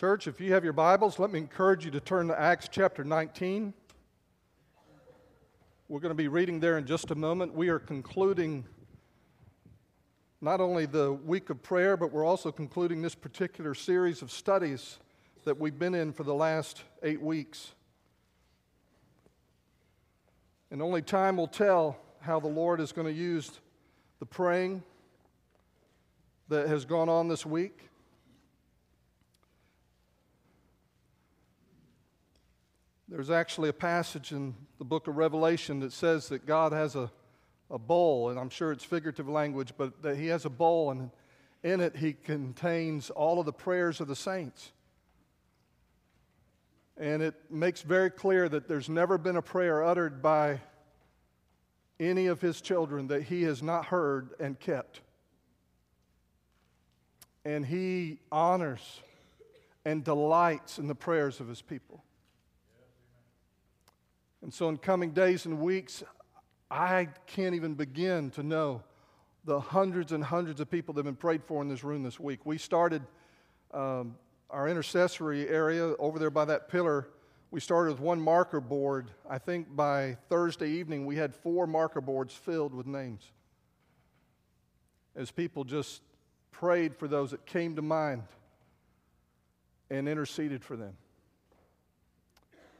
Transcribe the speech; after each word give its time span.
Church, 0.00 0.26
if 0.26 0.40
you 0.40 0.54
have 0.54 0.64
your 0.64 0.72
Bibles, 0.72 1.18
let 1.18 1.30
me 1.30 1.38
encourage 1.38 1.84
you 1.84 1.90
to 1.90 2.00
turn 2.00 2.28
to 2.28 2.40
Acts 2.40 2.70
chapter 2.72 3.04
19. 3.04 3.74
We're 5.90 6.00
going 6.00 6.08
to 6.08 6.14
be 6.14 6.26
reading 6.26 6.58
there 6.58 6.78
in 6.78 6.86
just 6.86 7.10
a 7.10 7.14
moment. 7.14 7.52
We 7.52 7.68
are 7.68 7.78
concluding 7.78 8.64
not 10.40 10.58
only 10.58 10.86
the 10.86 11.12
week 11.12 11.50
of 11.50 11.62
prayer, 11.62 11.98
but 11.98 12.12
we're 12.12 12.24
also 12.24 12.50
concluding 12.50 13.02
this 13.02 13.14
particular 13.14 13.74
series 13.74 14.22
of 14.22 14.32
studies 14.32 15.00
that 15.44 15.60
we've 15.60 15.78
been 15.78 15.94
in 15.94 16.14
for 16.14 16.24
the 16.24 16.32
last 16.32 16.82
eight 17.02 17.20
weeks. 17.20 17.74
And 20.70 20.80
only 20.80 21.02
time 21.02 21.36
will 21.36 21.46
tell 21.46 21.98
how 22.22 22.40
the 22.40 22.48
Lord 22.48 22.80
is 22.80 22.90
going 22.90 23.06
to 23.06 23.12
use 23.12 23.60
the 24.18 24.24
praying 24.24 24.82
that 26.48 26.68
has 26.68 26.86
gone 26.86 27.10
on 27.10 27.28
this 27.28 27.44
week. 27.44 27.89
There's 33.10 33.30
actually 33.30 33.70
a 33.70 33.72
passage 33.72 34.30
in 34.30 34.54
the 34.78 34.84
book 34.84 35.08
of 35.08 35.16
Revelation 35.16 35.80
that 35.80 35.92
says 35.92 36.28
that 36.28 36.46
God 36.46 36.72
has 36.72 36.94
a, 36.94 37.10
a 37.68 37.78
bowl, 37.78 38.30
and 38.30 38.38
I'm 38.38 38.50
sure 38.50 38.70
it's 38.70 38.84
figurative 38.84 39.28
language, 39.28 39.72
but 39.76 40.00
that 40.02 40.16
He 40.16 40.28
has 40.28 40.44
a 40.44 40.50
bowl, 40.50 40.92
and 40.92 41.10
in 41.64 41.80
it 41.80 41.96
He 41.96 42.12
contains 42.12 43.10
all 43.10 43.40
of 43.40 43.46
the 43.46 43.52
prayers 43.52 44.00
of 44.00 44.06
the 44.06 44.14
saints. 44.14 44.70
And 46.96 47.20
it 47.20 47.34
makes 47.50 47.82
very 47.82 48.10
clear 48.10 48.48
that 48.48 48.68
there's 48.68 48.88
never 48.88 49.18
been 49.18 49.36
a 49.36 49.42
prayer 49.42 49.82
uttered 49.82 50.22
by 50.22 50.60
any 51.98 52.28
of 52.28 52.40
his 52.40 52.60
children 52.60 53.08
that 53.08 53.24
he 53.24 53.42
has 53.42 53.60
not 53.60 53.86
heard 53.86 54.30
and 54.38 54.58
kept. 54.60 55.00
And 57.44 57.66
he 57.66 58.20
honors 58.30 59.00
and 59.84 60.04
delights 60.04 60.78
in 60.78 60.86
the 60.86 60.94
prayers 60.94 61.40
of 61.40 61.48
his 61.48 61.60
people. 61.60 62.04
And 64.42 64.52
so, 64.52 64.68
in 64.68 64.78
coming 64.78 65.10
days 65.10 65.44
and 65.44 65.60
weeks, 65.60 66.02
I 66.70 67.08
can't 67.26 67.54
even 67.54 67.74
begin 67.74 68.30
to 68.30 68.42
know 68.42 68.82
the 69.44 69.60
hundreds 69.60 70.12
and 70.12 70.22
hundreds 70.22 70.60
of 70.60 70.70
people 70.70 70.94
that 70.94 71.00
have 71.00 71.06
been 71.06 71.16
prayed 71.16 71.42
for 71.44 71.62
in 71.62 71.68
this 71.68 71.82
room 71.84 72.02
this 72.02 72.20
week. 72.20 72.44
We 72.44 72.58
started 72.58 73.02
um, 73.72 74.16
our 74.50 74.68
intercessory 74.68 75.48
area 75.48 75.94
over 75.98 76.18
there 76.18 76.30
by 76.30 76.44
that 76.46 76.68
pillar, 76.68 77.08
we 77.50 77.58
started 77.58 77.92
with 77.92 78.00
one 78.00 78.20
marker 78.20 78.60
board. 78.60 79.10
I 79.28 79.38
think 79.38 79.74
by 79.74 80.16
Thursday 80.28 80.70
evening, 80.70 81.04
we 81.04 81.16
had 81.16 81.34
four 81.34 81.66
marker 81.66 82.00
boards 82.00 82.32
filled 82.32 82.72
with 82.72 82.86
names. 82.86 83.32
As 85.16 85.32
people 85.32 85.64
just 85.64 86.02
prayed 86.52 86.94
for 86.96 87.08
those 87.08 87.32
that 87.32 87.46
came 87.46 87.74
to 87.76 87.82
mind 87.82 88.22
and 89.90 90.08
interceded 90.08 90.62
for 90.62 90.76
them. 90.76 90.96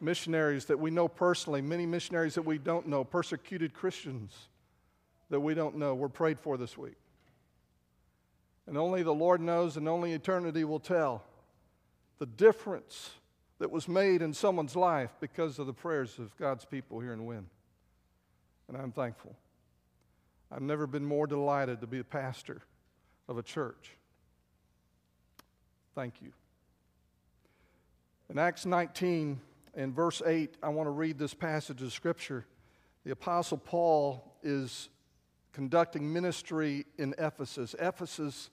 Missionaries 0.01 0.67
that 0.67 0.79
we 0.79 0.91
know 0.91 1.09
personally, 1.09 1.61
many 1.61 1.87
missionaries 1.87 2.34
that 2.34 2.43
we 2.43 2.59
don't 2.59 2.87
know, 2.87 3.05
persecuted 3.05 3.75
Christians 3.75 4.48
that 5.29 5.41
we 5.41 5.55
don't 5.55 5.77
know, 5.77 5.95
were 5.95 6.09
prayed 6.09 6.41
for 6.41 6.57
this 6.57 6.77
week. 6.77 6.97
And 8.67 8.77
only 8.77 9.03
the 9.03 9.15
Lord 9.15 9.41
knows, 9.41 9.77
and 9.77 9.89
only 9.89 10.12
eternity 10.12 10.65
will 10.65 10.81
tell 10.81 11.23
the 12.19 12.27
difference 12.27 13.11
that 13.59 13.70
was 13.70 13.89
made 13.89 14.23
in 14.23 14.33
someone's 14.33 14.75
life 14.75 15.11
because 15.20 15.59
of 15.59 15.67
the 15.67 15.73
prayers 15.73 16.19
of 16.19 16.37
God's 16.37 16.64
people 16.64 17.01
here 17.01 17.12
in 17.12 17.27
Wynne. 17.27 17.48
And 18.69 18.77
I'm 18.77 18.92
thankful. 18.92 19.37
I've 20.51 20.62
never 20.62 20.87
been 20.87 21.05
more 21.05 21.27
delighted 21.27 21.81
to 21.81 21.87
be 21.87 21.98
a 21.98 22.05
pastor 22.05 22.62
of 23.29 23.39
a 23.39 23.42
church. 23.42 23.97
Thank 25.95 26.23
you. 26.23 26.33
In 28.29 28.39
Acts 28.39 28.64
19 28.64 29.41
and 29.75 29.95
verse 29.95 30.21
8, 30.25 30.57
I 30.63 30.69
want 30.69 30.87
to 30.87 30.91
read 30.91 31.19
this 31.19 31.35
passage 31.35 31.83
of 31.83 31.93
Scripture. 31.93 32.47
The 33.05 33.13
Apostle 33.13 33.59
Paul 33.59 34.37
is 34.43 34.89
conducting 35.53 36.13
ministry 36.13 36.86
in 36.98 37.14
Ephesus. 37.19 37.75
Ephesus 37.79 38.51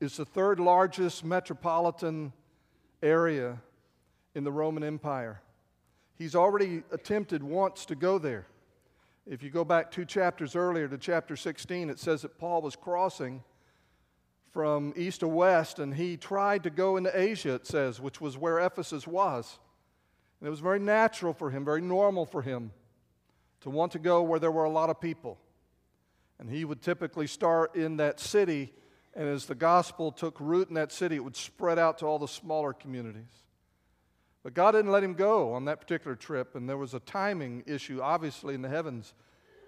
is 0.00 0.16
the 0.16 0.24
third 0.24 0.60
largest 0.60 1.24
metropolitan 1.24 2.32
area 3.02 3.58
in 4.34 4.44
the 4.44 4.52
Roman 4.52 4.82
Empire. 4.82 5.40
He's 6.14 6.34
already 6.34 6.82
attempted 6.92 7.42
once 7.42 7.84
to 7.86 7.94
go 7.94 8.18
there. 8.18 8.46
If 9.26 9.42
you 9.42 9.50
go 9.50 9.64
back 9.64 9.90
two 9.90 10.04
chapters 10.04 10.56
earlier 10.56 10.88
to 10.88 10.98
chapter 10.98 11.36
16, 11.36 11.90
it 11.90 11.98
says 11.98 12.22
that 12.22 12.38
Paul 12.38 12.62
was 12.62 12.76
crossing 12.76 13.42
from 14.50 14.92
east 14.96 15.20
to 15.20 15.28
west 15.28 15.78
and 15.78 15.94
he 15.94 16.16
tried 16.16 16.64
to 16.64 16.70
go 16.70 16.96
into 16.96 17.16
Asia, 17.18 17.54
it 17.54 17.66
says, 17.66 18.00
which 18.00 18.20
was 18.20 18.36
where 18.36 18.58
Ephesus 18.58 19.06
was. 19.06 19.58
And 20.40 20.46
it 20.46 20.50
was 20.50 20.60
very 20.60 20.78
natural 20.78 21.32
for 21.32 21.50
him, 21.50 21.64
very 21.64 21.82
normal 21.82 22.26
for 22.26 22.42
him 22.42 22.72
to 23.60 23.70
want 23.70 23.92
to 23.92 23.98
go 23.98 24.22
where 24.22 24.40
there 24.40 24.50
were 24.50 24.64
a 24.64 24.70
lot 24.70 24.90
of 24.90 25.00
people. 25.00 25.38
And 26.38 26.48
he 26.48 26.64
would 26.64 26.80
typically 26.80 27.26
start 27.26 27.76
in 27.76 27.98
that 27.98 28.18
city 28.20 28.72
and 29.14 29.28
as 29.28 29.46
the 29.46 29.54
gospel 29.54 30.12
took 30.12 30.40
root 30.40 30.68
in 30.68 30.74
that 30.74 30.92
city, 30.92 31.16
it 31.16 31.24
would 31.24 31.36
spread 31.36 31.78
out 31.78 31.98
to 31.98 32.06
all 32.06 32.18
the 32.18 32.28
smaller 32.28 32.72
communities. 32.72 33.44
But 34.42 34.54
God 34.54 34.72
didn't 34.72 34.92
let 34.92 35.02
him 35.02 35.14
go 35.14 35.52
on 35.52 35.64
that 35.66 35.80
particular 35.80 36.16
trip, 36.16 36.54
and 36.54 36.68
there 36.68 36.78
was 36.78 36.94
a 36.94 37.00
timing 37.00 37.64
issue, 37.66 38.00
obviously, 38.00 38.54
in 38.54 38.62
the 38.62 38.68
heavens. 38.68 39.14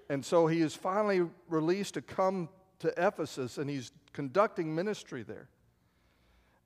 And 0.09 0.25
so 0.25 0.47
he 0.47 0.61
is 0.61 0.75
finally 0.75 1.29
released 1.49 1.95
to 1.95 2.03
come 2.03 2.49
to 2.79 2.93
Ephesus, 2.97 3.59
and 3.59 3.69
he's 3.69 3.91
conducting 4.13 4.75
ministry 4.75 5.23
there. 5.23 5.49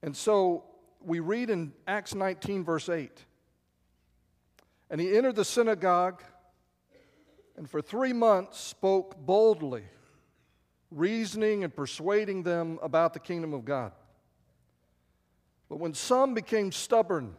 And 0.02 0.16
so 0.16 0.64
we 1.00 1.20
read 1.20 1.50
in 1.50 1.72
Acts 1.88 2.14
19, 2.14 2.62
verse 2.64 2.88
8 2.88 3.24
And 4.90 5.00
he 5.00 5.16
entered 5.16 5.36
the 5.36 5.44
synagogue, 5.44 6.22
and 7.56 7.68
for 7.68 7.82
three 7.82 8.12
months 8.12 8.60
spoke 8.60 9.16
boldly 9.18 9.84
reasoning 10.90 11.64
and 11.64 11.74
persuading 11.74 12.42
them 12.42 12.78
about 12.82 13.12
the 13.12 13.20
kingdom 13.20 13.52
of 13.52 13.64
God. 13.64 13.92
But 15.68 15.80
when 15.80 15.94
some 15.94 16.34
became 16.34 16.70
stubborn 16.70 17.34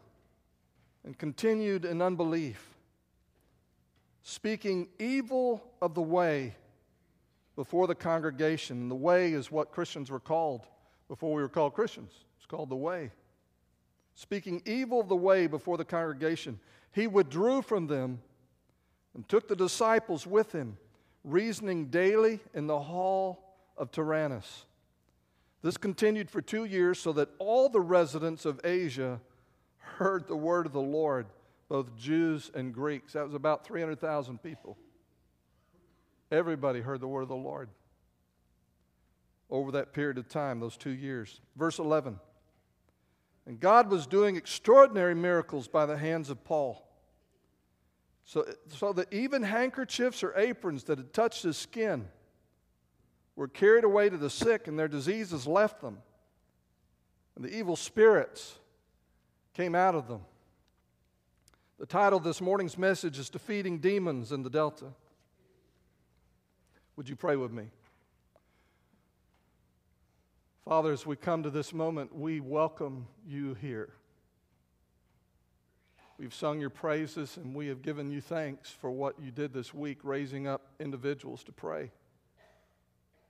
and 1.05 1.17
continued 1.17 1.85
in 1.85 2.01
unbelief, 2.01 2.75
speaking 4.21 4.89
evil 4.99 5.63
of 5.81 5.93
the 5.93 6.01
way 6.01 6.55
before 7.55 7.87
the 7.87 7.95
congregation, 7.95 8.81
and 8.81 8.91
the 8.91 8.95
way 8.95 9.31
is 9.31 9.49
what 9.49 9.71
Christians 9.71 10.11
were 10.11 10.19
called 10.19 10.67
before 11.07 11.33
we 11.33 11.41
were 11.41 11.49
called 11.49 11.73
Christians. 11.73 12.11
It's 12.37 12.45
called 12.45 12.69
the 12.69 12.75
way. 12.75 13.11
Speaking 14.13 14.61
evil 14.65 14.99
of 14.99 15.07
the 15.07 15.15
way 15.15 15.47
before 15.47 15.77
the 15.77 15.85
congregation, 15.85 16.59
he 16.91 17.07
withdrew 17.07 17.61
from 17.61 17.87
them 17.87 18.21
and 19.13 19.27
took 19.27 19.47
the 19.47 19.55
disciples 19.55 20.25
with 20.25 20.51
him 20.51 20.77
reasoning 21.23 21.87
daily 21.87 22.39
in 22.53 22.67
the 22.67 22.79
hall 22.79 23.55
of 23.77 23.91
Tyrannus. 23.91 24.65
This 25.61 25.77
continued 25.77 26.29
for 26.29 26.41
two 26.41 26.65
years 26.65 26.99
so 26.99 27.11
that 27.13 27.29
all 27.39 27.67
the 27.67 27.81
residents 27.81 28.45
of 28.45 28.61
Asia 28.63 29.19
heard 29.79 30.27
the 30.27 30.35
word 30.35 30.65
of 30.65 30.71
the 30.71 30.79
Lord, 30.79 31.27
both 31.67 31.95
Jews 31.97 32.51
and 32.53 32.73
Greeks. 32.73 33.13
That 33.13 33.25
was 33.25 33.33
about 33.33 33.65
300,000 33.65 34.41
people. 34.41 34.77
Everybody 36.31 36.81
heard 36.81 37.01
the 37.01 37.07
word 37.07 37.23
of 37.23 37.29
the 37.29 37.35
Lord 37.35 37.69
over 39.49 39.71
that 39.71 39.93
period 39.93 40.17
of 40.17 40.27
time, 40.27 40.59
those 40.59 40.77
two 40.77 40.91
years. 40.91 41.39
Verse 41.55 41.79
11. 41.79 42.19
And 43.47 43.59
God 43.59 43.89
was 43.89 44.05
doing 44.05 44.35
extraordinary 44.35 45.15
miracles 45.15 45.67
by 45.67 45.85
the 45.85 45.97
hands 45.97 46.29
of 46.29 46.43
Paul 46.43 46.87
so, 48.27 48.45
so 48.67 48.91
that 48.91 49.11
even 49.13 49.41
handkerchiefs 49.41 50.21
or 50.21 50.33
aprons 50.35 50.83
that 50.83 50.97
had 50.97 51.13
touched 51.13 51.43
his 51.43 51.55
skin 51.55 52.09
were 53.37 53.47
carried 53.47 53.85
away 53.85 54.09
to 54.09 54.17
the 54.17 54.29
sick, 54.29 54.67
and 54.67 54.77
their 54.77 54.89
diseases 54.89 55.47
left 55.47 55.79
them. 55.79 55.99
And 57.37 57.45
the 57.45 57.57
evil 57.57 57.77
spirits 57.77 58.59
came 59.53 59.75
out 59.75 59.95
of 59.95 60.09
them. 60.09 60.21
The 61.79 61.85
title 61.85 62.17
of 62.17 62.25
this 62.25 62.41
morning's 62.41 62.77
message 62.77 63.17
is 63.17 63.29
Defeating 63.29 63.79
Demons 63.79 64.33
in 64.33 64.43
the 64.43 64.49
Delta. 64.49 64.87
Would 66.97 67.07
you 67.07 67.15
pray 67.15 67.37
with 67.37 67.53
me? 67.53 67.69
Father, 70.67 70.91
as 70.91 71.05
we 71.05 71.15
come 71.15 71.43
to 71.43 71.49
this 71.49 71.71
moment, 71.71 72.13
we 72.13 72.41
welcome 72.41 73.07
you 73.25 73.53
here. 73.53 73.93
We've 76.17 76.33
sung 76.33 76.59
your 76.59 76.69
praises 76.69 77.37
and 77.37 77.55
we 77.55 77.67
have 77.67 77.81
given 77.81 78.11
you 78.11 78.19
thanks 78.19 78.69
for 78.69 78.91
what 78.91 79.17
you 79.17 79.31
did 79.31 79.53
this 79.53 79.73
week, 79.73 79.99
raising 80.03 80.45
up 80.45 80.67
individuals 80.81 81.41
to 81.45 81.53
pray, 81.53 81.89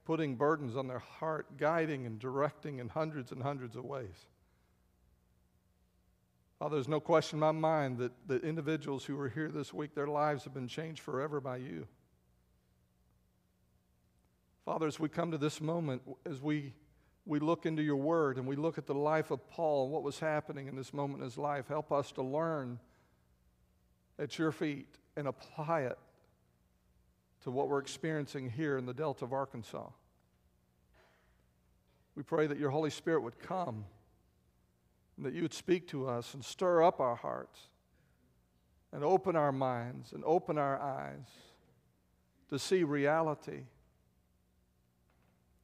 putting 0.04 0.36
burdens 0.36 0.76
on 0.76 0.88
their 0.88 0.98
heart, 0.98 1.58
guiding 1.60 2.08
and 2.08 2.18
directing 2.18 2.80
in 2.80 2.90
hundreds 2.90 3.32
and 3.32 3.44
hundreds 3.44 3.76
of 3.76 3.86
ways. 3.86 4.26
Father, 6.58 6.78
there's 6.78 6.88
no 6.88 7.00
question 7.00 7.36
in 7.36 7.42
my 7.42 7.52
mind 7.52 8.00
that 8.00 8.14
the 8.28 8.40
individuals 8.40 9.06
who 9.06 9.20
are 9.20 9.30
here 9.30 9.50
this 9.50 9.72
week, 9.72 9.94
their 9.94 10.08
lives 10.08 10.44
have 10.46 10.56
been 10.56 10.68
changed 10.68 11.02
forever 11.02 11.40
by 11.40 11.58
you. 11.58 11.86
Father, 14.66 14.88
as 14.88 15.00
we 15.00 15.08
come 15.08 15.30
to 15.30 15.38
this 15.38 15.62
moment, 15.62 16.02
as 16.26 16.42
we 16.42 16.74
we 17.28 17.40
look 17.40 17.66
into 17.66 17.84
your 17.84 17.98
word 17.98 18.38
and 18.38 18.48
we 18.48 18.56
look 18.56 18.78
at 18.78 18.86
the 18.86 18.96
life 18.96 19.32
of 19.32 19.48
Paul 19.50 19.84
and 19.84 19.94
what 19.94 20.04
was 20.04 20.20
happening 20.20 20.68
in 20.68 20.76
this 20.76 20.94
moment 20.94 21.20
in 21.20 21.26
his 21.26 21.38
life. 21.38 21.68
Help 21.68 21.92
us 21.92 22.12
to 22.14 22.22
learn 22.22 22.80
at 24.18 24.40
your 24.40 24.52
feet 24.52 24.88
and 25.16 25.28
apply 25.28 25.82
it 25.82 25.98
to 27.44 27.52
what 27.52 27.68
we're 27.68 27.80
experiencing 27.80 28.50
here 28.50 28.78
in 28.78 28.86
the 28.86 28.94
Delta 28.94 29.26
of 29.26 29.34
Arkansas. 29.34 29.90
We 32.16 32.24
pray 32.24 32.48
that 32.48 32.58
your 32.58 32.72
Holy 32.72 32.90
Spirit 32.90 33.22
would 33.22 33.40
come 33.40 33.86
and 35.18 35.26
that 35.26 35.34
you 35.34 35.42
would 35.42 35.54
speak 35.54 35.88
to 35.90 36.08
us 36.08 36.34
and 36.34 36.44
stir 36.44 36.82
up 36.82 37.00
our 37.00 37.16
hearts 37.16 37.60
and 38.94 39.04
open 39.04 39.36
our 39.36 39.52
minds 39.52 40.14
and 40.14 40.24
open 40.26 40.58
our 40.58 40.80
eyes 40.80 41.28
to 42.50 42.58
see 42.58 42.84
reality, 42.84 43.64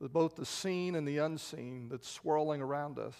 both 0.09 0.35
the 0.35 0.45
seen 0.45 0.95
and 0.95 1.07
the 1.07 1.19
unseen 1.19 1.87
that's 1.89 2.09
swirling 2.09 2.61
around 2.61 2.99
us, 2.99 3.15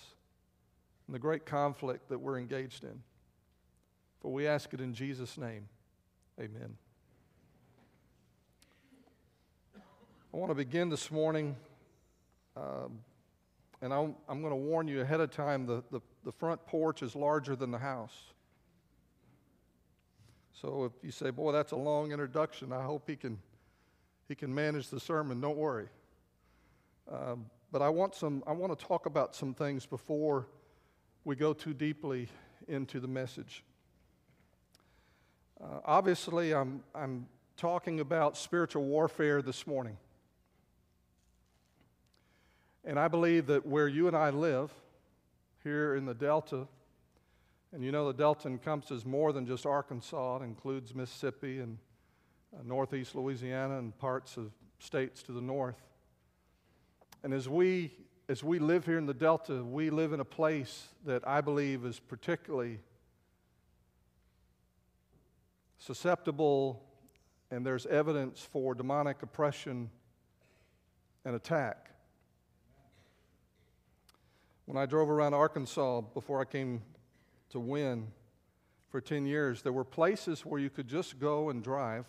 and 1.07 1.15
the 1.15 1.19
great 1.19 1.45
conflict 1.45 2.09
that 2.09 2.19
we're 2.19 2.37
engaged 2.37 2.83
in. 2.83 3.01
For 4.21 4.31
we 4.31 4.47
ask 4.47 4.73
it 4.73 4.81
in 4.81 4.93
Jesus' 4.93 5.37
name. 5.37 5.67
Amen. 6.39 6.75
I 10.33 10.37
want 10.37 10.49
to 10.49 10.55
begin 10.55 10.89
this 10.89 11.11
morning, 11.11 11.55
um, 12.57 12.99
and 13.81 13.93
I'm, 13.93 14.15
I'm, 14.27 14.41
going 14.41 14.51
to 14.51 14.55
warn 14.55 14.87
you 14.87 15.01
ahead 15.01 15.19
of 15.19 15.29
time 15.29 15.67
the, 15.67 15.83
the, 15.91 16.01
the 16.25 16.31
front 16.31 16.65
porch 16.65 17.03
is 17.03 17.15
larger 17.15 17.55
than 17.55 17.69
the 17.69 17.77
house. 17.77 18.15
So 20.59 20.85
if 20.85 21.03
you 21.03 21.11
say, 21.11 21.29
boy, 21.29 21.51
that's 21.51 21.71
a 21.71 21.77
long 21.77 22.11
introduction, 22.11 22.73
I 22.73 22.81
hope 22.81 23.07
he 23.07 23.15
can, 23.15 23.37
he 24.27 24.33
can 24.33 24.53
manage 24.55 24.89
the 24.89 24.99
sermon. 24.99 25.39
Don't 25.39 25.57
worry. 25.57 25.87
Um, 27.11 27.45
but 27.71 27.81
I 27.81 27.89
want, 27.89 28.15
some, 28.15 28.43
I 28.45 28.51
want 28.53 28.77
to 28.77 28.85
talk 28.85 29.05
about 29.05 29.35
some 29.35 29.53
things 29.53 29.85
before 29.85 30.47
we 31.25 31.35
go 31.35 31.53
too 31.53 31.73
deeply 31.73 32.27
into 32.67 32.99
the 32.99 33.07
message. 33.07 33.63
Uh, 35.61 35.79
obviously, 35.85 36.53
I'm, 36.53 36.83
I'm 36.93 37.27
talking 37.57 37.99
about 37.99 38.37
spiritual 38.37 38.83
warfare 38.83 39.41
this 39.41 39.65
morning. 39.65 39.97
And 42.85 42.99
I 42.99 43.07
believe 43.07 43.47
that 43.47 43.65
where 43.65 43.87
you 43.87 44.07
and 44.07 44.15
I 44.15 44.29
live, 44.29 44.71
here 45.63 45.95
in 45.95 46.05
the 46.05 46.13
Delta, 46.13 46.67
and 47.71 47.83
you 47.83 47.91
know, 47.91 48.05
the 48.07 48.13
Delta 48.13 48.47
encompasses 48.47 49.05
more 49.05 49.31
than 49.31 49.47
just 49.47 49.65
Arkansas, 49.65 50.37
it 50.37 50.43
includes 50.43 50.93
Mississippi 50.93 51.59
and 51.59 51.77
uh, 52.53 52.61
northeast 52.65 53.15
Louisiana 53.15 53.79
and 53.79 53.97
parts 53.97 54.37
of 54.37 54.51
states 54.79 55.23
to 55.23 55.31
the 55.31 55.41
north. 55.41 55.81
And 57.23 57.33
as 57.33 57.47
we, 57.47 57.91
as 58.27 58.43
we 58.43 58.59
live 58.59 58.85
here 58.85 58.97
in 58.97 59.05
the 59.05 59.13
Delta, 59.13 59.63
we 59.63 59.89
live 59.89 60.11
in 60.11 60.19
a 60.19 60.25
place 60.25 60.89
that 61.05 61.25
I 61.25 61.39
believe 61.39 61.85
is 61.85 61.97
particularly 61.97 62.79
susceptible, 65.77 66.83
and 67.49 67.65
there's 67.65 67.85
evidence 67.85 68.41
for 68.41 68.75
demonic 68.75 69.23
oppression 69.23 69.89
and 71.23 71.35
attack. 71.35 71.91
When 74.65 74.77
I 74.77 74.85
drove 74.85 75.09
around 75.09 75.33
Arkansas 75.33 76.01
before 76.13 76.41
I 76.41 76.45
came 76.45 76.81
to 77.51 77.59
Wynne 77.59 78.07
for 78.89 78.99
10 78.99 79.25
years, 79.25 79.61
there 79.61 79.73
were 79.73 79.85
places 79.85 80.45
where 80.45 80.59
you 80.59 80.69
could 80.69 80.87
just 80.89 81.19
go 81.19 81.49
and 81.49 81.63
drive. 81.63 82.05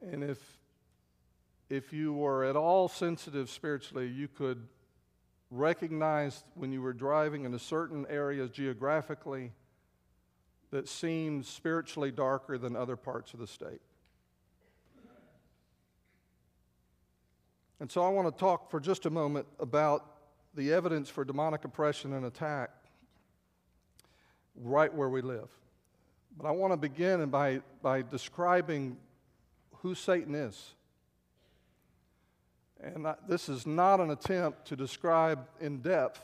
And 0.00 0.24
if, 0.24 0.38
if 1.70 1.92
you 1.92 2.12
were 2.12 2.44
at 2.44 2.56
all 2.56 2.88
sensitive 2.88 3.48
spiritually, 3.48 4.08
you 4.08 4.26
could 4.26 4.66
recognize 5.50 6.42
when 6.54 6.72
you 6.72 6.82
were 6.82 6.92
driving 6.92 7.44
in 7.44 7.54
a 7.54 7.58
certain 7.58 8.04
area 8.10 8.48
geographically 8.48 9.52
that 10.72 10.88
seemed 10.88 11.46
spiritually 11.46 12.10
darker 12.10 12.58
than 12.58 12.74
other 12.74 12.96
parts 12.96 13.32
of 13.32 13.40
the 13.40 13.46
state. 13.46 13.80
And 17.78 17.90
so 17.90 18.02
I 18.02 18.08
want 18.08 18.28
to 18.28 18.38
talk 18.38 18.70
for 18.70 18.78
just 18.78 19.06
a 19.06 19.10
moment 19.10 19.46
about 19.58 20.04
the 20.54 20.72
evidence 20.72 21.08
for 21.08 21.24
demonic 21.24 21.64
oppression 21.64 22.12
and 22.12 22.26
attack 22.26 22.70
right 24.56 24.92
where 24.92 25.08
we 25.08 25.22
live. 25.22 25.48
But 26.36 26.48
I 26.48 26.50
want 26.50 26.72
to 26.72 26.76
begin 26.76 27.30
by, 27.30 27.62
by 27.80 28.02
describing 28.02 28.96
who 29.76 29.94
Satan 29.94 30.34
is. 30.34 30.74
And 32.82 33.06
I, 33.06 33.14
this 33.28 33.48
is 33.48 33.66
not 33.66 34.00
an 34.00 34.10
attempt 34.10 34.66
to 34.68 34.76
describe 34.76 35.46
in 35.60 35.78
depth 35.78 36.22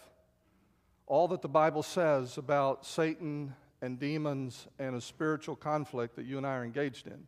all 1.06 1.28
that 1.28 1.42
the 1.42 1.48
Bible 1.48 1.82
says 1.82 2.38
about 2.38 2.84
Satan 2.84 3.54
and 3.82 3.98
demons 3.98 4.66
and 4.78 4.96
a 4.96 5.00
spiritual 5.00 5.54
conflict 5.54 6.16
that 6.16 6.26
you 6.26 6.38
and 6.38 6.46
I 6.46 6.56
are 6.56 6.64
engaged 6.64 7.06
in. 7.06 7.26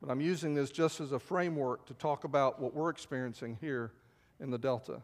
But 0.00 0.10
I'm 0.10 0.20
using 0.20 0.54
this 0.54 0.70
just 0.70 1.00
as 1.00 1.12
a 1.12 1.18
framework 1.18 1.86
to 1.86 1.94
talk 1.94 2.24
about 2.24 2.60
what 2.60 2.74
we're 2.74 2.90
experiencing 2.90 3.58
here 3.60 3.92
in 4.40 4.50
the 4.50 4.58
Delta. 4.58 5.02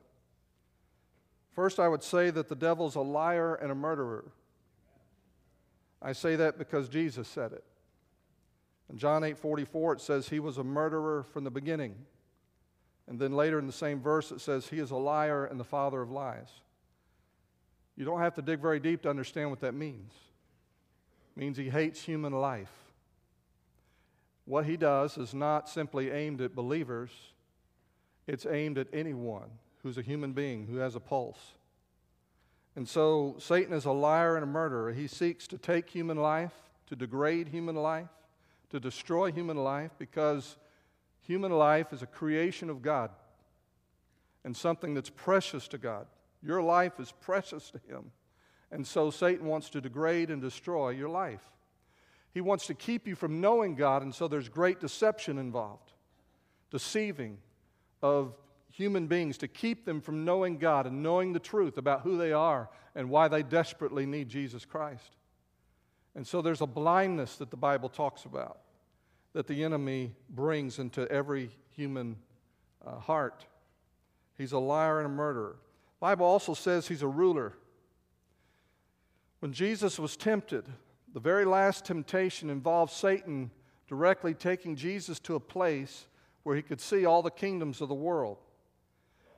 First, 1.52 1.78
I 1.78 1.88
would 1.88 2.02
say 2.02 2.30
that 2.30 2.48
the 2.48 2.56
devil's 2.56 2.96
a 2.96 3.00
liar 3.00 3.54
and 3.54 3.70
a 3.70 3.74
murderer. 3.74 4.32
I 6.02 6.12
say 6.12 6.36
that 6.36 6.58
because 6.58 6.88
Jesus 6.88 7.28
said 7.28 7.52
it. 7.52 7.64
In 8.90 8.98
John 8.98 9.22
8 9.22 9.38
44, 9.38 9.94
it 9.94 10.00
says 10.00 10.28
he 10.28 10.40
was 10.40 10.58
a 10.58 10.64
murderer 10.64 11.22
from 11.22 11.44
the 11.44 11.50
beginning. 11.50 11.94
And 13.10 13.18
then 13.18 13.32
later 13.32 13.58
in 13.58 13.66
the 13.66 13.72
same 13.72 14.00
verse, 14.00 14.30
it 14.30 14.40
says 14.40 14.68
he 14.68 14.78
is 14.78 14.92
a 14.92 14.96
liar 14.96 15.44
and 15.44 15.58
the 15.58 15.64
father 15.64 16.00
of 16.00 16.12
lies. 16.12 16.48
You 17.96 18.04
don't 18.04 18.20
have 18.20 18.34
to 18.36 18.42
dig 18.42 18.60
very 18.60 18.78
deep 18.78 19.02
to 19.02 19.10
understand 19.10 19.50
what 19.50 19.60
that 19.60 19.74
means. 19.74 20.12
It 21.36 21.40
means 21.40 21.56
he 21.56 21.70
hates 21.70 22.00
human 22.00 22.32
life. 22.32 22.70
What 24.44 24.64
he 24.64 24.76
does 24.76 25.18
is 25.18 25.34
not 25.34 25.68
simply 25.68 26.12
aimed 26.12 26.40
at 26.40 26.54
believers, 26.54 27.10
it's 28.28 28.46
aimed 28.46 28.78
at 28.78 28.86
anyone 28.92 29.50
who's 29.82 29.98
a 29.98 30.02
human 30.02 30.32
being, 30.32 30.68
who 30.68 30.76
has 30.76 30.94
a 30.94 31.00
pulse. 31.00 31.54
And 32.76 32.88
so 32.88 33.34
Satan 33.38 33.72
is 33.72 33.86
a 33.86 33.92
liar 33.92 34.36
and 34.36 34.44
a 34.44 34.46
murderer. 34.46 34.92
He 34.92 35.08
seeks 35.08 35.48
to 35.48 35.58
take 35.58 35.90
human 35.90 36.16
life, 36.16 36.54
to 36.86 36.94
degrade 36.94 37.48
human 37.48 37.74
life, 37.74 38.08
to 38.70 38.78
destroy 38.78 39.32
human 39.32 39.56
life, 39.56 39.90
because 39.98 40.56
human 41.30 41.52
life 41.52 41.92
is 41.92 42.02
a 42.02 42.06
creation 42.06 42.68
of 42.68 42.82
God 42.82 43.08
and 44.42 44.56
something 44.56 44.94
that's 44.94 45.10
precious 45.10 45.68
to 45.68 45.78
God. 45.78 46.08
Your 46.42 46.60
life 46.60 46.98
is 46.98 47.12
precious 47.20 47.70
to 47.70 47.78
Him. 47.86 48.10
And 48.72 48.84
so 48.84 49.10
Satan 49.10 49.46
wants 49.46 49.70
to 49.70 49.80
degrade 49.80 50.30
and 50.30 50.42
destroy 50.42 50.90
your 50.90 51.08
life. 51.08 51.48
He 52.34 52.40
wants 52.40 52.66
to 52.66 52.74
keep 52.74 53.06
you 53.06 53.14
from 53.14 53.40
knowing 53.40 53.76
God, 53.76 54.02
and 54.02 54.12
so 54.12 54.26
there's 54.26 54.48
great 54.48 54.80
deception 54.80 55.38
involved, 55.38 55.92
deceiving 56.72 57.38
of 58.02 58.34
human 58.72 59.06
beings 59.06 59.38
to 59.38 59.46
keep 59.46 59.84
them 59.84 60.00
from 60.00 60.24
knowing 60.24 60.58
God 60.58 60.84
and 60.88 61.00
knowing 61.00 61.32
the 61.32 61.38
truth 61.38 61.78
about 61.78 62.00
who 62.00 62.18
they 62.18 62.32
are 62.32 62.68
and 62.96 63.08
why 63.08 63.28
they 63.28 63.44
desperately 63.44 64.04
need 64.04 64.28
Jesus 64.28 64.64
Christ. 64.64 65.14
And 66.16 66.26
so 66.26 66.42
there's 66.42 66.60
a 66.60 66.66
blindness 66.66 67.36
that 67.36 67.52
the 67.52 67.56
Bible 67.56 67.88
talks 67.88 68.24
about 68.24 68.58
that 69.32 69.46
the 69.46 69.62
enemy 69.64 70.14
brings 70.28 70.78
into 70.78 71.10
every 71.10 71.50
human 71.70 72.16
uh, 72.84 72.98
heart. 72.98 73.46
He's 74.36 74.52
a 74.52 74.58
liar 74.58 74.98
and 74.98 75.06
a 75.06 75.10
murderer. 75.10 75.56
The 76.00 76.06
Bible 76.06 76.26
also 76.26 76.54
says 76.54 76.88
he's 76.88 77.02
a 77.02 77.08
ruler. 77.08 77.54
When 79.40 79.52
Jesus 79.52 79.98
was 79.98 80.16
tempted, 80.16 80.64
the 81.12 81.20
very 81.20 81.44
last 81.44 81.84
temptation 81.84 82.50
involved 82.50 82.92
Satan 82.92 83.50
directly 83.88 84.34
taking 84.34 84.76
Jesus 84.76 85.18
to 85.20 85.34
a 85.34 85.40
place 85.40 86.06
where 86.42 86.56
he 86.56 86.62
could 86.62 86.80
see 86.80 87.04
all 87.04 87.22
the 87.22 87.30
kingdoms 87.30 87.80
of 87.80 87.88
the 87.88 87.94
world. 87.94 88.38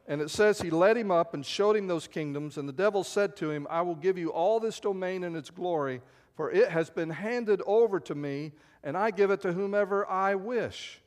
And 0.07 0.21
it 0.21 0.31
says 0.31 0.61
he 0.61 0.71
led 0.71 0.97
him 0.97 1.11
up 1.11 1.33
and 1.35 1.47
showed 1.47 1.77
him 1.77 1.87
those 1.87 2.07
kingdoms. 2.07 2.59
And 2.59 2.69
the 2.69 2.73
devil 2.73 3.05
said 3.05 3.37
to 3.37 3.51
him, 3.51 3.67
I 3.71 3.83
will 3.83 3.95
give 3.95 4.19
you 4.19 4.31
all 4.31 4.61
this 4.61 4.81
domain 4.81 5.25
and 5.25 5.37
its 5.37 5.51
glory, 5.51 6.03
for 6.35 6.51
it 6.51 6.71
has 6.71 6.91
been 6.91 7.11
handed 7.11 7.63
over 7.67 8.01
to 8.01 8.15
me, 8.15 8.53
and 8.83 8.97
I 8.97 9.11
give 9.11 9.31
it 9.31 9.43
to 9.43 9.53
whomever 9.53 10.09
I 10.09 10.35
wish. 10.35 11.01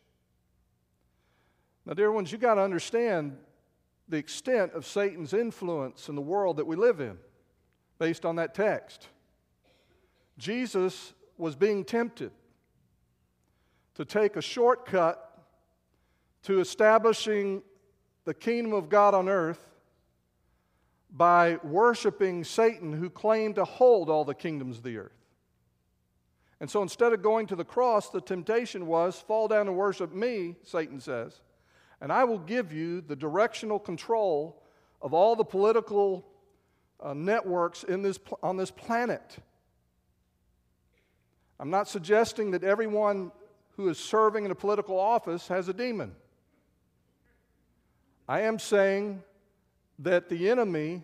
Now, 1.86 1.94
dear 1.94 2.12
ones, 2.12 2.32
you 2.32 2.38
got 2.38 2.56
to 2.56 2.62
understand 2.62 3.38
the 4.08 4.18
extent 4.18 4.74
of 4.74 4.86
Satan's 4.86 5.34
influence 5.34 6.10
in 6.10 6.16
the 6.16 6.22
world 6.22 6.58
that 6.58 6.66
we 6.66 6.76
live 6.76 7.00
in 7.00 7.18
based 7.98 8.26
on 8.26 8.36
that 8.36 8.54
text. 8.54 9.08
Jesus 10.38 11.14
was 11.38 11.56
being 11.56 11.84
tempted 11.84 12.32
to 13.96 14.06
take 14.06 14.36
a 14.36 14.42
shortcut 14.42 15.22
to 16.44 16.60
establishing 16.60 17.64
the 18.26 18.34
kingdom 18.34 18.74
of 18.74 18.90
God 18.90 19.14
on 19.14 19.30
earth 19.30 19.75
by 21.16 21.58
worshiping 21.64 22.44
Satan, 22.44 22.92
who 22.92 23.10
claimed 23.10 23.56
to 23.56 23.64
hold 23.64 24.10
all 24.10 24.26
the 24.26 24.34
kingdoms 24.34 24.78
of 24.78 24.84
the 24.84 24.98
earth. 24.98 25.12
And 26.60 26.70
so 26.70 26.82
instead 26.82 27.14
of 27.14 27.22
going 27.22 27.48
to 27.48 27.56
the 27.56 27.64
cross, 27.64 28.10
the 28.10 28.22
temptation 28.22 28.86
was 28.86 29.20
fall 29.20 29.48
down 29.48 29.68
and 29.68 29.78
worship 29.78 30.14
me, 30.14 30.56
Satan 30.64 31.00
says, 31.00 31.42
and 32.02 32.12
I 32.12 32.26
will 32.26 32.40
give 32.40 32.74
you 32.74 33.02
the 33.02 33.16
directional 33.16 33.80
control 33.80 34.62
of 35.02 35.14
all 35.14 35.36
the 35.36 35.46
political 35.46 36.26
uh, 37.00 37.14
networks 37.14 37.84
in 37.84 38.02
this, 38.02 38.20
on 38.44 38.58
this 38.58 38.72
planet. 38.72 39.38
I'm 41.60 41.70
not 41.70 41.88
suggesting 41.88 42.52
that 42.52 42.64
everyone 42.64 43.32
who 43.78 43.88
is 43.88 43.98
serving 43.98 44.46
in 44.46 44.52
a 44.52 44.56
political 44.56 45.00
office 45.00 45.48
has 45.48 45.70
a 45.70 45.74
demon. 45.74 46.14
I 48.28 48.42
am 48.42 48.60
saying 48.60 49.24
that 50.00 50.30
the 50.30 50.50
enemy 50.50 51.04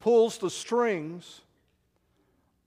pulls 0.00 0.38
the 0.38 0.50
strings 0.50 1.40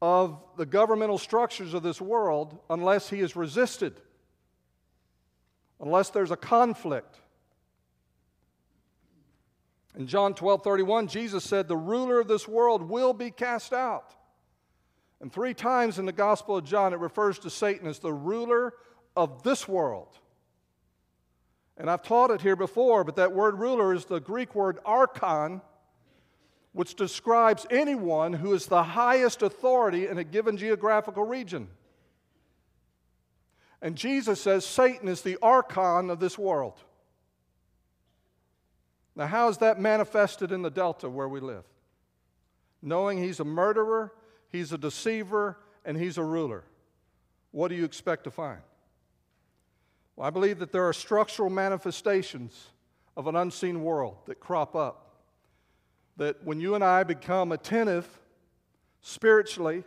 of 0.01 0.41
the 0.57 0.65
governmental 0.65 1.17
structures 1.17 1.73
of 1.73 1.83
this 1.83 2.01
world 2.01 2.57
unless 2.69 3.09
he 3.09 3.19
is 3.19 3.35
resisted, 3.35 3.99
unless 5.79 6.09
there's 6.09 6.31
a 6.31 6.37
conflict. 6.37 7.17
In 9.97 10.07
John 10.07 10.33
12 10.33 10.63
31, 10.63 11.07
Jesus 11.07 11.43
said, 11.43 11.67
The 11.67 11.77
ruler 11.77 12.19
of 12.19 12.27
this 12.27 12.47
world 12.47 12.81
will 12.81 13.13
be 13.13 13.31
cast 13.31 13.73
out. 13.73 14.13
And 15.21 15.31
three 15.31 15.53
times 15.53 15.97
in 15.97 16.05
the 16.05 16.11
Gospel 16.11 16.57
of 16.57 16.65
John, 16.65 16.93
it 16.93 16.99
refers 16.99 17.39
to 17.39 17.49
Satan 17.49 17.87
as 17.87 17.99
the 17.99 18.11
ruler 18.11 18.73
of 19.15 19.43
this 19.43 19.67
world. 19.67 20.19
And 21.77 21.89
I've 21.89 22.03
taught 22.03 22.31
it 22.31 22.41
here 22.41 22.55
before, 22.55 23.03
but 23.03 23.17
that 23.17 23.33
word 23.33 23.59
ruler 23.59 23.93
is 23.93 24.05
the 24.05 24.19
Greek 24.19 24.55
word 24.55 24.79
archon, 24.85 25.61
which 26.71 26.95
describes 26.95 27.65
anyone 27.69 28.33
who 28.33 28.53
is 28.53 28.65
the 28.65 28.83
highest 28.83 29.41
authority 29.41 30.07
in 30.07 30.17
a 30.17 30.23
given 30.23 30.57
geographical 30.57 31.23
region. 31.23 31.67
And 33.81 33.95
Jesus 33.95 34.41
says 34.41 34.65
Satan 34.65 35.07
is 35.07 35.21
the 35.21 35.37
archon 35.41 36.09
of 36.09 36.19
this 36.19 36.37
world. 36.37 36.81
Now, 39.15 39.27
how 39.27 39.47
is 39.49 39.57
that 39.59 39.79
manifested 39.79 40.51
in 40.51 40.61
the 40.61 40.69
Delta 40.69 41.09
where 41.09 41.29
we 41.29 41.39
live? 41.39 41.63
Knowing 42.81 43.17
he's 43.17 43.39
a 43.39 43.45
murderer, 43.45 44.13
he's 44.49 44.73
a 44.73 44.77
deceiver, 44.77 45.57
and 45.85 45.97
he's 45.97 46.17
a 46.17 46.23
ruler. 46.23 46.63
What 47.51 47.69
do 47.69 47.75
you 47.75 47.85
expect 47.85 48.25
to 48.25 48.31
find? 48.31 48.59
Well, 50.15 50.27
I 50.27 50.29
believe 50.29 50.59
that 50.59 50.71
there 50.71 50.87
are 50.87 50.93
structural 50.93 51.49
manifestations 51.49 52.69
of 53.17 53.27
an 53.27 53.35
unseen 53.35 53.83
world 53.83 54.17
that 54.27 54.39
crop 54.39 54.75
up. 54.75 55.01
That 56.17 56.43
when 56.43 56.59
you 56.59 56.75
and 56.75 56.83
I 56.83 57.03
become 57.03 57.51
attentive 57.51 58.07
spiritually 59.01 59.83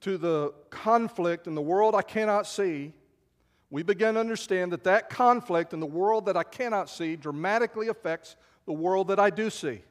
to 0.00 0.16
the 0.16 0.54
conflict 0.70 1.46
in 1.46 1.54
the 1.54 1.62
world 1.62 1.94
I 1.94 2.02
cannot 2.02 2.46
see, 2.46 2.92
we 3.70 3.82
begin 3.82 4.14
to 4.14 4.20
understand 4.20 4.72
that 4.72 4.84
that 4.84 5.10
conflict 5.10 5.72
in 5.72 5.80
the 5.80 5.86
world 5.86 6.26
that 6.26 6.36
I 6.36 6.42
cannot 6.42 6.88
see 6.88 7.16
dramatically 7.16 7.88
affects 7.88 8.36
the 8.66 8.72
world 8.72 9.08
that 9.08 9.18
I 9.18 9.30
do 9.30 9.50
see. 9.50 9.82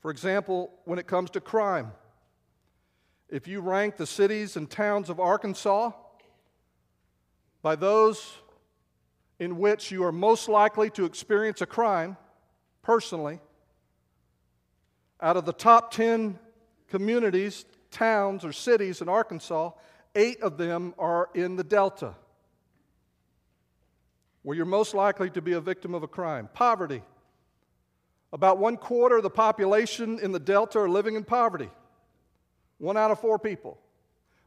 For 0.00 0.10
example, 0.10 0.70
when 0.84 0.98
it 0.98 1.06
comes 1.06 1.30
to 1.30 1.40
crime, 1.40 1.92
if 3.28 3.46
you 3.46 3.60
rank 3.60 3.96
the 3.96 4.06
cities 4.06 4.56
and 4.56 4.70
towns 4.70 5.10
of 5.10 5.20
Arkansas 5.20 5.92
by 7.62 7.76
those 7.76 8.34
in 9.38 9.58
which 9.58 9.90
you 9.90 10.04
are 10.04 10.12
most 10.12 10.48
likely 10.48 10.90
to 10.90 11.04
experience 11.04 11.60
a 11.60 11.66
crime 11.66 12.16
personally, 12.82 13.40
out 15.20 15.36
of 15.36 15.44
the 15.44 15.52
top 15.52 15.90
10 15.90 16.38
communities, 16.88 17.64
towns, 17.90 18.44
or 18.44 18.52
cities 18.52 19.00
in 19.00 19.08
Arkansas, 19.08 19.70
eight 20.14 20.40
of 20.42 20.56
them 20.56 20.94
are 20.98 21.28
in 21.34 21.56
the 21.56 21.64
Delta, 21.64 22.14
where 24.42 24.56
you're 24.56 24.66
most 24.66 24.94
likely 24.94 25.30
to 25.30 25.42
be 25.42 25.52
a 25.52 25.60
victim 25.60 25.94
of 25.94 26.02
a 26.02 26.08
crime. 26.08 26.48
Poverty. 26.54 27.02
About 28.32 28.58
one 28.58 28.76
quarter 28.76 29.16
of 29.16 29.22
the 29.22 29.30
population 29.30 30.18
in 30.20 30.32
the 30.32 30.38
Delta 30.38 30.78
are 30.78 30.88
living 30.88 31.16
in 31.16 31.24
poverty. 31.24 31.68
One 32.78 32.96
out 32.96 33.10
of 33.10 33.20
four 33.20 33.38
people. 33.38 33.78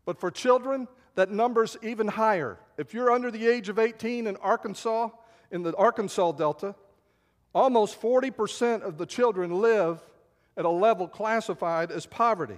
But 0.06 0.20
for 0.20 0.32
children, 0.32 0.88
that 1.16 1.30
number's 1.30 1.78
even 1.82 2.08
higher. 2.08 2.58
If 2.78 2.94
you're 2.94 3.12
under 3.12 3.30
the 3.30 3.48
age 3.48 3.70
of 3.70 3.80
18 3.80 4.28
in 4.28 4.36
Arkansas, 4.38 5.10
in 5.52 5.64
the 5.64 5.76
Arkansas 5.76 6.32
Delta, 6.34 6.76
almost 7.54 8.02
40% 8.02 8.82
of 8.82 8.98
the 8.98 9.06
children 9.06 9.62
live 9.62 10.02
at 10.58 10.66
a 10.66 10.70
level 10.70 11.08
classified 11.08 11.92
as 11.92 12.06
poverty. 12.06 12.58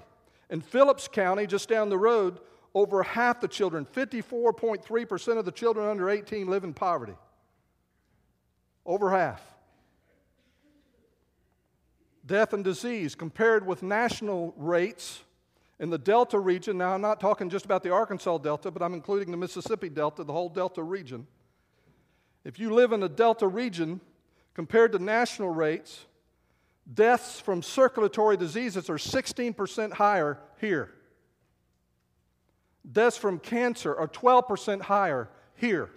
In 0.50 0.62
Phillips 0.62 1.08
County, 1.08 1.48
just 1.48 1.68
down 1.68 1.90
the 1.90 1.98
road, 1.98 2.40
over 2.74 3.04
half 3.04 3.42
the 3.42 3.48
children, 3.48 3.86
54.3% 3.86 5.38
of 5.38 5.46
the 5.46 5.52
children 5.52 5.88
under 5.88 6.10
18, 6.10 6.48
live 6.48 6.64
in 6.64 6.74
poverty. 6.74 7.16
Over 8.86 9.12
half. 9.12 9.42
Death 12.26 12.54
and 12.54 12.64
disease, 12.64 13.16
compared 13.16 13.66
with 13.66 13.84
national 13.84 14.54
rates 14.58 15.24
in 15.80 15.90
the 15.90 15.98
Delta 15.98 16.40
region, 16.40 16.78
now 16.78 16.94
I'm 16.94 17.02
not 17.02 17.20
talking 17.20 17.50
just 17.50 17.66
about 17.66 17.84
the 17.84 17.92
Arkansas 17.92 18.38
Delta, 18.38 18.72
but 18.72 18.82
I'm 18.82 18.94
including 18.94 19.32
the 19.32 19.38
Mississippi 19.38 19.90
Delta, 19.90 20.24
the 20.24 20.34
whole 20.34 20.50
Delta 20.50 20.82
region. 20.82 21.28
If 22.46 22.60
you 22.60 22.74
live 22.74 22.94
in 22.94 23.02
the 23.02 23.10
Delta 23.10 23.48
region, 23.48 24.00
compared 24.54 24.94
to 24.94 25.00
national 25.00 25.50
rates, 25.50 26.06
deaths 26.92 27.40
from 27.40 27.62
circulatory 27.62 28.38
diseases 28.38 28.90
are 28.90 28.98
16% 28.98 29.94
higher 29.94 30.40
here. 30.62 30.92
Deaths 32.90 33.18
from 33.18 33.40
cancer 33.40 33.96
are 33.96 34.08
12% 34.08 34.82
higher 34.82 35.30
here. 35.56 35.90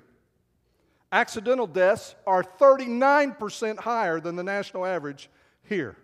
Accidental 1.12 1.66
deaths 1.66 2.14
are 2.26 2.42
39% 2.42 3.78
higher 3.78 4.20
than 4.20 4.36
the 4.36 4.42
national 4.42 4.84
average 4.84 5.30
here. 5.62 5.96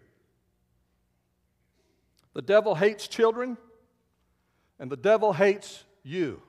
The 2.35 2.43
devil 2.43 2.75
hates 2.75 3.09
children, 3.09 3.57
and 4.79 4.91
the 4.91 4.97
devil 4.97 5.33
hates 5.33 5.85
you 6.03 6.43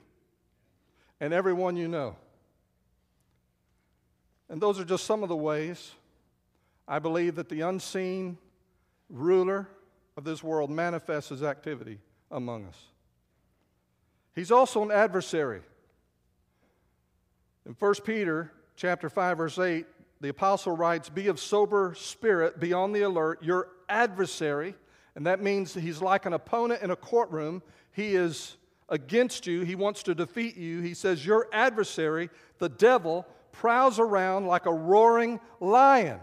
and 1.20 1.34
everyone 1.34 1.78
you 1.78 1.88
know. 1.88 2.16
And 4.50 4.62
those 4.62 4.80
are 4.80 4.86
just 4.86 5.06
some 5.06 5.24
of 5.24 5.30
the 5.30 5.36
ways 5.36 5.94
I 6.88 7.00
believe 7.00 7.36
that 7.36 7.50
the 7.50 7.62
unseen 7.62 8.38
ruler 9.10 9.68
of 10.18 10.24
this 10.24 10.44
world 10.44 10.70
manifests 10.70 11.30
his 11.30 11.44
activity 11.44 12.00
among 12.30 12.66
us. 12.66 12.78
He's 14.36 14.52
also 14.52 14.84
an 14.84 14.92
adversary. 14.92 15.62
In 17.66 17.74
1 17.74 17.94
Peter 18.04 18.52
chapter 18.76 19.10
5 19.10 19.38
verse 19.38 19.58
8, 19.58 19.86
the 20.22 20.30
apostle 20.30 20.76
writes, 20.76 21.10
"Be 21.10 21.28
of 21.28 21.40
sober 21.40 21.94
spirit, 21.96 22.60
be 22.60 22.74
on 22.74 22.92
the 22.92 23.02
alert. 23.02 23.42
Your 23.42 23.70
adversary, 23.90 24.76
and 25.16 25.26
that 25.26 25.42
means 25.42 25.74
he's 25.74 26.02
like 26.02 26.26
an 26.26 26.34
opponent 26.34 26.82
in 26.82 26.92
a 26.92 26.96
courtroom. 26.96 27.62
He 27.92 28.16
is 28.16 28.58
against 28.90 29.48
you. 29.48 29.62
He 29.62 29.76
wants 29.76 30.04
to 30.04 30.16
defeat 30.16 30.58
you. 30.58 30.82
He 30.82 30.94
says, 30.94 31.26
Your 31.26 31.48
adversary, 31.54 32.30
the 32.60 32.70
devil, 32.70 33.26
prowls 33.52 34.00
around 34.00 34.48
like 34.48 34.66
a 34.66 34.74
roaring 34.74 35.40
lion. 35.60 36.20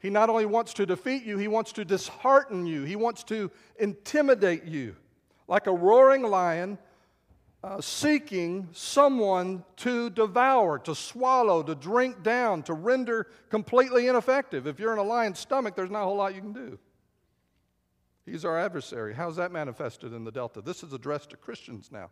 He 0.00 0.10
not 0.10 0.30
only 0.30 0.46
wants 0.46 0.72
to 0.74 0.86
defeat 0.86 1.24
you, 1.24 1.36
he 1.36 1.48
wants 1.48 1.72
to 1.72 1.84
dishearten 1.84 2.66
you, 2.66 2.84
he 2.84 2.96
wants 2.96 3.24
to 3.24 3.50
intimidate 3.78 4.64
you. 4.64 4.96
Like 5.48 5.66
a 5.66 5.72
roaring 5.72 6.22
lion, 6.22 6.78
uh, 7.62 7.80
seeking 7.80 8.68
someone 8.72 9.64
to 9.76 10.10
devour, 10.10 10.78
to 10.80 10.94
swallow, 10.94 11.62
to 11.62 11.74
drink 11.74 12.22
down, 12.22 12.62
to 12.64 12.74
render 12.74 13.28
completely 13.48 14.08
ineffective. 14.08 14.66
If 14.66 14.78
you're 14.78 14.92
in 14.92 14.98
a 14.98 15.04
lion's 15.04 15.38
stomach, 15.38 15.76
there's 15.76 15.90
not 15.90 16.02
a 16.02 16.04
whole 16.04 16.16
lot 16.16 16.34
you 16.34 16.40
can 16.40 16.52
do. 16.52 16.78
He's 18.26 18.44
our 18.44 18.58
adversary. 18.58 19.14
How's 19.14 19.36
that 19.36 19.52
manifested 19.52 20.12
in 20.12 20.24
the 20.24 20.32
Delta? 20.32 20.60
This 20.60 20.82
is 20.82 20.92
addressed 20.92 21.30
to 21.30 21.36
Christians 21.36 21.90
now. 21.92 22.10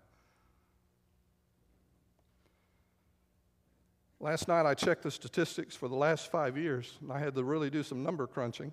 Last 4.20 4.46
night 4.46 4.64
I 4.64 4.74
checked 4.74 5.02
the 5.02 5.10
statistics 5.10 5.74
for 5.74 5.88
the 5.88 5.96
last 5.96 6.30
five 6.30 6.56
years, 6.56 6.96
and 7.02 7.12
I 7.12 7.18
had 7.18 7.34
to 7.34 7.42
really 7.42 7.68
do 7.68 7.82
some 7.82 8.02
number 8.02 8.26
crunching 8.28 8.72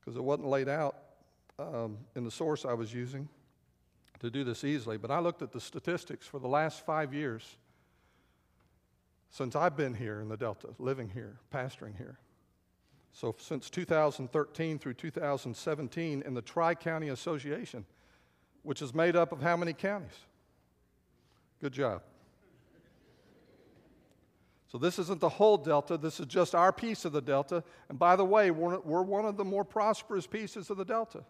because 0.00 0.16
it 0.16 0.22
wasn't 0.22 0.48
laid 0.48 0.68
out 0.68 0.96
um, 1.58 1.98
in 2.14 2.24
the 2.24 2.30
source 2.30 2.64
I 2.64 2.72
was 2.72 2.94
using 2.94 3.28
to 4.20 4.30
do 4.30 4.44
this 4.44 4.62
easily, 4.62 4.96
but 4.96 5.10
I 5.10 5.18
looked 5.18 5.42
at 5.42 5.50
the 5.50 5.60
statistics 5.60 6.26
for 6.26 6.38
the 6.38 6.48
last 6.48 6.86
five 6.86 7.12
years 7.12 7.56
since 9.30 9.56
I've 9.56 9.76
been 9.76 9.94
here 9.94 10.20
in 10.20 10.28
the 10.28 10.36
Delta, 10.36 10.68
living 10.78 11.08
here, 11.08 11.38
pastoring 11.52 11.96
here. 11.96 12.18
So, 13.12 13.34
since 13.38 13.68
2013 13.68 14.78
through 14.78 14.94
2017, 14.94 16.22
in 16.22 16.34
the 16.34 16.42
Tri 16.42 16.74
County 16.74 17.08
Association, 17.08 17.84
which 18.62 18.80
is 18.80 18.94
made 18.94 19.16
up 19.16 19.32
of 19.32 19.42
how 19.42 19.56
many 19.56 19.72
counties? 19.72 20.18
Good 21.60 21.72
job. 21.72 22.02
So, 24.68 24.78
this 24.78 24.98
isn't 24.98 25.20
the 25.20 25.28
whole 25.28 25.58
Delta, 25.58 25.98
this 25.98 26.20
is 26.20 26.26
just 26.26 26.54
our 26.54 26.72
piece 26.72 27.04
of 27.04 27.12
the 27.12 27.20
Delta. 27.20 27.62
And 27.90 27.98
by 27.98 28.16
the 28.16 28.24
way, 28.24 28.50
we're, 28.50 28.80
we're 28.80 29.02
one 29.02 29.26
of 29.26 29.36
the 29.36 29.44
more 29.44 29.64
prosperous 29.64 30.26
pieces 30.26 30.70
of 30.70 30.78
the 30.78 30.84
Delta 30.84 31.24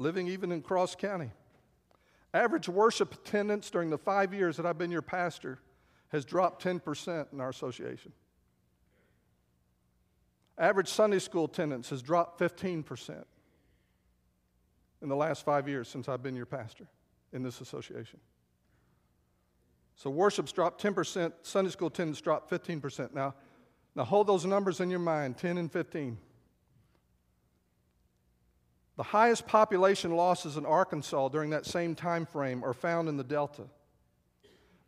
living 0.00 0.26
even 0.28 0.50
in 0.50 0.62
Cross 0.62 0.96
County. 0.96 1.30
Average 2.32 2.68
worship 2.68 3.12
attendance 3.14 3.70
during 3.70 3.90
the 3.90 3.98
five 3.98 4.32
years 4.32 4.56
that 4.56 4.66
I've 4.66 4.78
been 4.78 4.90
your 4.90 5.02
pastor 5.02 5.58
has 6.08 6.24
dropped 6.24 6.64
10% 6.64 7.32
in 7.32 7.40
our 7.40 7.50
association. 7.50 8.12
Average 10.58 10.88
Sunday 10.88 11.18
school 11.18 11.46
attendance 11.46 11.90
has 11.90 12.02
dropped 12.02 12.38
15% 12.40 13.24
in 15.02 15.08
the 15.08 15.16
last 15.16 15.44
five 15.44 15.68
years 15.68 15.88
since 15.88 16.08
I've 16.08 16.22
been 16.22 16.36
your 16.36 16.46
pastor 16.46 16.86
in 17.32 17.42
this 17.42 17.60
association. 17.60 18.20
So 19.96 20.10
worship's 20.10 20.52
dropped 20.52 20.82
10%, 20.82 21.32
Sunday 21.42 21.70
school 21.70 21.88
attendance 21.88 22.20
dropped 22.20 22.50
15%. 22.50 23.12
Now, 23.14 23.34
now 23.94 24.04
hold 24.04 24.26
those 24.26 24.46
numbers 24.46 24.80
in 24.80 24.90
your 24.90 24.98
mind 24.98 25.36
10 25.36 25.58
and 25.58 25.70
15. 25.70 26.16
The 28.96 29.02
highest 29.02 29.46
population 29.46 30.10
losses 30.14 30.56
in 30.56 30.66
Arkansas 30.66 31.28
during 31.28 31.50
that 31.50 31.64
same 31.64 31.94
time 31.94 32.26
frame 32.26 32.62
are 32.64 32.74
found 32.74 33.08
in 33.08 33.16
the 33.16 33.24
Delta. 33.24 33.64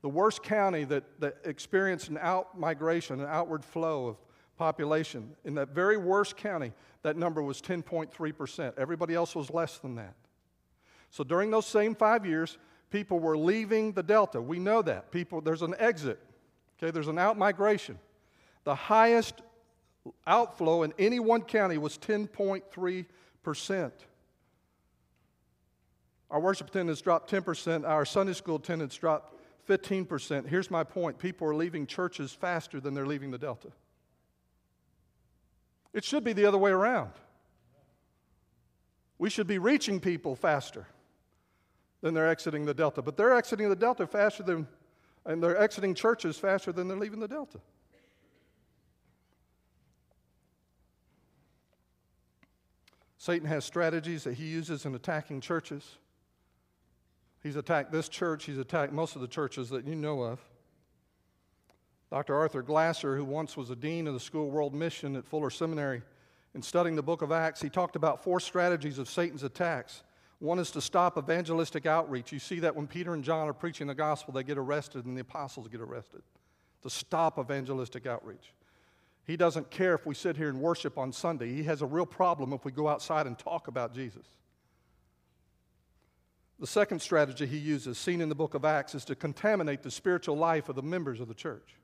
The 0.02 0.08
worst 0.08 0.42
county 0.42 0.84
that, 0.84 1.04
that 1.20 1.36
experienced 1.44 2.08
an 2.08 2.18
out 2.20 2.58
migration, 2.58 3.20
an 3.20 3.26
outward 3.26 3.64
flow 3.64 4.08
of 4.08 4.16
population, 4.56 5.34
in 5.44 5.54
that 5.54 5.70
very 5.70 5.96
worst 5.96 6.36
county, 6.36 6.72
that 7.02 7.16
number 7.16 7.42
was 7.42 7.60
10.3%. 7.60 8.72
Everybody 8.78 9.14
else 9.14 9.34
was 9.34 9.50
less 9.50 9.78
than 9.78 9.96
that. 9.96 10.14
So 11.10 11.24
during 11.24 11.50
those 11.50 11.66
same 11.66 11.94
five 11.94 12.24
years, 12.24 12.58
people 12.90 13.18
were 13.18 13.36
leaving 13.36 13.92
the 13.92 14.02
Delta. 14.02 14.40
We 14.40 14.58
know 14.58 14.82
that. 14.82 15.10
People, 15.10 15.40
there's 15.40 15.62
an 15.62 15.74
exit. 15.78 16.18
Okay, 16.78 16.90
there's 16.90 17.08
an 17.08 17.18
out 17.18 17.36
migration. 17.36 17.98
The 18.64 18.74
highest 18.74 19.42
outflow 20.26 20.82
in 20.82 20.92
any 20.98 21.20
one 21.20 21.42
county 21.42 21.78
was 21.78 21.98
10.3%. 21.98 23.92
Our 26.30 26.40
worship 26.40 26.68
attendance 26.68 27.00
dropped 27.02 27.30
10%, 27.30 27.86
our 27.86 28.06
Sunday 28.06 28.32
school 28.32 28.56
attendance 28.56 28.94
dropped 28.96 29.34
15%. 29.68 30.48
Here's 30.48 30.70
my 30.70 30.82
point 30.82 31.18
people 31.18 31.46
are 31.46 31.54
leaving 31.54 31.86
churches 31.86 32.32
faster 32.32 32.80
than 32.80 32.94
they're 32.94 33.06
leaving 33.06 33.30
the 33.30 33.38
Delta. 33.38 33.68
It 35.92 36.04
should 36.04 36.24
be 36.24 36.32
the 36.32 36.46
other 36.46 36.58
way 36.58 36.70
around. 36.70 37.12
We 39.18 39.30
should 39.30 39.46
be 39.46 39.58
reaching 39.58 40.00
people 40.00 40.34
faster 40.34 40.86
than 42.00 42.14
they're 42.14 42.28
exiting 42.28 42.64
the 42.64 42.74
Delta. 42.74 43.02
But 43.02 43.16
they're 43.16 43.34
exiting 43.34 43.68
the 43.68 43.76
Delta 43.76 44.06
faster 44.06 44.42
than, 44.42 44.66
and 45.24 45.42
they're 45.42 45.56
exiting 45.56 45.94
churches 45.94 46.36
faster 46.36 46.72
than 46.72 46.88
they're 46.88 46.98
leaving 46.98 47.20
the 47.20 47.28
Delta. 47.28 47.60
Satan 53.16 53.46
has 53.46 53.64
strategies 53.64 54.24
that 54.24 54.34
he 54.34 54.46
uses 54.46 54.84
in 54.84 54.96
attacking 54.96 55.40
churches. 55.40 55.98
He's 57.40 57.54
attacked 57.54 57.92
this 57.92 58.08
church, 58.08 58.44
he's 58.44 58.58
attacked 58.58 58.92
most 58.92 59.14
of 59.14 59.22
the 59.22 59.28
churches 59.28 59.70
that 59.70 59.86
you 59.86 59.94
know 59.94 60.22
of. 60.22 60.40
Dr. 62.12 62.36
Arthur 62.36 62.60
Glasser, 62.60 63.16
who 63.16 63.24
once 63.24 63.56
was 63.56 63.70
a 63.70 63.74
dean 63.74 64.06
of 64.06 64.12
the 64.12 64.20
School 64.20 64.46
of 64.46 64.52
World 64.52 64.74
Mission 64.74 65.16
at 65.16 65.24
Fuller 65.24 65.48
Seminary, 65.48 66.02
in 66.54 66.60
studying 66.60 66.94
the 66.94 67.02
book 67.02 67.22
of 67.22 67.32
Acts, 67.32 67.62
he 67.62 67.70
talked 67.70 67.96
about 67.96 68.22
four 68.22 68.38
strategies 68.38 68.98
of 68.98 69.08
Satan's 69.08 69.44
attacks. 69.44 70.02
One 70.38 70.58
is 70.58 70.70
to 70.72 70.82
stop 70.82 71.16
evangelistic 71.16 71.86
outreach. 71.86 72.30
You 72.30 72.38
see 72.38 72.58
that 72.58 72.76
when 72.76 72.86
Peter 72.86 73.14
and 73.14 73.24
John 73.24 73.48
are 73.48 73.54
preaching 73.54 73.86
the 73.86 73.94
gospel, 73.94 74.34
they 74.34 74.42
get 74.42 74.58
arrested 74.58 75.06
and 75.06 75.16
the 75.16 75.22
apostles 75.22 75.68
get 75.68 75.80
arrested. 75.80 76.20
To 76.82 76.90
stop 76.90 77.38
evangelistic 77.38 78.04
outreach. 78.04 78.52
He 79.24 79.38
doesn't 79.38 79.70
care 79.70 79.94
if 79.94 80.04
we 80.04 80.14
sit 80.14 80.36
here 80.36 80.50
and 80.50 80.60
worship 80.60 80.98
on 80.98 81.12
Sunday. 81.12 81.50
He 81.54 81.62
has 81.62 81.80
a 81.80 81.86
real 81.86 82.04
problem 82.04 82.52
if 82.52 82.62
we 82.66 82.72
go 82.72 82.88
outside 82.88 83.26
and 83.26 83.38
talk 83.38 83.68
about 83.68 83.94
Jesus. 83.94 84.26
The 86.60 86.66
second 86.66 87.00
strategy 87.00 87.46
he 87.46 87.56
uses, 87.56 87.96
seen 87.96 88.20
in 88.20 88.28
the 88.28 88.34
book 88.34 88.52
of 88.52 88.66
Acts, 88.66 88.94
is 88.94 89.06
to 89.06 89.14
contaminate 89.14 89.82
the 89.82 89.90
spiritual 89.90 90.36
life 90.36 90.68
of 90.68 90.76
the 90.76 90.82
members 90.82 91.18
of 91.18 91.28
the 91.28 91.34
church. 91.34 91.74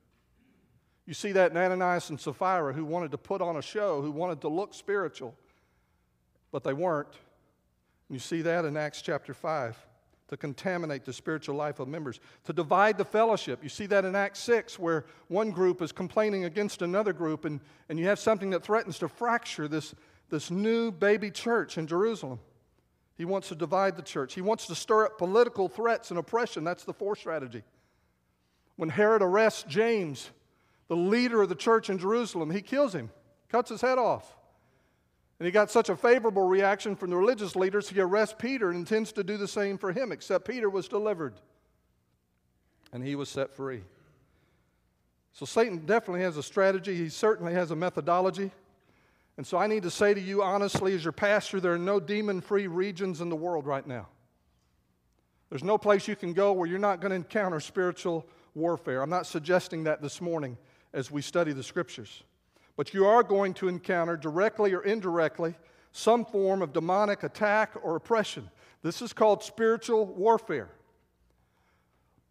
You 1.08 1.14
see 1.14 1.32
that 1.32 1.52
in 1.52 1.56
Ananias 1.56 2.10
and 2.10 2.20
Sapphira, 2.20 2.74
who 2.74 2.84
wanted 2.84 3.12
to 3.12 3.16
put 3.16 3.40
on 3.40 3.56
a 3.56 3.62
show, 3.62 4.02
who 4.02 4.10
wanted 4.10 4.42
to 4.42 4.48
look 4.48 4.74
spiritual, 4.74 5.34
but 6.52 6.62
they 6.62 6.74
weren't. 6.74 7.08
You 8.10 8.18
see 8.18 8.42
that 8.42 8.66
in 8.66 8.76
Acts 8.76 9.00
chapter 9.00 9.32
5 9.32 9.86
to 10.28 10.36
contaminate 10.36 11.06
the 11.06 11.12
spiritual 11.14 11.56
life 11.56 11.80
of 11.80 11.88
members, 11.88 12.20
to 12.44 12.52
divide 12.52 12.98
the 12.98 13.06
fellowship. 13.06 13.60
You 13.62 13.70
see 13.70 13.86
that 13.86 14.04
in 14.04 14.14
Acts 14.14 14.40
6, 14.40 14.78
where 14.78 15.06
one 15.28 15.50
group 15.50 15.80
is 15.80 15.92
complaining 15.92 16.44
against 16.44 16.82
another 16.82 17.14
group, 17.14 17.46
and, 17.46 17.60
and 17.88 17.98
you 17.98 18.04
have 18.04 18.18
something 18.18 18.50
that 18.50 18.62
threatens 18.62 18.98
to 18.98 19.08
fracture 19.08 19.66
this, 19.66 19.94
this 20.28 20.50
new 20.50 20.90
baby 20.90 21.30
church 21.30 21.78
in 21.78 21.86
Jerusalem. 21.86 22.38
He 23.16 23.24
wants 23.24 23.48
to 23.48 23.54
divide 23.54 23.96
the 23.96 24.02
church, 24.02 24.34
he 24.34 24.42
wants 24.42 24.66
to 24.66 24.74
stir 24.74 25.06
up 25.06 25.16
political 25.16 25.70
threats 25.70 26.10
and 26.10 26.18
oppression. 26.18 26.64
That's 26.64 26.84
the 26.84 26.92
fourth 26.92 27.18
strategy. 27.18 27.62
When 28.76 28.90
Herod 28.90 29.22
arrests 29.22 29.62
James, 29.62 30.28
the 30.88 30.96
leader 30.96 31.42
of 31.42 31.48
the 31.48 31.54
church 31.54 31.90
in 31.90 31.98
Jerusalem, 31.98 32.50
he 32.50 32.62
kills 32.62 32.94
him, 32.94 33.10
cuts 33.48 33.70
his 33.70 33.80
head 33.80 33.98
off. 33.98 34.34
And 35.38 35.46
he 35.46 35.52
got 35.52 35.70
such 35.70 35.88
a 35.88 35.96
favorable 35.96 36.48
reaction 36.48 36.96
from 36.96 37.10
the 37.10 37.16
religious 37.16 37.54
leaders, 37.54 37.88
he 37.88 38.00
arrests 38.00 38.34
Peter 38.38 38.70
and 38.70 38.78
intends 38.78 39.12
to 39.12 39.22
do 39.22 39.36
the 39.36 39.46
same 39.46 39.78
for 39.78 39.92
him, 39.92 40.10
except 40.10 40.48
Peter 40.48 40.68
was 40.68 40.88
delivered 40.88 41.34
and 42.92 43.04
he 43.04 43.14
was 43.14 43.28
set 43.28 43.54
free. 43.54 43.82
So 45.32 45.46
Satan 45.46 45.84
definitely 45.86 46.22
has 46.22 46.36
a 46.36 46.42
strategy, 46.42 46.96
he 46.96 47.08
certainly 47.08 47.52
has 47.52 47.70
a 47.70 47.76
methodology. 47.76 48.50
And 49.36 49.46
so 49.46 49.56
I 49.56 49.68
need 49.68 49.84
to 49.84 49.90
say 49.90 50.14
to 50.14 50.20
you 50.20 50.42
honestly, 50.42 50.94
as 50.94 51.04
your 51.04 51.12
pastor, 51.12 51.60
there 51.60 51.74
are 51.74 51.78
no 51.78 52.00
demon 52.00 52.40
free 52.40 52.66
regions 52.66 53.20
in 53.20 53.28
the 53.28 53.36
world 53.36 53.66
right 53.66 53.86
now. 53.86 54.08
There's 55.48 55.62
no 55.62 55.78
place 55.78 56.08
you 56.08 56.16
can 56.16 56.32
go 56.32 56.52
where 56.52 56.66
you're 56.66 56.78
not 56.80 57.00
going 57.00 57.10
to 57.10 57.16
encounter 57.16 57.60
spiritual 57.60 58.26
warfare. 58.54 59.00
I'm 59.00 59.10
not 59.10 59.26
suggesting 59.26 59.84
that 59.84 60.02
this 60.02 60.20
morning 60.20 60.58
as 60.92 61.10
we 61.10 61.22
study 61.22 61.52
the 61.52 61.62
scriptures. 61.62 62.22
But 62.76 62.94
you 62.94 63.06
are 63.06 63.22
going 63.22 63.54
to 63.54 63.68
encounter, 63.68 64.16
directly 64.16 64.72
or 64.72 64.82
indirectly, 64.82 65.54
some 65.92 66.24
form 66.24 66.62
of 66.62 66.72
demonic 66.72 67.22
attack 67.22 67.74
or 67.82 67.96
oppression. 67.96 68.50
This 68.82 69.02
is 69.02 69.12
called 69.12 69.42
spiritual 69.42 70.06
warfare. 70.06 70.70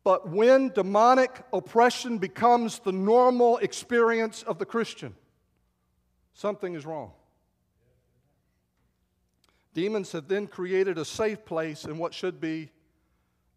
But 0.04 0.30
when 0.30 0.70
demonic 0.70 1.44
oppression 1.52 2.18
becomes 2.18 2.80
the 2.80 2.94
normal 2.94 3.58
experience 3.58 4.42
of 4.44 4.58
the 4.58 4.66
Christian, 4.66 5.14
something 6.34 6.76
is 6.76 6.86
wrong. 6.86 7.12
Demons 9.74 10.14
have 10.14 10.30
then 10.30 10.48
created 10.48 10.98
a 10.98 11.04
safe 11.06 11.44
place 11.44 11.84
in 11.84 11.98
what 11.98 12.14
should 12.14 12.40
be 12.40 12.72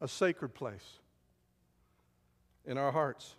a 0.01 0.09
sacred 0.09 0.55
place 0.55 0.99
in 2.67 2.77
our 2.77 2.91
hearts. 2.91 3.37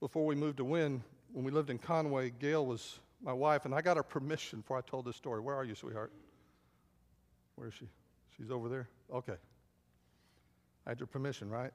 Before 0.00 0.24
we 0.24 0.34
moved 0.34 0.56
to 0.56 0.64
Wynne, 0.64 1.02
when 1.32 1.44
we 1.44 1.52
lived 1.52 1.70
in 1.70 1.78
Conway, 1.78 2.30
Gail 2.30 2.66
was 2.66 2.98
my 3.22 3.32
wife, 3.32 3.66
and 3.66 3.74
I 3.74 3.82
got 3.82 3.96
her 3.96 4.02
permission 4.02 4.60
before 4.60 4.78
I 4.78 4.80
told 4.80 5.04
this 5.04 5.16
story. 5.16 5.40
Where 5.40 5.54
are 5.54 5.64
you, 5.64 5.74
sweetheart? 5.74 6.10
Where 7.54 7.68
is 7.68 7.74
she? 7.74 7.86
She's 8.36 8.50
over 8.50 8.68
there? 8.68 8.88
Okay. 9.12 9.36
I 10.86 10.90
had 10.90 10.98
your 10.98 11.06
permission, 11.06 11.50
right? 11.50 11.72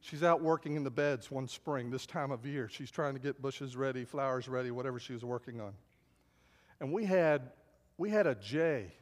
She's 0.00 0.22
out 0.22 0.42
working 0.42 0.76
in 0.76 0.84
the 0.84 0.90
beds 0.90 1.30
one 1.30 1.46
spring, 1.46 1.90
this 1.90 2.06
time 2.06 2.30
of 2.30 2.44
year. 2.46 2.68
She's 2.70 2.90
trying 2.90 3.14
to 3.14 3.20
get 3.20 3.40
bushes 3.40 3.76
ready, 3.76 4.04
flowers 4.04 4.48
ready, 4.48 4.70
whatever 4.70 4.98
she 4.98 5.12
was 5.12 5.24
working 5.24 5.60
on. 5.60 5.72
And 6.80 6.92
we 6.92 7.04
had, 7.04 7.50
we 7.98 8.10
had 8.10 8.26
a 8.26 8.34
jay. 8.34 8.92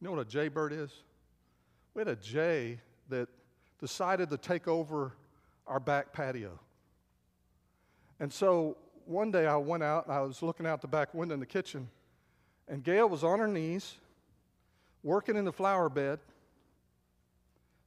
You 0.00 0.04
know 0.04 0.12
what 0.12 0.20
a 0.20 0.24
jaybird 0.24 0.72
is? 0.72 0.90
We 1.94 2.00
had 2.00 2.08
a 2.08 2.16
jay 2.16 2.80
that 3.10 3.28
decided 3.80 4.30
to 4.30 4.38
take 4.38 4.68
over 4.68 5.12
our 5.66 5.80
back 5.80 6.12
patio. 6.12 6.58
And 8.20 8.32
so 8.32 8.76
one 9.04 9.30
day 9.30 9.46
I 9.46 9.56
went 9.56 9.82
out 9.82 10.06
and 10.06 10.14
I 10.14 10.20
was 10.20 10.42
looking 10.42 10.66
out 10.66 10.80
the 10.80 10.88
back 10.88 11.14
window 11.14 11.34
in 11.34 11.40
the 11.40 11.46
kitchen, 11.46 11.88
and 12.68 12.82
Gail 12.82 13.08
was 13.08 13.24
on 13.24 13.38
her 13.38 13.48
knees 13.48 13.94
working 15.02 15.36
in 15.36 15.44
the 15.44 15.52
flower 15.52 15.88
bed, 15.88 16.18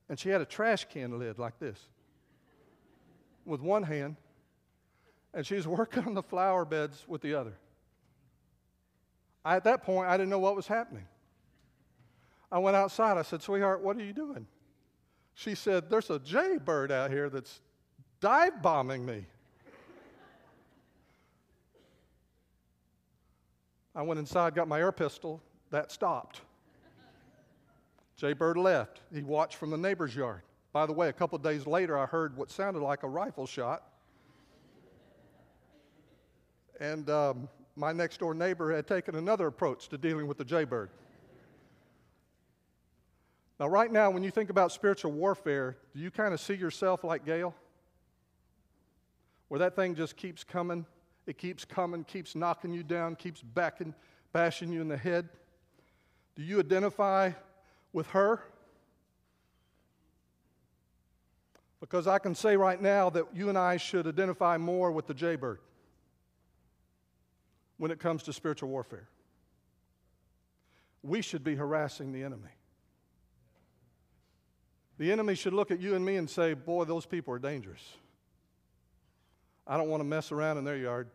and 0.10 0.20
she 0.20 0.30
had 0.30 0.42
a 0.42 0.46
trash 0.46 0.86
can 0.86 1.20
lid 1.20 1.38
like 1.38 1.60
this 1.60 1.80
with 3.46 3.62
one 3.62 3.84
hand, 3.84 4.16
and 5.34 5.46
she 5.46 5.56
was 5.56 5.68
working 5.68 6.06
on 6.06 6.14
the 6.14 6.24
flower 6.24 6.66
beds 6.66 7.06
with 7.08 7.22
the 7.22 7.34
other. 7.34 7.54
I, 9.44 9.56
at 9.56 9.64
that 9.64 9.84
point, 9.84 10.10
I 10.10 10.18
didn't 10.18 10.30
know 10.30 10.40
what 10.40 10.56
was 10.56 10.68
happening. 10.68 11.06
I 12.52 12.60
went 12.60 12.76
outside. 12.76 13.18
I 13.18 13.22
said, 13.24 13.42
Sweetheart, 13.42 13.82
what 13.82 13.98
are 13.98 14.04
you 14.04 14.14
doing? 14.14 14.46
She 15.34 15.56
said, 15.56 15.90
There's 15.90 16.10
a 16.10 16.20
jaybird 16.20 16.92
out 16.92 17.10
here 17.10 17.30
that's 17.30 17.62
dive 18.20 18.62
bombing 18.62 19.06
me. 19.06 19.26
I 23.96 24.02
went 24.02 24.20
inside, 24.20 24.56
got 24.56 24.68
my 24.68 24.80
air 24.80 24.92
pistol. 24.92 25.42
That 25.70 25.92
stopped. 25.92 26.42
Jay 28.16 28.34
Bird 28.34 28.58
left. 28.58 29.02
He 29.14 29.22
watched 29.22 29.56
from 29.56 29.70
the 29.70 29.78
neighbor's 29.78 30.16
yard. 30.16 30.42
By 30.74 30.86
the 30.86 30.94
way, 30.94 31.10
a 31.10 31.14
couple 31.14 31.38
days 31.38 31.68
later, 31.68 31.98
I 31.98 32.06
heard 32.06 32.38
what 32.38 32.50
sounded 32.50 32.82
like 32.82 33.04
a 33.04 33.08
rifle 33.08 33.46
shot. 33.46 33.84
And 36.80 37.10
um, 37.10 37.50
my 37.76 37.92
next 37.92 38.20
door 38.20 38.34
neighbor 38.34 38.74
had 38.74 38.88
taken 38.88 39.16
another 39.16 39.48
approach 39.48 39.90
to 39.90 39.98
dealing 39.98 40.28
with 40.28 40.38
the 40.38 40.46
jaybird. 40.46 40.90
Now, 43.60 43.68
right 43.68 43.92
now, 43.92 44.10
when 44.10 44.24
you 44.24 44.32
think 44.32 44.50
about 44.50 44.72
spiritual 44.72 45.12
warfare, 45.12 45.78
do 45.94 46.02
you 46.02 46.10
kind 46.10 46.34
of 46.34 46.40
see 46.40 46.56
yourself 46.56 47.04
like 47.04 47.26
Gail? 47.26 47.54
where 49.52 49.60
that 49.60 49.76
thing 49.76 49.94
just 49.94 50.16
keeps 50.16 50.46
coming. 50.46 50.86
It 51.28 51.38
keeps 51.38 51.66
coming, 51.66 52.04
keeps 52.04 52.36
knocking 52.36 52.74
you 52.74 52.84
down, 52.84 53.16
keeps 53.16 53.42
backing, 53.42 53.94
bashing 54.34 54.72
you 54.72 54.82
in 54.82 54.88
the 54.88 54.98
head? 54.98 55.30
Do 56.36 56.44
you 56.44 56.60
identify 56.60 57.32
with 57.94 58.08
her? 58.08 58.42
Because 61.80 62.08
I 62.08 62.20
can 62.20 62.36
say 62.36 62.56
right 62.56 62.82
now 62.82 63.10
that 63.10 63.26
you 63.34 63.50
and 63.50 63.58
I 63.58 63.78
should 63.78 64.08
identify 64.08 64.58
more 64.58 64.92
with 64.92 65.08
the 65.08 65.14
jaybird 65.14 65.60
when 67.78 67.92
it 67.92 68.00
comes 68.00 68.24
to 68.24 68.34
spiritual 68.34 68.70
warfare. 68.70 69.08
We 71.04 71.22
should 71.24 71.44
be 71.44 71.56
harassing 71.56 72.12
the 72.12 72.24
enemy. 72.24 72.52
The 75.00 75.12
enemy 75.12 75.34
should 75.34 75.54
look 75.54 75.72
at 75.72 75.80
you 75.80 75.96
and 75.96 76.06
me 76.06 76.18
and 76.18 76.30
say, 76.30 76.54
Boy, 76.54 76.86
those 76.86 77.08
people 77.08 77.34
are 77.34 77.40
dangerous. 77.40 77.82
I 79.72 79.78
don't 79.78 79.88
want 79.88 80.02
to 80.02 80.06
mess 80.06 80.34
around 80.34 80.58
in 80.58 80.66
their 80.66 80.76
yard. 80.76 81.08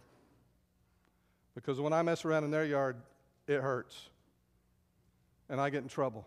Because 1.55 1.79
when 1.79 1.92
I 1.92 2.01
mess 2.01 2.25
around 2.25 2.42
in 2.45 2.51
their 2.51 2.64
yard, 2.64 2.97
it 3.47 3.61
hurts. 3.61 4.09
And 5.51 5.61
I 5.61 5.69
get 5.69 5.83
in 5.83 5.90
trouble. 5.90 6.27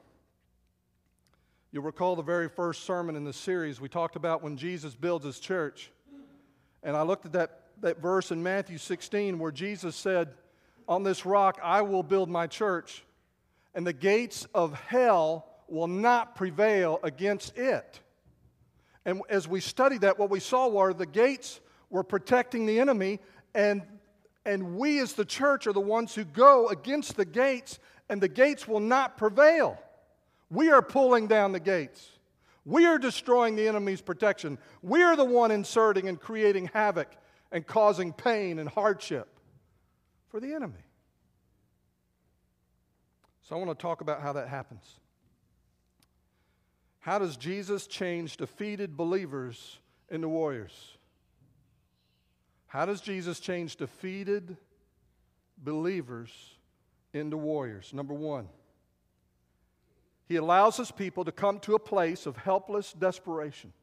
You'll 1.72 1.82
recall 1.82 2.15
the 2.15 2.22
very 2.22 2.48
first 2.48 2.84
sermon 2.84 3.15
in 3.15 3.24
the 3.24 3.34
series 3.34 3.82
we 3.82 3.89
talked 3.89 4.15
about 4.15 4.44
when 4.44 4.58
Jesus 4.58 4.94
builds 4.94 5.26
his 5.26 5.39
church. 5.39 5.89
And 6.84 6.96
I 6.96 7.02
looked 7.02 7.26
at 7.26 7.32
that, 7.32 7.62
that 7.82 8.00
verse 8.00 8.30
in 8.30 8.44
Matthew 8.44 8.78
16 8.78 9.39
where 9.39 9.52
Jesus 9.52 9.96
said, 9.96 10.30
On 10.88 11.02
this 11.02 11.26
rock 11.26 11.60
I 11.63 11.82
will 11.82 12.04
build 12.04 12.30
my 12.30 12.46
church, 12.46 13.04
and 13.74 13.88
the 13.88 13.92
gates 13.92 14.46
of 14.54 14.80
hell 14.80 15.48
will 15.68 15.88
not 15.88 16.36
prevail 16.36 17.00
against 17.02 17.58
it. 17.58 18.02
And 19.04 19.24
as 19.30 19.48
we 19.48 19.62
studied 19.62 20.02
that, 20.02 20.20
what 20.20 20.30
we 20.30 20.39
saw 20.39 20.68
were 20.68 20.94
the 20.94 21.08
gates 21.08 21.60
were 21.89 22.04
protecting 22.04 22.65
the 22.65 22.80
enemy, 22.80 23.19
and, 23.54 23.82
and 24.45 24.78
we 24.78 24.99
as 24.99 25.13
the 25.13 25.25
church 25.25 25.67
are 25.67 25.73
the 25.73 25.80
ones 25.80 26.13
who 26.13 26.23
go 26.23 26.67
against 26.69 27.17
the 27.17 27.25
gates, 27.25 27.80
and 28.10 28.21
the 28.21 28.28
gates 28.28 28.67
will 28.67 28.80
not 28.80 29.17
prevail. 29.17 29.78
We 30.49 30.71
are 30.71 30.82
pulling 30.82 31.28
down 31.28 31.52
the 31.52 31.60
gates. 31.60 32.10
We 32.65 32.86
are 32.86 32.97
destroying 32.97 33.56
the 33.56 33.67
enemy's 33.67 34.02
protection. 34.02 34.58
We 34.82 35.02
are 35.02 35.15
the 35.15 35.25
one 35.25 35.52
inserting 35.52 36.08
and 36.08 36.19
creating 36.19 36.69
havoc 36.73 37.10
and 37.52 37.65
causing 37.65 38.13
pain 38.13 38.60
and 38.60 38.69
hardship 38.69 39.28
for 40.30 40.39
the 40.39 40.54
enemy. 40.54 40.84
So 43.41 43.56
I 43.56 43.60
want 43.60 43.78
to 43.78 43.82
talk 43.82 44.02
about 44.02 44.21
how 44.21 44.34
that 44.34 44.47
happens. 44.47 44.84
How 46.99 47.17
does 47.17 47.38
Jesus 47.38 47.88
change 47.88 48.38
defeated 48.38 48.95
believers 48.95 49.80
into 50.10 50.30
warriors? 50.30 50.99
How 52.70 52.86
does 52.86 53.02
Jesus 53.02 53.40
change 53.40 53.76
defeated 53.78 54.56
believers 55.58 56.32
into 57.14 57.36
warriors? 57.36 57.92
Number 57.94 58.14
one, 58.14 58.48
he 60.28 60.36
allows 60.36 60.78
his 60.78 60.92
people 60.92 61.26
to 61.26 61.32
come 61.32 61.60
to 61.62 61.74
a 61.74 61.80
place 61.80 62.28
of 62.28 62.38
helpless 62.38 62.94
desperation. 62.94 63.74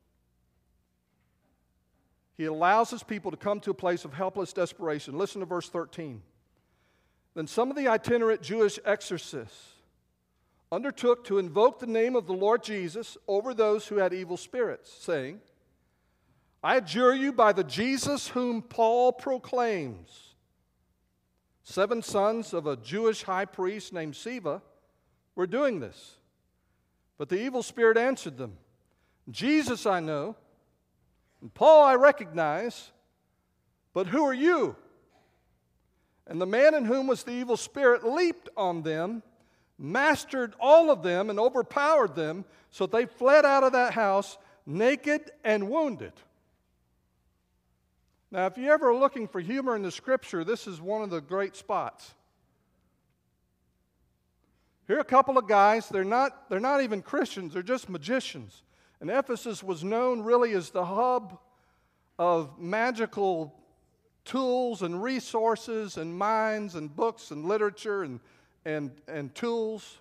He 2.36 2.44
allows 2.44 2.90
his 2.90 3.02
people 3.02 3.32
to 3.32 3.36
come 3.36 3.58
to 3.60 3.72
a 3.72 3.74
place 3.74 4.04
of 4.04 4.14
helpless 4.14 4.52
desperation. 4.52 5.18
Listen 5.18 5.40
to 5.40 5.46
verse 5.46 5.68
13. 5.68 6.22
Then 7.34 7.48
some 7.48 7.70
of 7.70 7.76
the 7.76 7.88
itinerant 7.88 8.40
Jewish 8.40 8.78
exorcists 8.84 9.72
undertook 10.70 11.24
to 11.24 11.38
invoke 11.38 11.80
the 11.80 11.86
name 11.88 12.14
of 12.14 12.28
the 12.28 12.34
Lord 12.34 12.62
Jesus 12.62 13.16
over 13.26 13.52
those 13.52 13.88
who 13.88 13.96
had 13.96 14.14
evil 14.14 14.36
spirits, 14.36 14.96
saying, 15.00 15.40
I 16.62 16.76
adjure 16.76 17.14
you 17.14 17.32
by 17.32 17.52
the 17.52 17.64
Jesus 17.64 18.28
whom 18.28 18.62
Paul 18.62 19.12
proclaims. 19.12 20.34
Seven 21.62 22.02
sons 22.02 22.54
of 22.54 22.66
a 22.66 22.76
Jewish 22.76 23.24
high 23.24 23.44
priest 23.44 23.92
named 23.92 24.14
Sceva 24.14 24.62
were 25.34 25.46
doing 25.46 25.80
this. 25.80 26.16
But 27.18 27.28
the 27.28 27.40
evil 27.40 27.62
spirit 27.62 27.96
answered 27.96 28.38
them 28.38 28.56
Jesus 29.30 29.86
I 29.86 30.00
know, 30.00 30.36
and 31.40 31.52
Paul 31.52 31.84
I 31.84 31.94
recognize, 31.94 32.92
but 33.92 34.06
who 34.06 34.24
are 34.24 34.34
you? 34.34 34.76
And 36.26 36.40
the 36.40 36.46
man 36.46 36.74
in 36.74 36.84
whom 36.84 37.06
was 37.06 37.22
the 37.22 37.32
evil 37.32 37.56
spirit 37.56 38.04
leaped 38.04 38.48
on 38.56 38.82
them, 38.82 39.22
mastered 39.78 40.54
all 40.60 40.90
of 40.90 41.02
them, 41.02 41.30
and 41.30 41.38
overpowered 41.38 42.14
them, 42.14 42.44
so 42.70 42.86
they 42.86 43.06
fled 43.06 43.44
out 43.44 43.64
of 43.64 43.72
that 43.72 43.92
house 43.92 44.38
naked 44.66 45.30
and 45.44 45.70
wounded. 45.70 46.12
Now, 48.36 48.44
if 48.44 48.58
you're 48.58 48.74
ever 48.74 48.94
looking 48.94 49.28
for 49.28 49.40
humor 49.40 49.74
in 49.76 49.82
the 49.82 49.90
scripture, 49.90 50.44
this 50.44 50.66
is 50.66 50.78
one 50.78 51.00
of 51.00 51.08
the 51.08 51.22
great 51.22 51.56
spots. 51.56 52.12
Here 54.86 54.98
are 54.98 55.00
a 55.00 55.04
couple 55.04 55.38
of 55.38 55.48
guys, 55.48 55.88
they're 55.88 56.04
not, 56.04 56.50
they're 56.50 56.60
not 56.60 56.82
even 56.82 57.00
Christians, 57.00 57.54
they're 57.54 57.62
just 57.62 57.88
magicians. 57.88 58.62
And 59.00 59.08
Ephesus 59.08 59.62
was 59.62 59.82
known 59.82 60.20
really 60.20 60.52
as 60.52 60.68
the 60.68 60.84
hub 60.84 61.38
of 62.18 62.60
magical 62.60 63.54
tools 64.26 64.82
and 64.82 65.02
resources 65.02 65.96
and 65.96 66.14
minds 66.14 66.74
and 66.74 66.94
books 66.94 67.30
and 67.30 67.46
literature 67.46 68.02
and, 68.02 68.20
and, 68.66 68.90
and 69.08 69.34
tools. 69.34 69.96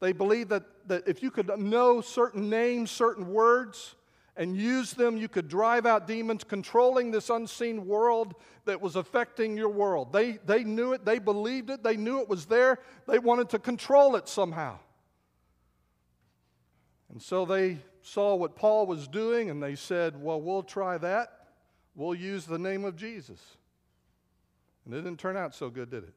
They 0.00 0.12
believed 0.12 0.48
that, 0.48 0.62
that 0.88 1.06
if 1.06 1.22
you 1.22 1.30
could 1.30 1.50
know 1.58 2.00
certain 2.00 2.48
names, 2.48 2.90
certain 2.90 3.30
words, 3.30 3.94
and 4.36 4.56
use 4.56 4.92
them, 4.92 5.16
you 5.16 5.28
could 5.28 5.48
drive 5.48 5.84
out 5.84 6.06
demons, 6.06 6.42
controlling 6.44 7.10
this 7.10 7.28
unseen 7.28 7.86
world 7.86 8.34
that 8.64 8.80
was 8.80 8.96
affecting 8.96 9.56
your 9.56 9.68
world. 9.68 10.12
They, 10.12 10.38
they 10.46 10.64
knew 10.64 10.94
it, 10.94 11.04
they 11.04 11.18
believed 11.18 11.68
it, 11.68 11.82
they 11.82 11.96
knew 11.96 12.20
it 12.20 12.28
was 12.28 12.46
there, 12.46 12.78
they 13.06 13.18
wanted 13.18 13.50
to 13.50 13.58
control 13.58 14.16
it 14.16 14.28
somehow. 14.28 14.78
And 17.10 17.20
so 17.20 17.44
they 17.44 17.78
saw 18.00 18.34
what 18.34 18.56
Paul 18.56 18.86
was 18.86 19.06
doing 19.06 19.50
and 19.50 19.62
they 19.62 19.74
said, 19.74 20.20
Well, 20.20 20.40
we'll 20.40 20.62
try 20.62 20.96
that. 20.98 21.48
We'll 21.94 22.14
use 22.14 22.46
the 22.46 22.58
name 22.58 22.86
of 22.86 22.96
Jesus. 22.96 23.38
And 24.86 24.94
it 24.94 25.02
didn't 25.02 25.20
turn 25.20 25.36
out 25.36 25.54
so 25.54 25.68
good, 25.68 25.90
did 25.90 26.04
it? 26.04 26.14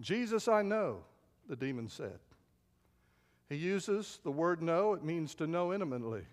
Jesus, 0.00 0.48
I 0.48 0.62
know, 0.62 1.04
the 1.48 1.54
demon 1.54 1.88
said. 1.88 2.18
He 3.48 3.56
uses 3.56 4.18
the 4.24 4.32
word 4.32 4.60
know, 4.60 4.92
it 4.94 5.04
means 5.04 5.36
to 5.36 5.46
know 5.46 5.72
intimately 5.72 6.24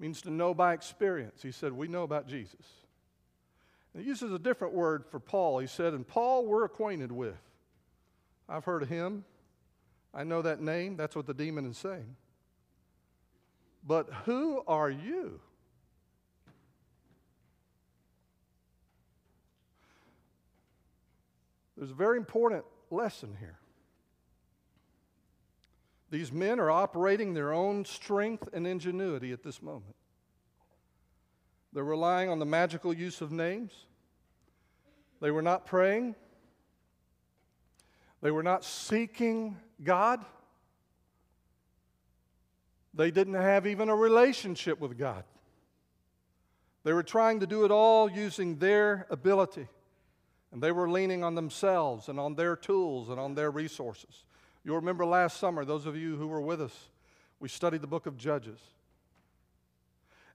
means 0.00 0.22
to 0.22 0.30
know 0.30 0.54
by 0.54 0.72
experience. 0.72 1.42
He 1.42 1.52
said, 1.52 1.72
We 1.72 1.86
know 1.86 2.02
about 2.02 2.26
Jesus. 2.26 2.66
And 3.92 4.02
he 4.02 4.08
uses 4.08 4.32
a 4.32 4.38
different 4.38 4.72
word 4.74 5.04
for 5.10 5.20
Paul. 5.20 5.58
He 5.58 5.66
said, 5.66 5.92
And 5.92 6.06
Paul 6.06 6.46
we're 6.46 6.64
acquainted 6.64 7.12
with. 7.12 7.36
I've 8.48 8.64
heard 8.64 8.82
of 8.82 8.88
him. 8.88 9.24
I 10.12 10.24
know 10.24 10.42
that 10.42 10.60
name. 10.60 10.96
That's 10.96 11.14
what 11.14 11.26
the 11.26 11.34
demon 11.34 11.66
is 11.66 11.78
saying. 11.78 12.16
But 13.86 14.08
who 14.24 14.62
are 14.66 14.90
you? 14.90 15.40
There's 21.76 21.92
a 21.92 21.94
very 21.94 22.16
important 22.16 22.64
lesson 22.90 23.36
here. 23.38 23.59
These 26.10 26.32
men 26.32 26.58
are 26.58 26.70
operating 26.70 27.34
their 27.34 27.52
own 27.52 27.84
strength 27.84 28.48
and 28.52 28.66
ingenuity 28.66 29.32
at 29.32 29.42
this 29.42 29.62
moment. 29.62 29.94
They're 31.72 31.84
relying 31.84 32.28
on 32.28 32.40
the 32.40 32.46
magical 32.46 32.92
use 32.92 33.20
of 33.20 33.30
names. 33.30 33.72
They 35.20 35.30
were 35.30 35.42
not 35.42 35.66
praying. 35.66 36.16
They 38.22 38.32
were 38.32 38.42
not 38.42 38.64
seeking 38.64 39.56
God. 39.82 40.24
They 42.92 43.12
didn't 43.12 43.34
have 43.34 43.66
even 43.68 43.88
a 43.88 43.94
relationship 43.94 44.80
with 44.80 44.98
God. 44.98 45.22
They 46.82 46.92
were 46.92 47.04
trying 47.04 47.40
to 47.40 47.46
do 47.46 47.64
it 47.64 47.70
all 47.70 48.10
using 48.10 48.56
their 48.56 49.06
ability. 49.10 49.68
And 50.50 50.60
they 50.60 50.72
were 50.72 50.90
leaning 50.90 51.22
on 51.22 51.36
themselves 51.36 52.08
and 52.08 52.18
on 52.18 52.34
their 52.34 52.56
tools 52.56 53.10
and 53.10 53.20
on 53.20 53.34
their 53.34 53.52
resources. 53.52 54.24
You'll 54.64 54.76
remember 54.76 55.06
last 55.06 55.38
summer, 55.38 55.64
those 55.64 55.86
of 55.86 55.96
you 55.96 56.16
who 56.16 56.28
were 56.28 56.40
with 56.40 56.60
us, 56.60 56.90
we 57.38 57.48
studied 57.48 57.80
the 57.80 57.86
book 57.86 58.06
of 58.06 58.16
Judges. 58.16 58.58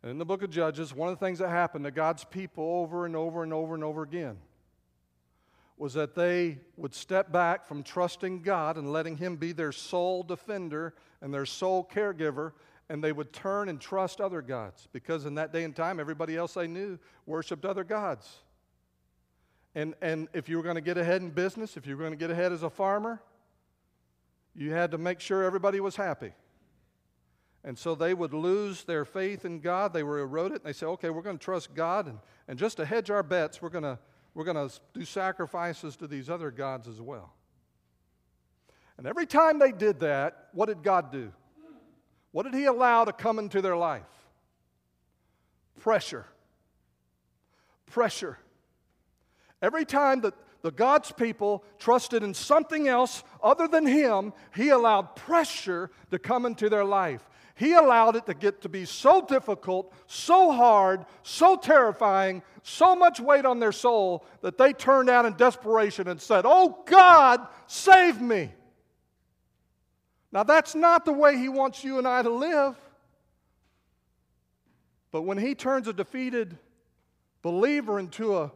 And 0.02 0.12
in 0.12 0.18
the 0.18 0.26
book 0.26 0.44
of 0.44 0.50
Judges, 0.50 0.94
one 0.94 1.10
of 1.10 1.20
the 1.20 1.26
things 1.26 1.40
that 1.40 1.50
happened 1.50 1.86
to 1.86 1.92
God's 1.92 2.24
people 2.24 2.64
over 2.64 3.06
and 3.06 3.16
over 3.16 3.44
and 3.44 3.54
over 3.54 3.76
and 3.76 3.84
over 3.84 4.02
again 4.04 4.38
was 5.78 5.94
that 5.94 6.16
they 6.16 6.58
would 6.78 6.94
step 6.94 7.32
back 7.32 7.66
from 7.66 7.84
trusting 7.84 8.42
God 8.42 8.78
and 8.78 8.92
letting 8.94 9.18
Him 9.18 9.36
be 9.36 9.52
their 9.52 9.72
sole 9.72 10.24
defender 10.24 10.94
and 11.22 11.34
their 11.34 11.46
sole 11.46 11.88
caregiver, 11.92 12.54
and 12.88 13.04
they 13.04 13.12
would 13.12 13.34
turn 13.34 13.68
and 13.68 13.82
trust 13.82 14.22
other 14.22 14.42
gods 14.42 14.88
because 14.94 15.26
in 15.26 15.36
that 15.36 15.52
day 15.52 15.64
and 15.64 15.76
time, 15.76 16.00
everybody 16.00 16.38
else 16.38 16.54
they 16.54 16.68
knew 16.68 16.98
worshiped 17.26 17.66
other 17.66 17.84
gods. 17.84 18.38
And, 19.74 19.96
and 20.02 20.30
if 20.34 20.48
you 20.48 20.56
were 20.56 20.64
going 20.64 20.76
to 20.76 20.82
get 20.82 20.98
ahead 20.98 21.22
in 21.22 21.30
business, 21.30 21.76
if 21.76 21.86
you 21.86 21.98
were 21.98 22.04
going 22.04 22.14
to 22.14 22.18
get 22.18 22.32
ahead 22.32 22.54
as 22.54 22.64
a 22.64 22.70
farmer, 22.70 23.22
you 24.56 24.72
had 24.72 24.92
to 24.92 24.98
make 24.98 25.20
sure 25.20 25.44
everybody 25.44 25.80
was 25.80 25.96
happy. 25.96 26.34
And 27.64 27.78
so 27.78 27.96
they 27.96 28.14
would 28.14 28.34
lose 28.34 28.84
their 28.84 29.06
faith 29.06 29.44
in 29.44 29.60
God. 29.60 29.92
They 29.92 30.04
were 30.04 30.20
eroded. 30.20 30.58
And 30.58 30.66
they 30.66 30.74
say, 30.74 30.86
okay, 30.86 31.10
we're 31.10 31.24
going 31.24 31.38
to 31.38 31.44
trust 31.44 31.74
God. 31.74 32.08
And, 32.08 32.20
and 32.48 32.60
just 32.60 32.78
to 32.78 32.86
hedge 32.86 33.10
our 33.10 33.24
bets, 33.24 33.62
we're 33.62 33.70
going 33.70 33.84
to, 33.84 33.98
we're 34.36 34.44
going 34.44 34.70
to 34.70 34.74
do 34.94 35.04
sacrifices 35.04 35.96
to 35.98 36.08
these 36.08 36.30
other 36.30 36.52
gods 36.52 36.88
as 36.88 37.02
well. 37.02 37.34
And 38.98 39.08
every 39.08 39.26
time 39.26 39.60
they 39.60 39.72
did 39.72 40.00
that, 40.02 40.50
what 40.54 40.68
did 40.68 40.84
God 40.84 41.12
do? 41.12 41.34
What 42.32 42.44
did 42.44 42.54
He 42.54 42.66
allow 42.66 43.06
to 43.06 43.12
come 43.12 43.40
into 43.40 43.62
their 43.62 43.76
life? 43.76 44.04
Pressure. 45.80 46.26
Pressure. 47.88 48.38
Every 49.62 49.86
time 49.86 50.22
that 50.22 50.34
the 50.66 50.72
God's 50.72 51.12
people 51.12 51.64
trusted 51.78 52.24
in 52.24 52.34
something 52.34 52.88
else 52.88 53.24
other 53.44 53.68
than 53.68 53.86
Him, 53.86 54.34
He 54.56 54.70
allowed 54.70 55.16
pressure 55.16 55.92
to 56.10 56.18
come 56.18 56.44
into 56.44 56.70
their 56.70 56.84
life. 56.84 57.30
He 57.54 57.74
allowed 57.74 58.16
it 58.16 58.26
to 58.26 58.34
get 58.34 58.62
to 58.62 58.70
be 58.70 58.84
so 58.86 59.22
difficult, 59.22 59.94
so 60.08 60.52
hard, 60.52 61.06
so 61.22 61.56
terrifying, 61.56 62.42
so 62.64 62.96
much 62.96 63.20
weight 63.20 63.46
on 63.46 63.60
their 63.60 63.72
soul 63.72 64.26
that 64.42 64.58
they 64.58 64.74
turned 64.74 65.08
out 65.08 65.28
in 65.28 65.34
desperation 65.34 66.08
and 66.08 66.20
said, 66.20 66.46
Oh 66.48 66.82
God, 66.88 67.48
save 67.68 68.20
me. 68.20 68.52
Now, 70.32 70.42
that's 70.42 70.74
not 70.74 71.06
the 71.06 71.14
way 71.14 71.38
He 71.38 71.48
wants 71.48 71.84
you 71.84 72.00
and 72.00 72.08
I 72.08 72.24
to 72.24 72.32
live. 72.32 72.76
But 75.12 75.22
when 75.22 75.38
He 75.38 75.54
turns 75.54 75.88
a 75.88 75.94
defeated 75.94 76.58
believer 77.44 78.00
into 78.00 78.36
a, 78.36 78.52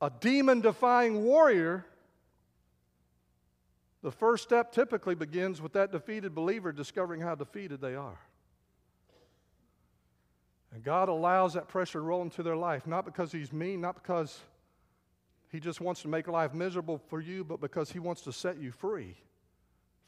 a 0.00 0.10
demon 0.20 0.60
defying 0.60 1.24
warrior, 1.24 1.84
the 4.02 4.10
first 4.10 4.42
step 4.42 4.72
typically 4.72 5.14
begins 5.14 5.60
with 5.60 5.74
that 5.74 5.92
defeated 5.92 6.34
believer 6.34 6.72
discovering 6.72 7.20
how 7.20 7.34
defeated 7.34 7.80
they 7.80 7.94
are. 7.94 8.18
And 10.72 10.82
God 10.82 11.08
allows 11.08 11.54
that 11.54 11.68
pressure 11.68 11.98
to 11.98 12.02
roll 12.02 12.22
into 12.22 12.42
their 12.42 12.56
life, 12.56 12.86
not 12.86 13.04
because 13.04 13.32
He's 13.32 13.52
mean, 13.52 13.80
not 13.80 13.96
because 13.96 14.40
He 15.50 15.60
just 15.60 15.80
wants 15.80 16.02
to 16.02 16.08
make 16.08 16.28
life 16.28 16.54
miserable 16.54 16.98
for 17.08 17.20
you, 17.20 17.44
but 17.44 17.60
because 17.60 17.90
He 17.90 17.98
wants 17.98 18.22
to 18.22 18.32
set 18.32 18.58
you 18.58 18.70
free 18.70 19.16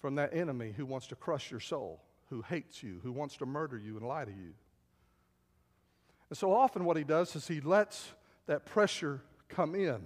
from 0.00 0.14
that 0.14 0.34
enemy 0.34 0.72
who 0.74 0.86
wants 0.86 1.08
to 1.08 1.16
crush 1.16 1.50
your 1.50 1.60
soul, 1.60 2.00
who 2.30 2.42
hates 2.42 2.82
you, 2.82 3.00
who 3.02 3.12
wants 3.12 3.36
to 3.38 3.46
murder 3.46 3.76
you 3.76 3.96
and 3.96 4.06
lie 4.06 4.24
to 4.24 4.30
you. 4.30 4.54
And 6.30 6.38
so 6.38 6.52
often, 6.52 6.84
what 6.84 6.96
He 6.96 7.04
does 7.04 7.34
is 7.36 7.46
He 7.46 7.60
lets 7.60 8.08
that 8.46 8.64
pressure 8.64 9.20
come 9.54 9.74
in 9.74 10.02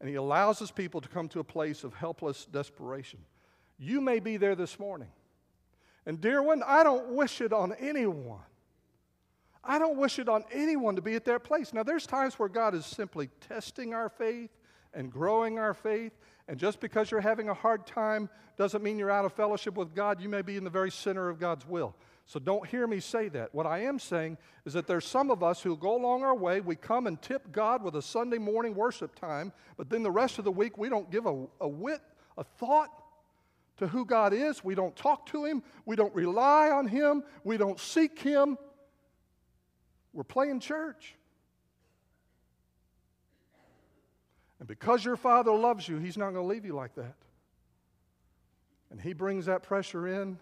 and 0.00 0.08
he 0.08 0.14
allows 0.14 0.58
his 0.58 0.70
people 0.70 1.00
to 1.00 1.08
come 1.08 1.28
to 1.28 1.40
a 1.40 1.44
place 1.44 1.84
of 1.84 1.94
helpless 1.94 2.46
desperation. 2.46 3.20
You 3.78 4.00
may 4.00 4.18
be 4.20 4.36
there 4.36 4.54
this 4.54 4.78
morning. 4.78 5.08
And, 6.06 6.20
dear 6.20 6.42
one, 6.42 6.62
I 6.66 6.82
don't 6.82 7.14
wish 7.14 7.40
it 7.40 7.52
on 7.52 7.74
anyone. 7.78 8.40
I 9.62 9.78
don't 9.78 9.98
wish 9.98 10.18
it 10.18 10.28
on 10.28 10.44
anyone 10.50 10.96
to 10.96 11.02
be 11.02 11.14
at 11.14 11.26
that 11.26 11.44
place. 11.44 11.74
Now, 11.74 11.82
there's 11.82 12.06
times 12.06 12.38
where 12.38 12.48
God 12.48 12.74
is 12.74 12.86
simply 12.86 13.28
testing 13.48 13.92
our 13.92 14.08
faith 14.08 14.50
and 14.94 15.12
growing 15.12 15.58
our 15.58 15.74
faith. 15.74 16.12
And 16.48 16.58
just 16.58 16.80
because 16.80 17.10
you're 17.10 17.20
having 17.20 17.48
a 17.48 17.54
hard 17.54 17.86
time 17.86 18.30
doesn't 18.56 18.82
mean 18.82 18.98
you're 18.98 19.10
out 19.10 19.26
of 19.26 19.32
fellowship 19.34 19.76
with 19.76 19.94
God. 19.94 20.20
You 20.20 20.28
may 20.30 20.42
be 20.42 20.56
in 20.56 20.64
the 20.64 20.70
very 20.70 20.90
center 20.90 21.28
of 21.28 21.38
God's 21.38 21.66
will. 21.66 21.94
So 22.30 22.38
don't 22.38 22.64
hear 22.64 22.86
me 22.86 23.00
say 23.00 23.28
that. 23.30 23.52
What 23.52 23.66
I 23.66 23.80
am 23.80 23.98
saying 23.98 24.38
is 24.64 24.74
that 24.74 24.86
there's 24.86 25.04
some 25.04 25.32
of 25.32 25.42
us 25.42 25.62
who 25.62 25.76
go 25.76 25.96
along 25.96 26.22
our 26.22 26.36
way. 26.36 26.60
We 26.60 26.76
come 26.76 27.08
and 27.08 27.20
tip 27.20 27.50
God 27.50 27.82
with 27.82 27.96
a 27.96 28.02
Sunday 28.02 28.38
morning 28.38 28.76
worship 28.76 29.16
time, 29.16 29.52
but 29.76 29.90
then 29.90 30.04
the 30.04 30.12
rest 30.12 30.38
of 30.38 30.44
the 30.44 30.52
week 30.52 30.78
we 30.78 30.88
don't 30.88 31.10
give 31.10 31.26
a, 31.26 31.46
a 31.60 31.66
wit, 31.66 32.00
a 32.38 32.44
thought 32.44 32.90
to 33.78 33.88
who 33.88 34.04
God 34.04 34.32
is. 34.32 34.62
We 34.62 34.76
don't 34.76 34.94
talk 34.94 35.26
to 35.30 35.44
Him. 35.44 35.64
We 35.84 35.96
don't 35.96 36.14
rely 36.14 36.70
on 36.70 36.86
Him. 36.86 37.24
We 37.42 37.56
don't 37.56 37.80
seek 37.80 38.20
Him. 38.20 38.58
We're 40.12 40.22
playing 40.22 40.60
church. 40.60 41.16
And 44.60 44.68
because 44.68 45.04
your 45.04 45.16
Father 45.16 45.50
loves 45.50 45.88
you, 45.88 45.98
He's 45.98 46.16
not 46.16 46.30
going 46.32 46.46
to 46.46 46.54
leave 46.54 46.64
you 46.64 46.74
like 46.74 46.94
that. 46.94 47.16
And 48.92 49.00
He 49.00 49.14
brings 49.14 49.46
that 49.46 49.64
pressure 49.64 50.06
in 50.06 50.38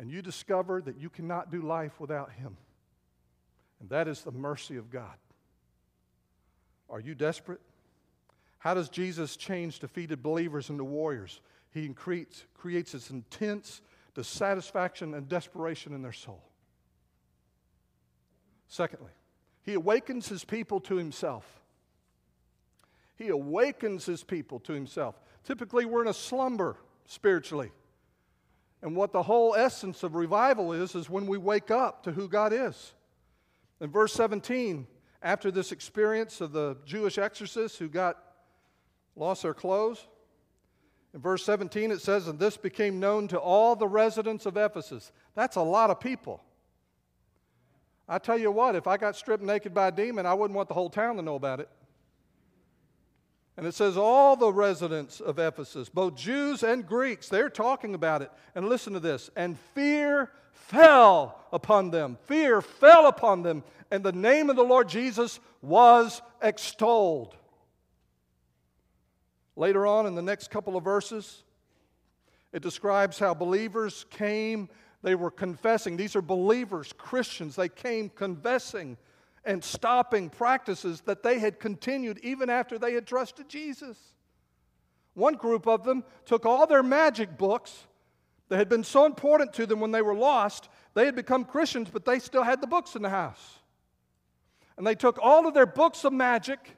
and 0.00 0.10
you 0.10 0.22
discover 0.22 0.80
that 0.80 0.98
you 0.98 1.10
cannot 1.10 1.52
do 1.52 1.60
life 1.60 2.00
without 2.00 2.32
Him. 2.32 2.56
And 3.80 3.90
that 3.90 4.08
is 4.08 4.22
the 4.22 4.32
mercy 4.32 4.76
of 4.76 4.90
God. 4.90 5.14
Are 6.88 7.00
you 7.00 7.14
desperate? 7.14 7.60
How 8.58 8.72
does 8.72 8.88
Jesus 8.88 9.36
change 9.36 9.78
defeated 9.78 10.22
believers 10.22 10.70
into 10.70 10.84
warriors? 10.84 11.42
He 11.74 11.86
creates, 11.90 12.46
creates 12.54 12.92
this 12.92 13.10
intense 13.10 13.82
dissatisfaction 14.14 15.12
and 15.12 15.28
desperation 15.28 15.94
in 15.94 16.00
their 16.00 16.12
soul. 16.12 16.42
Secondly, 18.68 19.12
he 19.62 19.74
awakens 19.74 20.30
his 20.30 20.44
people 20.44 20.80
to 20.80 20.96
himself. 20.96 21.60
He 23.16 23.28
awakens 23.28 24.06
his 24.06 24.24
people 24.24 24.60
to 24.60 24.72
himself. 24.72 25.20
Typically, 25.44 25.84
we're 25.84 26.02
in 26.02 26.08
a 26.08 26.14
slumber 26.14 26.78
spiritually. 27.04 27.70
And 28.82 28.96
what 28.96 29.12
the 29.12 29.22
whole 29.22 29.54
essence 29.54 30.02
of 30.02 30.14
revival 30.14 30.72
is, 30.72 30.94
is 30.94 31.10
when 31.10 31.26
we 31.26 31.38
wake 31.38 31.70
up 31.70 32.02
to 32.04 32.12
who 32.12 32.28
God 32.28 32.52
is. 32.52 32.94
In 33.80 33.90
verse 33.90 34.12
17, 34.14 34.86
after 35.22 35.50
this 35.50 35.72
experience 35.72 36.40
of 36.40 36.52
the 36.52 36.76
Jewish 36.84 37.18
exorcists 37.18 37.78
who 37.78 37.88
got 37.88 38.16
lost 39.16 39.42
their 39.42 39.54
clothes, 39.54 40.06
in 41.12 41.20
verse 41.20 41.44
17 41.44 41.90
it 41.90 42.00
says, 42.00 42.26
And 42.26 42.38
this 42.38 42.56
became 42.56 43.00
known 43.00 43.28
to 43.28 43.38
all 43.38 43.76
the 43.76 43.88
residents 43.88 44.46
of 44.46 44.56
Ephesus. 44.56 45.12
That's 45.34 45.56
a 45.56 45.62
lot 45.62 45.90
of 45.90 46.00
people. 46.00 46.42
I 48.08 48.18
tell 48.18 48.38
you 48.38 48.50
what, 48.50 48.74
if 48.76 48.86
I 48.86 48.96
got 48.96 49.14
stripped 49.14 49.42
naked 49.42 49.72
by 49.72 49.88
a 49.88 49.92
demon, 49.92 50.26
I 50.26 50.34
wouldn't 50.34 50.56
want 50.56 50.68
the 50.68 50.74
whole 50.74 50.90
town 50.90 51.16
to 51.16 51.22
know 51.22 51.36
about 51.36 51.60
it. 51.60 51.68
And 53.60 53.68
it 53.68 53.74
says, 53.74 53.98
all 53.98 54.36
the 54.36 54.50
residents 54.50 55.20
of 55.20 55.38
Ephesus, 55.38 55.90
both 55.90 56.14
Jews 56.16 56.62
and 56.62 56.86
Greeks, 56.86 57.28
they're 57.28 57.50
talking 57.50 57.94
about 57.94 58.22
it. 58.22 58.32
And 58.54 58.66
listen 58.66 58.94
to 58.94 59.00
this. 59.00 59.28
And 59.36 59.58
fear 59.74 60.30
fell 60.52 61.38
upon 61.52 61.90
them. 61.90 62.16
Fear 62.24 62.62
fell 62.62 63.06
upon 63.06 63.42
them. 63.42 63.62
And 63.90 64.02
the 64.02 64.12
name 64.12 64.48
of 64.48 64.56
the 64.56 64.62
Lord 64.62 64.88
Jesus 64.88 65.40
was 65.60 66.22
extolled. 66.40 67.36
Later 69.56 69.86
on 69.86 70.06
in 70.06 70.14
the 70.14 70.22
next 70.22 70.50
couple 70.50 70.74
of 70.74 70.82
verses, 70.82 71.42
it 72.54 72.62
describes 72.62 73.18
how 73.18 73.34
believers 73.34 74.06
came, 74.08 74.70
they 75.02 75.14
were 75.14 75.30
confessing. 75.30 75.98
These 75.98 76.16
are 76.16 76.22
believers, 76.22 76.94
Christians. 76.96 77.56
They 77.56 77.68
came 77.68 78.08
confessing 78.08 78.96
and 79.44 79.64
stopping 79.64 80.28
practices 80.28 81.00
that 81.02 81.22
they 81.22 81.38
had 81.38 81.58
continued 81.58 82.18
even 82.22 82.50
after 82.50 82.78
they 82.78 82.94
had 82.94 83.06
trusted 83.06 83.48
Jesus. 83.48 83.96
One 85.14 85.34
group 85.34 85.66
of 85.66 85.84
them 85.84 86.04
took 86.24 86.46
all 86.46 86.66
their 86.66 86.82
magic 86.82 87.36
books 87.38 87.86
that 88.48 88.58
had 88.58 88.68
been 88.68 88.84
so 88.84 89.06
important 89.06 89.52
to 89.54 89.66
them 89.66 89.80
when 89.80 89.92
they 89.92 90.02
were 90.02 90.14
lost. 90.14 90.68
They 90.94 91.06
had 91.06 91.14
become 91.16 91.44
Christians, 91.44 91.88
but 91.90 92.04
they 92.04 92.18
still 92.18 92.42
had 92.42 92.60
the 92.60 92.66
books 92.66 92.96
in 92.96 93.02
the 93.02 93.08
house. 93.08 93.58
And 94.76 94.86
they 94.86 94.94
took 94.94 95.18
all 95.22 95.46
of 95.46 95.54
their 95.54 95.66
books 95.66 96.04
of 96.04 96.12
magic 96.12 96.76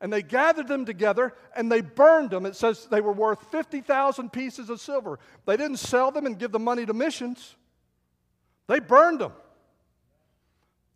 and 0.00 0.12
they 0.12 0.22
gathered 0.22 0.68
them 0.68 0.84
together 0.84 1.34
and 1.56 1.70
they 1.70 1.80
burned 1.80 2.30
them. 2.30 2.46
It 2.46 2.56
says 2.56 2.86
they 2.90 3.00
were 3.00 3.12
worth 3.12 3.50
50,000 3.50 4.32
pieces 4.32 4.70
of 4.70 4.80
silver. 4.80 5.18
They 5.44 5.56
didn't 5.56 5.78
sell 5.78 6.10
them 6.10 6.26
and 6.26 6.38
give 6.38 6.52
the 6.52 6.58
money 6.58 6.86
to 6.86 6.94
missions, 6.94 7.56
they 8.66 8.80
burned 8.80 9.20
them. 9.20 9.32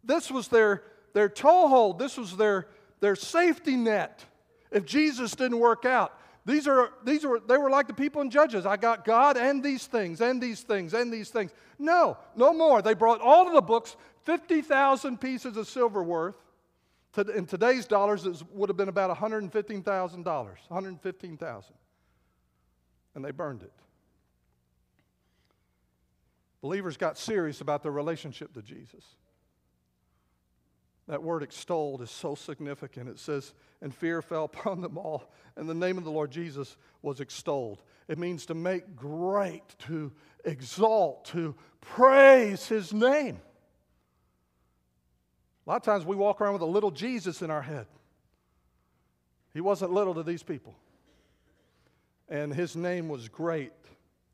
This 0.05 0.31
was 0.31 0.49
their 0.49 0.83
their 1.13 1.29
toehold. 1.29 1.99
This 1.99 2.17
was 2.17 2.37
their, 2.37 2.69
their 3.01 3.17
safety 3.17 3.77
net 3.77 4.25
if 4.71 4.85
Jesus 4.85 5.35
didn't 5.35 5.59
work 5.59 5.85
out. 5.85 6.19
These 6.45 6.67
are, 6.67 6.91
these 7.05 7.25
were 7.25 7.41
they 7.41 7.57
were 7.57 7.71
like 7.71 7.87
the 7.87 7.95
people 7.95 8.21
in 8.21 8.31
Judges. 8.31 8.67
I 8.67 8.77
got 8.77 9.05
God 9.05 9.37
and 9.37 9.63
these 9.63 9.87
things, 9.87 10.21
and 10.21 10.43
these 10.43 10.63
things, 10.63 10.93
and 10.93 11.13
these 11.13 11.31
things. 11.31 11.53
No, 11.79 12.17
no 12.35 12.53
more. 12.53 12.83
They 12.83 12.95
brought 12.95 13.21
all 13.21 13.47
of 13.47 13.55
the 13.55 13.61
books, 13.61 13.97
50,000 14.25 15.21
pieces 15.21 15.57
of 15.57 15.69
silver 15.69 16.03
worth. 16.03 16.35
To, 17.15 17.21
in 17.37 17.47
today's 17.47 17.87
dollars, 17.87 18.27
it 18.27 18.43
would 18.53 18.71
have 18.71 18.77
been 18.77 18.89
about 18.89 19.17
$115,000. 19.17 19.85
115000 20.25 21.75
And 23.15 23.25
they 23.25 23.31
burned 23.31 23.63
it. 23.63 23.73
Believers 26.63 26.97
got 26.97 27.19
serious 27.19 27.61
about 27.61 27.83
their 27.83 27.93
relationship 27.93 28.55
to 28.55 28.63
Jesus. 28.63 29.05
That 31.13 31.23
word 31.23 31.43
extolled 31.43 32.01
is 32.01 32.11
so 32.11 32.35
significant. 32.35 33.07
It 33.07 33.19
says, 33.19 33.53
and 33.83 33.95
fear 33.95 34.23
fell 34.23 34.45
upon 34.53 34.81
them 34.81 34.97
all, 34.97 35.31
and 35.57 35.69
the 35.69 35.75
name 35.75 35.99
of 35.99 36.05
the 36.05 36.11
Lord 36.11 36.31
Jesus 36.31 36.79
was 37.03 37.21
extolled. 37.21 37.83
It 38.09 38.17
means 38.17 38.47
to 38.47 38.55
make 38.55 38.97
great, 38.97 39.63
to 39.81 40.11
exalt, 40.47 41.27
to 41.27 41.55
praise 41.83 42.67
his 42.67 42.95
name. 42.95 43.43
A 45.67 45.71
lot 45.71 45.77
of 45.77 45.83
times 45.83 46.07
we 46.07 46.17
walk 46.17 46.41
around 46.41 46.55
with 46.55 46.63
a 46.63 46.65
little 46.65 46.91
Jesus 46.91 47.43
in 47.43 47.51
our 47.51 47.61
head. 47.61 47.87
He 49.53 49.61
wasn't 49.61 49.93
little 49.93 50.15
to 50.15 50.23
these 50.23 50.43
people. 50.43 50.75
And 52.31 52.55
his 52.55 52.75
name 52.75 53.11
was 53.11 53.29
great. 53.29 53.75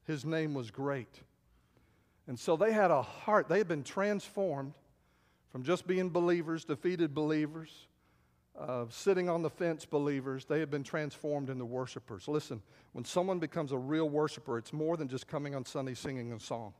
His 0.06 0.24
name 0.24 0.54
was 0.54 0.70
great. 0.70 1.22
And 2.28 2.38
so 2.38 2.56
they 2.56 2.72
had 2.72 2.92
a 2.92 3.02
heart, 3.02 3.48
they 3.48 3.58
had 3.58 3.66
been 3.66 3.82
transformed 3.82 4.74
from 5.50 5.62
just 5.62 5.86
being 5.86 6.10
believers, 6.10 6.64
defeated 6.64 7.14
believers, 7.14 7.86
uh, 8.58 8.86
sitting 8.90 9.28
on 9.28 9.42
the 9.42 9.50
fence 9.50 9.84
believers. 9.84 10.44
They 10.44 10.60
have 10.60 10.70
been 10.70 10.82
transformed 10.82 11.48
into 11.48 11.64
worshipers. 11.64 12.28
Listen, 12.28 12.60
when 12.92 13.04
someone 13.04 13.38
becomes 13.38 13.72
a 13.72 13.78
real 13.78 14.08
worshiper, 14.08 14.58
it's 14.58 14.72
more 14.72 14.96
than 14.96 15.08
just 15.08 15.26
coming 15.26 15.54
on 15.54 15.64
Sunday 15.64 15.94
singing 15.94 16.32
a 16.32 16.40
song. 16.40 16.74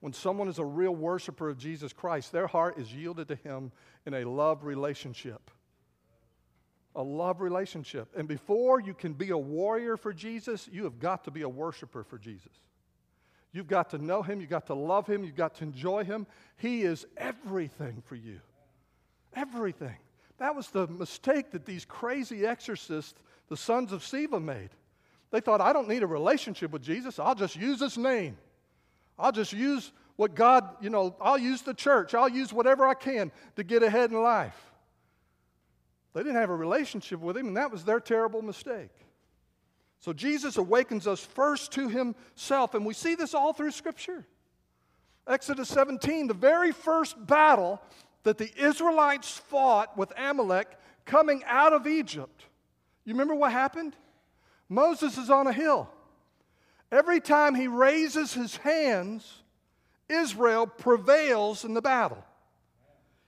When 0.00 0.12
someone 0.12 0.48
is 0.48 0.58
a 0.58 0.64
real 0.64 0.94
worshiper 0.94 1.48
of 1.48 1.58
Jesus 1.58 1.92
Christ, 1.92 2.32
their 2.32 2.46
heart 2.46 2.78
is 2.78 2.92
yielded 2.92 3.28
to 3.28 3.36
Him 3.36 3.72
in 4.04 4.14
a 4.14 4.24
love 4.24 4.64
relationship. 4.64 5.50
A 6.94 7.02
love 7.02 7.40
relationship. 7.40 8.08
And 8.16 8.26
before 8.26 8.80
you 8.80 8.94
can 8.94 9.12
be 9.12 9.30
a 9.30 9.38
warrior 9.38 9.96
for 9.96 10.12
Jesus, 10.12 10.68
you 10.70 10.84
have 10.84 10.98
got 10.98 11.24
to 11.24 11.30
be 11.30 11.42
a 11.42 11.48
worshiper 11.48 12.04
for 12.04 12.18
Jesus. 12.18 12.52
You've 13.56 13.68
got 13.68 13.88
to 13.90 13.98
know 13.98 14.20
Him, 14.20 14.42
you've 14.42 14.50
got 14.50 14.66
to 14.66 14.74
love 14.74 15.06
Him, 15.06 15.24
you've 15.24 15.34
got 15.34 15.54
to 15.56 15.64
enjoy 15.64 16.04
Him. 16.04 16.26
He 16.58 16.82
is 16.82 17.06
everything 17.16 18.02
for 18.04 18.14
you. 18.14 18.40
Everything. 19.34 19.96
That 20.36 20.54
was 20.54 20.68
the 20.68 20.86
mistake 20.86 21.52
that 21.52 21.64
these 21.64 21.86
crazy 21.86 22.44
exorcists, 22.44 23.18
the 23.48 23.56
sons 23.56 23.92
of 23.92 24.02
Sceva, 24.02 24.42
made. 24.42 24.68
They 25.30 25.40
thought, 25.40 25.62
I 25.62 25.72
don't 25.72 25.88
need 25.88 26.02
a 26.02 26.06
relationship 26.06 26.70
with 26.70 26.82
Jesus, 26.82 27.18
I'll 27.18 27.34
just 27.34 27.56
use 27.56 27.80
His 27.80 27.96
name. 27.96 28.36
I'll 29.18 29.32
just 29.32 29.54
use 29.54 29.90
what 30.16 30.34
God, 30.34 30.68
you 30.82 30.90
know, 30.90 31.16
I'll 31.18 31.38
use 31.38 31.62
the 31.62 31.72
church. 31.72 32.12
I'll 32.12 32.28
use 32.28 32.52
whatever 32.52 32.86
I 32.86 32.92
can 32.92 33.32
to 33.56 33.64
get 33.64 33.82
ahead 33.82 34.10
in 34.10 34.20
life. 34.20 34.70
They 36.12 36.20
didn't 36.20 36.36
have 36.36 36.50
a 36.50 36.56
relationship 36.56 37.20
with 37.20 37.38
Him, 37.38 37.48
and 37.48 37.56
that 37.56 37.72
was 37.72 37.84
their 37.84 38.00
terrible 38.00 38.42
mistake. 38.42 38.90
So 40.06 40.12
Jesus 40.12 40.56
awakens 40.56 41.08
us 41.08 41.18
first 41.18 41.72
to 41.72 41.88
Himself, 41.88 42.74
and 42.74 42.86
we 42.86 42.94
see 42.94 43.16
this 43.16 43.34
all 43.34 43.52
through 43.52 43.72
Scripture. 43.72 44.24
Exodus 45.26 45.68
17, 45.68 46.28
the 46.28 46.32
very 46.32 46.70
first 46.70 47.26
battle 47.26 47.82
that 48.22 48.38
the 48.38 48.48
Israelites 48.56 49.32
fought 49.36 49.98
with 49.98 50.12
Amalek 50.16 50.68
coming 51.06 51.42
out 51.44 51.72
of 51.72 51.88
Egypt. 51.88 52.44
You 53.04 53.14
remember 53.14 53.34
what 53.34 53.50
happened? 53.50 53.96
Moses 54.68 55.18
is 55.18 55.28
on 55.28 55.48
a 55.48 55.52
hill. 55.52 55.90
Every 56.92 57.18
time 57.18 57.56
he 57.56 57.66
raises 57.66 58.32
his 58.32 58.58
hands, 58.58 59.42
Israel 60.08 60.68
prevails 60.68 61.64
in 61.64 61.74
the 61.74 61.82
battle. 61.82 62.24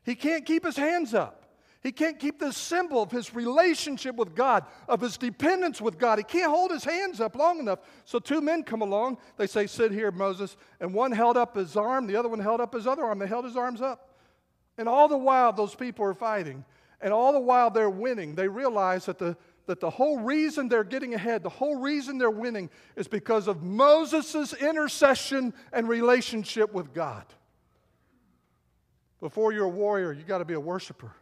He 0.05 0.15
can't 0.15 0.47
keep 0.47 0.65
his 0.65 0.77
hands 0.77 1.13
up. 1.13 1.38
He 1.81 1.93
can't 1.93 2.19
keep 2.19 2.41
this 2.41 2.57
symbol 2.57 3.03
of 3.03 3.13
his 3.13 3.35
relationship 3.35 4.17
with 4.17 4.35
God, 4.35 4.65
of 4.89 5.01
his 5.01 5.17
dependence 5.17 5.81
with 5.81 5.97
God. 5.97 6.19
He 6.19 6.25
can't 6.25 6.51
hold 6.51 6.73
his 6.73 6.83
hands 6.83 7.21
up 7.21 7.37
long 7.37 7.61
enough. 7.61 7.79
So 8.05 8.19
two 8.19 8.41
men 8.41 8.65
come 8.65 8.83
along. 8.83 9.19
They 9.37 9.47
say, 9.47 9.69
Sit 9.69 9.93
here, 9.93 10.11
Moses. 10.11 10.57
And 10.81 10.93
one 10.93 11.13
held 11.13 11.37
up 11.37 11.57
his 11.57 11.77
arm, 11.77 12.07
the 12.07 12.17
other 12.17 12.29
one 12.29 12.41
held 12.41 12.61
up 12.61 12.75
his 12.75 12.87
other 12.87 13.05
arm. 13.05 13.21
They 13.21 13.29
held 13.29 13.45
his 13.45 13.57
arms 13.57 13.81
up. 13.81 14.17
And 14.77 14.89
all 14.89 15.09
the 15.09 15.19
while, 15.19 15.53
those 15.53 15.75
people 15.75 16.05
are 16.05 16.15
fighting. 16.15 16.65
And 17.01 17.13
all 17.13 17.33
the 17.33 17.41
while 17.41 17.71
they're 17.71 17.91
winning, 17.91 18.35
they 18.35 18.49
realize 18.49 19.07
that 19.07 19.19
the, 19.19 19.37
that 19.67 19.79
the 19.79 19.91
whole 19.91 20.19
reason 20.19 20.69
they're 20.69 20.83
getting 20.83 21.15
ahead, 21.15 21.45
the 21.45 21.49
whole 21.49 21.77
reason 21.77 22.19
they're 22.19 22.31
winning, 22.31 22.71
is 22.97 23.07
because 23.07 23.47
of 23.47 23.63
Moses' 23.63 24.53
intercession 24.55 25.55
and 25.73 25.89
relationship 25.89 26.73
with 26.73 26.93
God. 26.93 27.25
Before 29.21 29.53
you're 29.53 29.67
a 29.67 29.69
warrior, 29.69 30.13
you 30.13 30.25
got 30.25 30.39
to 30.39 30.45
be 30.45 30.55
a 30.55 30.61
worshiper. 30.61 31.13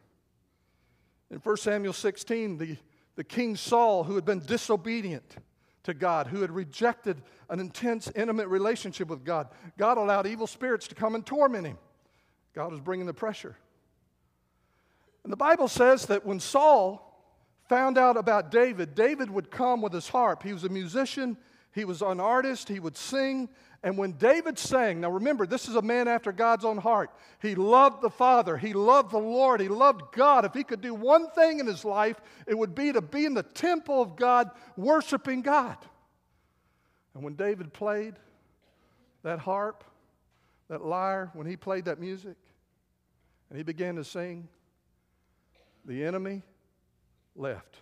In 1.30 1.38
1 1.38 1.56
Samuel 1.56 1.92
16, 1.92 2.58
the, 2.58 2.76
the 3.16 3.24
king 3.24 3.56
Saul, 3.56 4.04
who 4.04 4.14
had 4.14 4.24
been 4.24 4.40
disobedient 4.40 5.36
to 5.82 5.94
God, 5.94 6.26
who 6.28 6.40
had 6.40 6.50
rejected 6.50 7.22
an 7.48 7.60
intense, 7.60 8.10
intimate 8.14 8.48
relationship 8.48 9.08
with 9.08 9.24
God, 9.24 9.48
God 9.76 9.98
allowed 9.98 10.26
evil 10.26 10.46
spirits 10.46 10.88
to 10.88 10.94
come 10.94 11.14
and 11.14 11.24
torment 11.24 11.66
him. 11.66 11.78
God 12.54 12.70
was 12.70 12.80
bringing 12.80 13.06
the 13.06 13.14
pressure. 13.14 13.56
And 15.24 15.32
the 15.32 15.36
Bible 15.36 15.68
says 15.68 16.06
that 16.06 16.24
when 16.24 16.40
Saul 16.40 17.02
found 17.68 17.98
out 17.98 18.16
about 18.16 18.50
David, 18.50 18.94
David 18.94 19.30
would 19.30 19.50
come 19.50 19.82
with 19.82 19.92
his 19.92 20.08
harp. 20.08 20.42
He 20.42 20.52
was 20.52 20.64
a 20.64 20.68
musician, 20.68 21.36
he 21.76 21.84
was 21.84 22.00
an 22.00 22.20
artist, 22.20 22.70
he 22.70 22.80
would 22.80 22.96
sing. 22.96 23.50
And 23.82 23.98
when 23.98 24.12
David 24.12 24.58
sang, 24.58 25.02
now 25.02 25.10
remember, 25.10 25.46
this 25.46 25.68
is 25.68 25.76
a 25.76 25.82
man 25.82 26.08
after 26.08 26.32
God's 26.32 26.64
own 26.64 26.78
heart. 26.78 27.10
He 27.42 27.54
loved 27.54 28.00
the 28.00 28.08
Father, 28.08 28.56
he 28.56 28.72
loved 28.72 29.12
the 29.12 29.18
Lord, 29.18 29.60
he 29.60 29.68
loved 29.68 30.00
God. 30.12 30.46
If 30.46 30.54
he 30.54 30.64
could 30.64 30.80
do 30.80 30.94
one 30.94 31.30
thing 31.32 31.60
in 31.60 31.66
his 31.66 31.84
life, 31.84 32.18
it 32.46 32.56
would 32.56 32.74
be 32.74 32.94
to 32.94 33.02
be 33.02 33.26
in 33.26 33.34
the 33.34 33.42
temple 33.42 34.00
of 34.00 34.16
God, 34.16 34.50
worshiping 34.78 35.42
God. 35.42 35.76
And 37.14 37.22
when 37.22 37.34
David 37.34 37.74
played 37.74 38.14
that 39.22 39.38
harp, 39.38 39.84
that 40.68 40.82
lyre, 40.82 41.30
when 41.34 41.46
he 41.46 41.58
played 41.58 41.84
that 41.84 42.00
music, 42.00 42.36
and 43.50 43.58
he 43.58 43.62
began 43.62 43.96
to 43.96 44.04
sing, 44.04 44.48
the 45.84 46.04
enemy 46.04 46.42
left. 47.36 47.76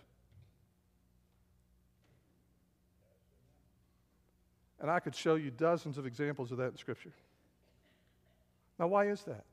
And 4.85 4.91
I 4.91 4.99
could 4.99 5.15
show 5.15 5.33
you 5.33 5.49
dozens 5.49 5.97
of 5.97 6.05
examples 6.05 6.51
of 6.51 6.59
that 6.59 6.67
in 6.67 6.77
Scripture. 6.77 7.09
Now, 8.77 8.85
why 8.85 9.07
is 9.07 9.23
that? 9.23 9.43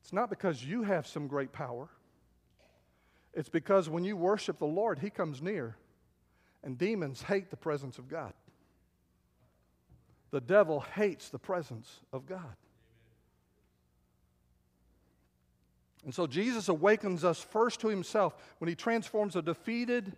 It's 0.00 0.12
not 0.12 0.30
because 0.30 0.64
you 0.64 0.84
have 0.84 1.04
some 1.04 1.26
great 1.26 1.50
power. 1.50 1.88
It's 3.34 3.48
because 3.48 3.90
when 3.90 4.04
you 4.04 4.16
worship 4.16 4.60
the 4.60 4.66
Lord, 4.66 5.00
He 5.00 5.10
comes 5.10 5.42
near, 5.42 5.74
and 6.62 6.78
demons 6.78 7.22
hate 7.22 7.50
the 7.50 7.56
presence 7.56 7.98
of 7.98 8.08
God. 8.08 8.32
The 10.30 10.42
devil 10.42 10.78
hates 10.78 11.30
the 11.30 11.40
presence 11.40 11.98
of 12.12 12.24
God. 12.24 12.54
And 16.04 16.14
so 16.14 16.28
Jesus 16.28 16.68
awakens 16.68 17.24
us 17.24 17.40
first 17.40 17.80
to 17.80 17.88
himself 17.88 18.36
when 18.58 18.68
he 18.68 18.76
transforms 18.76 19.34
a 19.34 19.42
defeated 19.42 20.12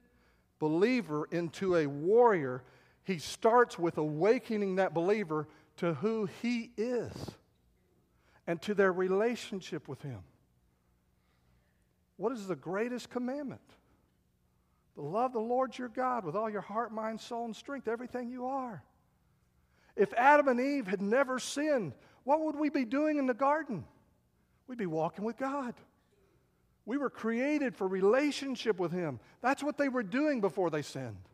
believer 0.58 1.26
into 1.32 1.76
a 1.76 1.86
warrior. 1.86 2.62
He 3.04 3.18
starts 3.18 3.78
with 3.78 3.98
awakening 3.98 4.76
that 4.76 4.94
believer 4.94 5.48
to 5.78 5.94
who 5.94 6.28
he 6.42 6.70
is 6.76 7.12
and 8.46 8.60
to 8.62 8.74
their 8.74 8.92
relationship 8.92 9.88
with 9.88 10.02
him. 10.02 10.20
What 12.16 12.32
is 12.32 12.46
the 12.46 12.56
greatest 12.56 13.08
commandment? 13.08 13.62
To 14.96 15.00
love 15.00 15.32
the 15.32 15.40
Lord 15.40 15.78
your 15.78 15.88
God 15.88 16.24
with 16.24 16.36
all 16.36 16.50
your 16.50 16.60
heart, 16.60 16.92
mind, 16.92 17.20
soul, 17.20 17.46
and 17.46 17.56
strength, 17.56 17.88
everything 17.88 18.28
you 18.28 18.46
are. 18.46 18.82
If 19.96 20.12
Adam 20.14 20.48
and 20.48 20.60
Eve 20.60 20.86
had 20.86 21.00
never 21.00 21.38
sinned, 21.38 21.94
what 22.24 22.42
would 22.42 22.56
we 22.56 22.68
be 22.68 22.84
doing 22.84 23.18
in 23.18 23.26
the 23.26 23.34
garden? 23.34 23.84
We'd 24.66 24.78
be 24.78 24.86
walking 24.86 25.24
with 25.24 25.38
God. 25.38 25.74
We 26.84 26.98
were 26.98 27.10
created 27.10 27.74
for 27.74 27.88
relationship 27.88 28.78
with 28.78 28.92
Him. 28.92 29.20
That's 29.40 29.62
what 29.62 29.78
they 29.78 29.88
were 29.88 30.02
doing 30.02 30.40
before 30.40 30.70
they 30.70 30.82
sinned. 30.82 31.28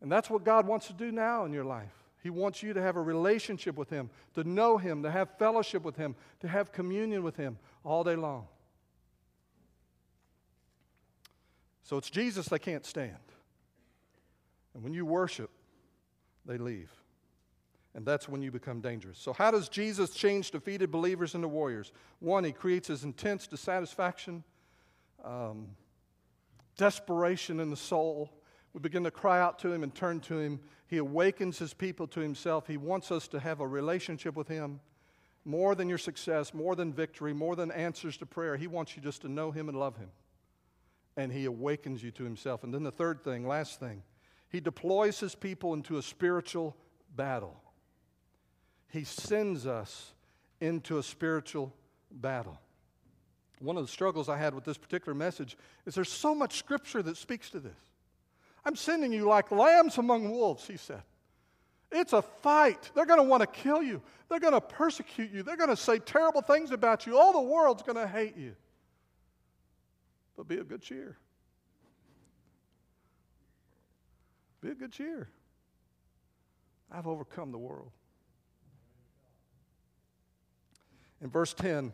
And 0.00 0.10
that's 0.10 0.30
what 0.30 0.44
God 0.44 0.66
wants 0.66 0.86
to 0.86 0.92
do 0.92 1.12
now 1.12 1.44
in 1.44 1.52
your 1.52 1.64
life. 1.64 1.92
He 2.22 2.30
wants 2.30 2.62
you 2.62 2.72
to 2.72 2.82
have 2.82 2.96
a 2.96 3.02
relationship 3.02 3.76
with 3.76 3.90
Him, 3.90 4.10
to 4.34 4.44
know 4.44 4.76
Him, 4.76 5.02
to 5.02 5.10
have 5.10 5.38
fellowship 5.38 5.82
with 5.82 5.96
Him, 5.96 6.14
to 6.40 6.48
have 6.48 6.72
communion 6.72 7.22
with 7.22 7.36
Him 7.36 7.58
all 7.84 8.04
day 8.04 8.16
long. 8.16 8.46
So 11.82 11.96
it's 11.96 12.10
Jesus 12.10 12.46
they 12.46 12.58
can't 12.58 12.84
stand. 12.84 13.16
And 14.74 14.84
when 14.84 14.92
you 14.92 15.04
worship, 15.04 15.50
they 16.46 16.58
leave. 16.58 16.90
And 17.94 18.06
that's 18.06 18.28
when 18.28 18.40
you 18.40 18.52
become 18.52 18.80
dangerous. 18.80 19.18
So, 19.18 19.32
how 19.32 19.50
does 19.50 19.68
Jesus 19.68 20.10
change 20.10 20.52
defeated 20.52 20.92
believers 20.92 21.34
into 21.34 21.48
warriors? 21.48 21.90
One, 22.20 22.44
he 22.44 22.52
creates 22.52 22.86
his 22.86 23.02
intense 23.02 23.48
dissatisfaction, 23.48 24.44
um, 25.24 25.66
desperation 26.76 27.58
in 27.58 27.70
the 27.70 27.76
soul. 27.76 28.30
We 28.72 28.80
begin 28.80 29.04
to 29.04 29.10
cry 29.10 29.40
out 29.40 29.58
to 29.60 29.72
him 29.72 29.82
and 29.82 29.94
turn 29.94 30.20
to 30.20 30.38
him. 30.38 30.60
He 30.86 30.98
awakens 30.98 31.58
his 31.58 31.74
people 31.74 32.06
to 32.08 32.20
himself. 32.20 32.66
He 32.66 32.76
wants 32.76 33.10
us 33.10 33.26
to 33.28 33.40
have 33.40 33.60
a 33.60 33.66
relationship 33.66 34.36
with 34.36 34.48
him 34.48 34.80
more 35.44 35.74
than 35.74 35.88
your 35.88 35.98
success, 35.98 36.52
more 36.52 36.76
than 36.76 36.92
victory, 36.92 37.32
more 37.32 37.56
than 37.56 37.70
answers 37.70 38.16
to 38.18 38.26
prayer. 38.26 38.56
He 38.56 38.66
wants 38.66 38.94
you 38.94 39.02
just 39.02 39.22
to 39.22 39.28
know 39.28 39.50
him 39.50 39.68
and 39.68 39.78
love 39.78 39.96
him. 39.96 40.10
And 41.16 41.32
he 41.32 41.46
awakens 41.46 42.02
you 42.02 42.10
to 42.12 42.24
himself. 42.24 42.62
And 42.62 42.72
then 42.72 42.82
the 42.82 42.90
third 42.90 43.24
thing, 43.24 43.46
last 43.46 43.80
thing, 43.80 44.02
he 44.48 44.60
deploys 44.60 45.18
his 45.18 45.34
people 45.34 45.74
into 45.74 45.98
a 45.98 46.02
spiritual 46.02 46.76
battle. 47.16 47.60
He 48.88 49.04
sends 49.04 49.66
us 49.66 50.14
into 50.60 50.98
a 50.98 51.02
spiritual 51.02 51.72
battle. 52.10 52.58
One 53.60 53.76
of 53.76 53.84
the 53.84 53.92
struggles 53.92 54.28
I 54.28 54.38
had 54.38 54.54
with 54.54 54.64
this 54.64 54.78
particular 54.78 55.14
message 55.14 55.56
is 55.86 55.94
there's 55.94 56.12
so 56.12 56.34
much 56.34 56.58
scripture 56.58 57.02
that 57.02 57.16
speaks 57.16 57.50
to 57.50 57.60
this. 57.60 57.89
I'm 58.64 58.76
sending 58.76 59.12
you 59.12 59.26
like 59.26 59.50
lambs 59.50 59.98
among 59.98 60.30
wolves, 60.30 60.66
he 60.66 60.76
said. 60.76 61.02
It's 61.92 62.12
a 62.12 62.22
fight. 62.22 62.90
They're 62.94 63.06
going 63.06 63.18
to 63.18 63.24
want 63.24 63.40
to 63.40 63.46
kill 63.46 63.82
you. 63.82 64.00
They're 64.28 64.40
going 64.40 64.52
to 64.52 64.60
persecute 64.60 65.30
you. 65.32 65.42
They're 65.42 65.56
going 65.56 65.70
to 65.70 65.76
say 65.76 65.98
terrible 65.98 66.40
things 66.40 66.70
about 66.70 67.06
you. 67.06 67.18
All 67.18 67.32
the 67.32 67.40
world's 67.40 67.82
going 67.82 67.96
to 67.96 68.06
hate 68.06 68.36
you. 68.36 68.54
But 70.36 70.46
be 70.46 70.58
of 70.58 70.68
good 70.68 70.82
cheer. 70.82 71.16
Be 74.60 74.70
of 74.70 74.78
good 74.78 74.92
cheer. 74.92 75.28
I've 76.92 77.06
overcome 77.06 77.50
the 77.50 77.58
world. 77.58 77.90
In 81.20 81.28
verse 81.28 81.52
10, 81.54 81.92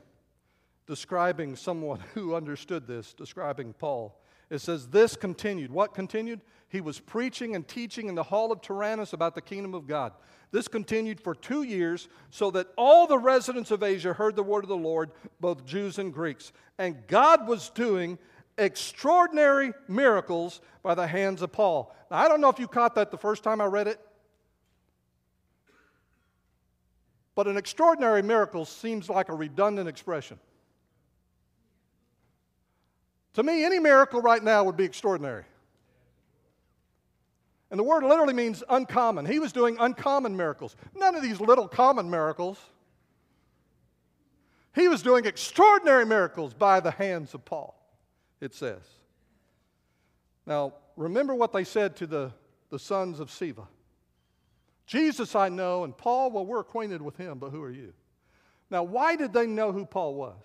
describing 0.86 1.56
someone 1.56 2.00
who 2.14 2.34
understood 2.34 2.86
this, 2.86 3.14
describing 3.14 3.72
Paul, 3.72 4.20
it 4.50 4.58
says, 4.58 4.88
This 4.88 5.16
continued. 5.16 5.70
What 5.70 5.94
continued? 5.94 6.40
He 6.68 6.80
was 6.80 6.98
preaching 6.98 7.54
and 7.54 7.66
teaching 7.66 8.08
in 8.08 8.14
the 8.14 8.22
hall 8.24 8.52
of 8.52 8.60
Tyrannus 8.60 9.12
about 9.12 9.34
the 9.34 9.40
kingdom 9.40 9.74
of 9.74 9.86
God. 9.86 10.12
This 10.50 10.68
continued 10.68 11.20
for 11.20 11.34
two 11.34 11.62
years, 11.62 12.08
so 12.30 12.50
that 12.52 12.68
all 12.76 13.06
the 13.06 13.18
residents 13.18 13.70
of 13.70 13.82
Asia 13.82 14.12
heard 14.12 14.36
the 14.36 14.42
word 14.42 14.64
of 14.64 14.68
the 14.68 14.76
Lord, 14.76 15.10
both 15.40 15.64
Jews 15.64 15.98
and 15.98 16.12
Greeks. 16.12 16.52
And 16.78 17.06
God 17.06 17.46
was 17.48 17.70
doing 17.70 18.18
extraordinary 18.58 19.72
miracles 19.88 20.60
by 20.82 20.94
the 20.94 21.06
hands 21.06 21.42
of 21.42 21.52
Paul. 21.52 21.94
Now, 22.10 22.18
I 22.18 22.28
don't 22.28 22.40
know 22.40 22.48
if 22.48 22.58
you 22.58 22.68
caught 22.68 22.94
that 22.94 23.10
the 23.10 23.18
first 23.18 23.42
time 23.42 23.60
I 23.60 23.66
read 23.66 23.88
it, 23.88 24.00
but 27.34 27.46
an 27.46 27.56
extraordinary 27.56 28.22
miracle 28.22 28.64
seems 28.64 29.10
like 29.10 29.28
a 29.28 29.34
redundant 29.34 29.88
expression. 29.88 30.38
To 33.36 33.42
me, 33.42 33.66
any 33.66 33.78
miracle 33.78 34.22
right 34.22 34.42
now 34.42 34.64
would 34.64 34.78
be 34.78 34.84
extraordinary. 34.84 35.44
And 37.70 37.78
the 37.78 37.84
word 37.84 38.02
literally 38.02 38.32
means 38.32 38.64
uncommon. 38.66 39.26
He 39.26 39.38
was 39.40 39.52
doing 39.52 39.76
uncommon 39.78 40.34
miracles. 40.38 40.74
None 40.94 41.14
of 41.14 41.22
these 41.22 41.38
little 41.38 41.68
common 41.68 42.08
miracles. 42.08 42.58
He 44.74 44.88
was 44.88 45.02
doing 45.02 45.26
extraordinary 45.26 46.06
miracles 46.06 46.54
by 46.54 46.80
the 46.80 46.90
hands 46.90 47.34
of 47.34 47.44
Paul, 47.44 47.78
it 48.40 48.54
says. 48.54 48.80
Now, 50.46 50.72
remember 50.96 51.34
what 51.34 51.52
they 51.52 51.64
said 51.64 51.94
to 51.96 52.06
the, 52.06 52.32
the 52.70 52.78
sons 52.78 53.20
of 53.20 53.28
Sceva. 53.28 53.66
Jesus 54.86 55.34
I 55.34 55.50
know, 55.50 55.84
and 55.84 55.94
Paul, 55.94 56.30
well, 56.30 56.46
we're 56.46 56.60
acquainted 56.60 57.02
with 57.02 57.18
him, 57.18 57.38
but 57.38 57.50
who 57.50 57.62
are 57.62 57.70
you? 57.70 57.92
Now, 58.70 58.82
why 58.82 59.14
did 59.14 59.34
they 59.34 59.46
know 59.46 59.72
who 59.72 59.84
Paul 59.84 60.14
was? 60.14 60.40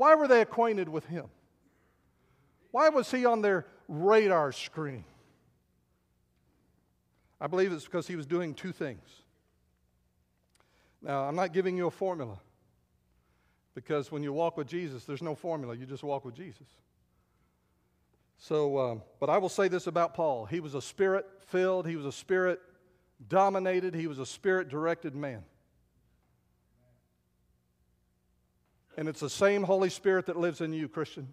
Why 0.00 0.14
were 0.14 0.26
they 0.26 0.40
acquainted 0.40 0.88
with 0.88 1.04
him? 1.04 1.26
Why 2.70 2.88
was 2.88 3.10
he 3.10 3.26
on 3.26 3.42
their 3.42 3.66
radar 3.86 4.50
screen? 4.50 5.04
I 7.38 7.48
believe 7.48 7.70
it's 7.70 7.84
because 7.84 8.06
he 8.06 8.16
was 8.16 8.24
doing 8.24 8.54
two 8.54 8.72
things. 8.72 9.06
Now, 11.02 11.24
I'm 11.24 11.36
not 11.36 11.52
giving 11.52 11.76
you 11.76 11.86
a 11.86 11.90
formula 11.90 12.38
because 13.74 14.10
when 14.10 14.22
you 14.22 14.32
walk 14.32 14.56
with 14.56 14.68
Jesus, 14.68 15.04
there's 15.04 15.20
no 15.20 15.34
formula. 15.34 15.76
You 15.76 15.84
just 15.84 16.02
walk 16.02 16.24
with 16.24 16.34
Jesus. 16.34 16.66
So, 18.38 18.78
um, 18.78 19.02
but 19.20 19.28
I 19.28 19.36
will 19.36 19.50
say 19.50 19.68
this 19.68 19.86
about 19.86 20.14
Paul 20.14 20.46
he 20.46 20.60
was 20.60 20.74
a 20.74 20.80
spirit 20.80 21.26
filled, 21.48 21.86
he 21.86 21.96
was 21.96 22.06
a 22.06 22.12
spirit 22.12 22.58
dominated, 23.28 23.94
he 23.94 24.06
was 24.06 24.18
a 24.18 24.24
spirit 24.24 24.70
directed 24.70 25.14
man. 25.14 25.44
And 28.96 29.08
it's 29.08 29.20
the 29.20 29.30
same 29.30 29.62
Holy 29.62 29.90
Spirit 29.90 30.26
that 30.26 30.36
lives 30.36 30.60
in 30.60 30.72
you, 30.72 30.88
Christian. 30.88 31.32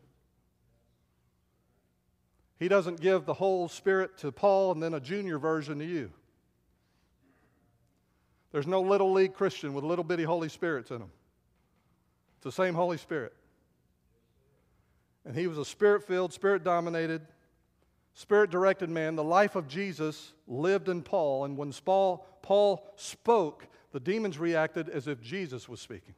He 2.59 2.67
doesn't 2.67 3.01
give 3.01 3.25
the 3.25 3.33
whole 3.33 3.67
Spirit 3.67 4.17
to 4.19 4.31
Paul 4.31 4.71
and 4.71 4.81
then 4.81 4.93
a 4.93 4.99
junior 4.99 5.37
version 5.37 5.79
to 5.79 5.85
you. 5.85 6.11
There's 8.51 8.67
no 8.67 8.81
little 8.81 9.11
league 9.11 9.33
Christian 9.33 9.73
with 9.73 9.83
little 9.83 10.03
bitty 10.03 10.23
Holy 10.23 10.49
Spirits 10.49 10.89
in 10.89 10.99
them. 10.99 11.11
It's 12.37 12.45
the 12.45 12.51
same 12.51 12.73
Holy 12.73 12.97
Spirit. 12.97 13.33
And 15.25 15.35
he 15.35 15.47
was 15.47 15.57
a 15.57 15.65
spirit 15.65 16.07
filled, 16.07 16.31
spirit 16.31 16.63
dominated, 16.63 17.21
spirit 18.13 18.49
directed 18.49 18.89
man. 18.89 19.15
The 19.15 19.23
life 19.23 19.55
of 19.55 19.67
Jesus 19.67 20.33
lived 20.47 20.87
in 20.87 21.01
Paul. 21.01 21.45
And 21.45 21.57
when 21.57 21.73
Paul, 21.73 22.25
Paul 22.41 22.93
spoke, 22.95 23.67
the 23.91 23.99
demons 23.99 24.39
reacted 24.39 24.89
as 24.89 25.07
if 25.07 25.21
Jesus 25.21 25.67
was 25.67 25.81
speaking. 25.81 26.15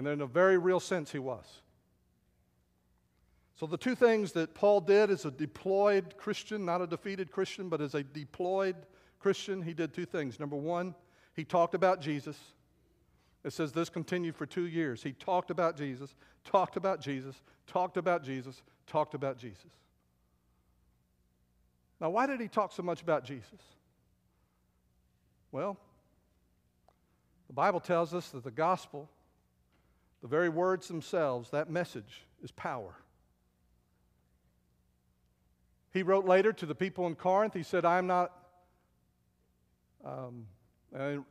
And 0.00 0.08
in 0.08 0.22
a 0.22 0.26
very 0.26 0.56
real 0.56 0.80
sense, 0.80 1.12
he 1.12 1.18
was. 1.18 1.44
So, 3.54 3.66
the 3.66 3.76
two 3.76 3.94
things 3.94 4.32
that 4.32 4.54
Paul 4.54 4.80
did 4.80 5.10
as 5.10 5.26
a 5.26 5.30
deployed 5.30 6.14
Christian, 6.16 6.64
not 6.64 6.80
a 6.80 6.86
defeated 6.86 7.30
Christian, 7.30 7.68
but 7.68 7.82
as 7.82 7.94
a 7.94 8.02
deployed 8.02 8.76
Christian, 9.18 9.60
he 9.60 9.74
did 9.74 9.92
two 9.92 10.06
things. 10.06 10.40
Number 10.40 10.56
one, 10.56 10.94
he 11.34 11.44
talked 11.44 11.74
about 11.74 12.00
Jesus. 12.00 12.38
It 13.44 13.52
says 13.52 13.72
this 13.72 13.90
continued 13.90 14.36
for 14.36 14.46
two 14.46 14.68
years. 14.68 15.02
He 15.02 15.12
talked 15.12 15.50
about 15.50 15.76
Jesus, 15.76 16.14
talked 16.44 16.78
about 16.78 17.02
Jesus, 17.02 17.42
talked 17.66 17.98
about 17.98 18.24
Jesus, 18.24 18.62
talked 18.86 19.12
about 19.12 19.36
Jesus. 19.36 19.70
Now, 22.00 22.08
why 22.08 22.26
did 22.26 22.40
he 22.40 22.48
talk 22.48 22.72
so 22.72 22.82
much 22.82 23.02
about 23.02 23.22
Jesus? 23.22 23.60
Well, 25.52 25.76
the 27.48 27.52
Bible 27.52 27.80
tells 27.80 28.14
us 28.14 28.30
that 28.30 28.44
the 28.44 28.50
gospel 28.50 29.10
the 30.22 30.28
very 30.28 30.48
words 30.48 30.88
themselves, 30.88 31.50
that 31.50 31.70
message 31.70 32.22
is 32.42 32.50
power. 32.50 32.94
He 35.92 36.02
wrote 36.02 36.24
later 36.24 36.52
to 36.52 36.66
the 36.66 36.74
people 36.74 37.06
in 37.06 37.14
Corinth, 37.14 37.54
he 37.54 37.62
said, 37.62 37.84
I'm 37.84 38.06
not, 38.06 38.32
um, 40.04 40.46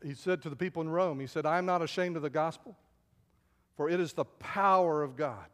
he 0.04 0.14
said 0.14 0.42
to 0.42 0.50
the 0.50 0.56
people 0.56 0.82
in 0.82 0.90
Rome, 0.90 1.20
he 1.20 1.28
said, 1.28 1.46
I'm 1.46 1.66
not 1.66 1.82
ashamed 1.82 2.18
of 2.18 2.24
the 2.24 2.30
gospel, 2.30 2.78
for 3.78 3.90
it 3.90 4.00
is 4.00 4.14
the 4.14 4.26
power 4.26 5.02
of 5.02 5.16
God 5.16 5.46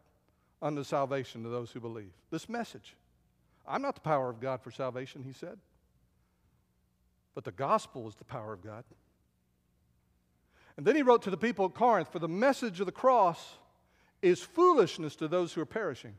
unto 0.61 0.83
salvation 0.83 1.43
to 1.43 1.49
those 1.49 1.71
who 1.71 1.79
believe. 1.79 2.11
This 2.31 2.49
message. 2.49 2.95
I'm 3.67 3.81
not 3.81 3.95
the 3.95 4.01
power 4.01 4.29
of 4.29 4.39
God 4.39 4.61
for 4.61 4.71
salvation, 4.71 5.23
he 5.23 5.33
said, 5.33 5.57
but 7.33 7.43
the 7.43 7.51
gospel 7.51 8.07
is 8.07 8.15
the 8.15 8.23
power 8.23 8.53
of 8.53 8.63
God. 8.63 8.83
And 10.77 10.85
then 10.85 10.95
he 10.95 11.03
wrote 11.03 11.21
to 11.23 11.29
the 11.29 11.37
people 11.37 11.65
at 11.65 11.73
Corinth 11.73 12.11
For 12.11 12.19
the 12.19 12.27
message 12.27 12.79
of 12.79 12.85
the 12.85 12.91
cross 12.91 13.57
is 14.21 14.41
foolishness 14.41 15.15
to 15.17 15.27
those 15.27 15.53
who 15.53 15.61
are 15.61 15.65
perishing. 15.65 16.15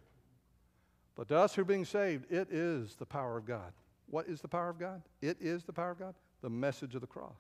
But 1.17 1.29
to 1.29 1.39
us 1.39 1.55
who 1.55 1.63
are 1.63 1.67
being 1.67 1.85
saved, 1.85 2.31
it 2.31 2.49
is 2.51 2.97
the 2.97 3.07
power 3.07 3.39
of 3.39 3.47
God. 3.47 3.73
What 4.09 4.29
is 4.29 4.41
the 4.41 4.49
power 4.49 4.69
of 4.69 4.79
God? 4.79 5.03
It 5.21 5.39
is 5.41 5.65
the 5.65 5.73
power 5.73 5.91
of 5.91 5.99
God. 5.99 6.15
The 6.43 6.51
message 6.51 6.95
of 6.95 7.01
the 7.01 7.07
cross. 7.07 7.37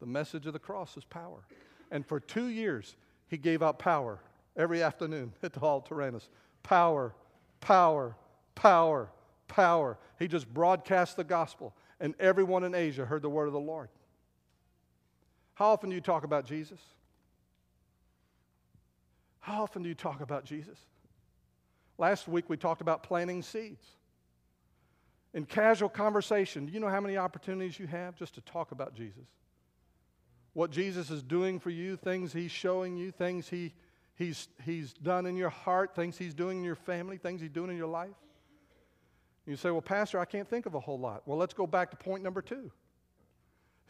The 0.00 0.06
message 0.06 0.46
of 0.46 0.52
the 0.52 0.58
cross 0.58 0.96
is 0.96 1.04
power. 1.04 1.44
And 1.90 2.04
for 2.04 2.18
two 2.18 2.48
years, 2.48 2.96
he 3.28 3.36
gave 3.36 3.62
out 3.62 3.78
power 3.78 4.18
every 4.56 4.82
afternoon 4.82 5.32
at 5.42 5.52
the 5.52 5.60
Hall 5.60 5.78
of 5.78 5.84
Tyrannus. 5.84 6.28
Power, 6.62 7.14
power, 7.60 8.16
power, 8.54 9.10
power. 9.46 9.98
He 10.18 10.26
just 10.26 10.52
broadcast 10.52 11.16
the 11.16 11.24
gospel, 11.24 11.74
and 12.00 12.14
everyone 12.18 12.64
in 12.64 12.74
Asia 12.74 13.04
heard 13.04 13.22
the 13.22 13.30
word 13.30 13.46
of 13.46 13.52
the 13.52 13.60
Lord. 13.60 13.90
How 15.62 15.68
often 15.68 15.90
do 15.90 15.94
you 15.94 16.00
talk 16.00 16.24
about 16.24 16.44
Jesus? 16.44 16.80
How 19.38 19.62
often 19.62 19.84
do 19.84 19.88
you 19.88 19.94
talk 19.94 20.20
about 20.20 20.44
Jesus? 20.44 20.76
Last 21.98 22.26
week 22.26 22.50
we 22.50 22.56
talked 22.56 22.80
about 22.80 23.04
planting 23.04 23.42
seeds. 23.42 23.86
In 25.32 25.44
casual 25.44 25.88
conversation, 25.88 26.66
do 26.66 26.72
you 26.72 26.80
know 26.80 26.88
how 26.88 27.00
many 27.00 27.16
opportunities 27.16 27.78
you 27.78 27.86
have 27.86 28.16
just 28.16 28.34
to 28.34 28.40
talk 28.40 28.72
about 28.72 28.96
Jesus? 28.96 29.22
What 30.52 30.72
Jesus 30.72 31.12
is 31.12 31.22
doing 31.22 31.60
for 31.60 31.70
you, 31.70 31.94
things 31.96 32.32
He's 32.32 32.50
showing 32.50 32.96
you, 32.96 33.12
things 33.12 33.48
he, 33.48 33.72
he's, 34.16 34.48
he's 34.64 34.92
done 34.92 35.26
in 35.26 35.36
your 35.36 35.50
heart, 35.50 35.94
things 35.94 36.18
He's 36.18 36.34
doing 36.34 36.58
in 36.58 36.64
your 36.64 36.74
family, 36.74 37.18
things 37.18 37.40
He's 37.40 37.50
doing 37.50 37.70
in 37.70 37.76
your 37.76 37.86
life. 37.86 38.10
You 39.46 39.54
say, 39.54 39.70
Well, 39.70 39.80
Pastor, 39.80 40.18
I 40.18 40.24
can't 40.24 40.50
think 40.50 40.66
of 40.66 40.74
a 40.74 40.80
whole 40.80 40.98
lot. 40.98 41.22
Well, 41.24 41.38
let's 41.38 41.54
go 41.54 41.68
back 41.68 41.92
to 41.92 41.96
point 41.96 42.24
number 42.24 42.42
two. 42.42 42.72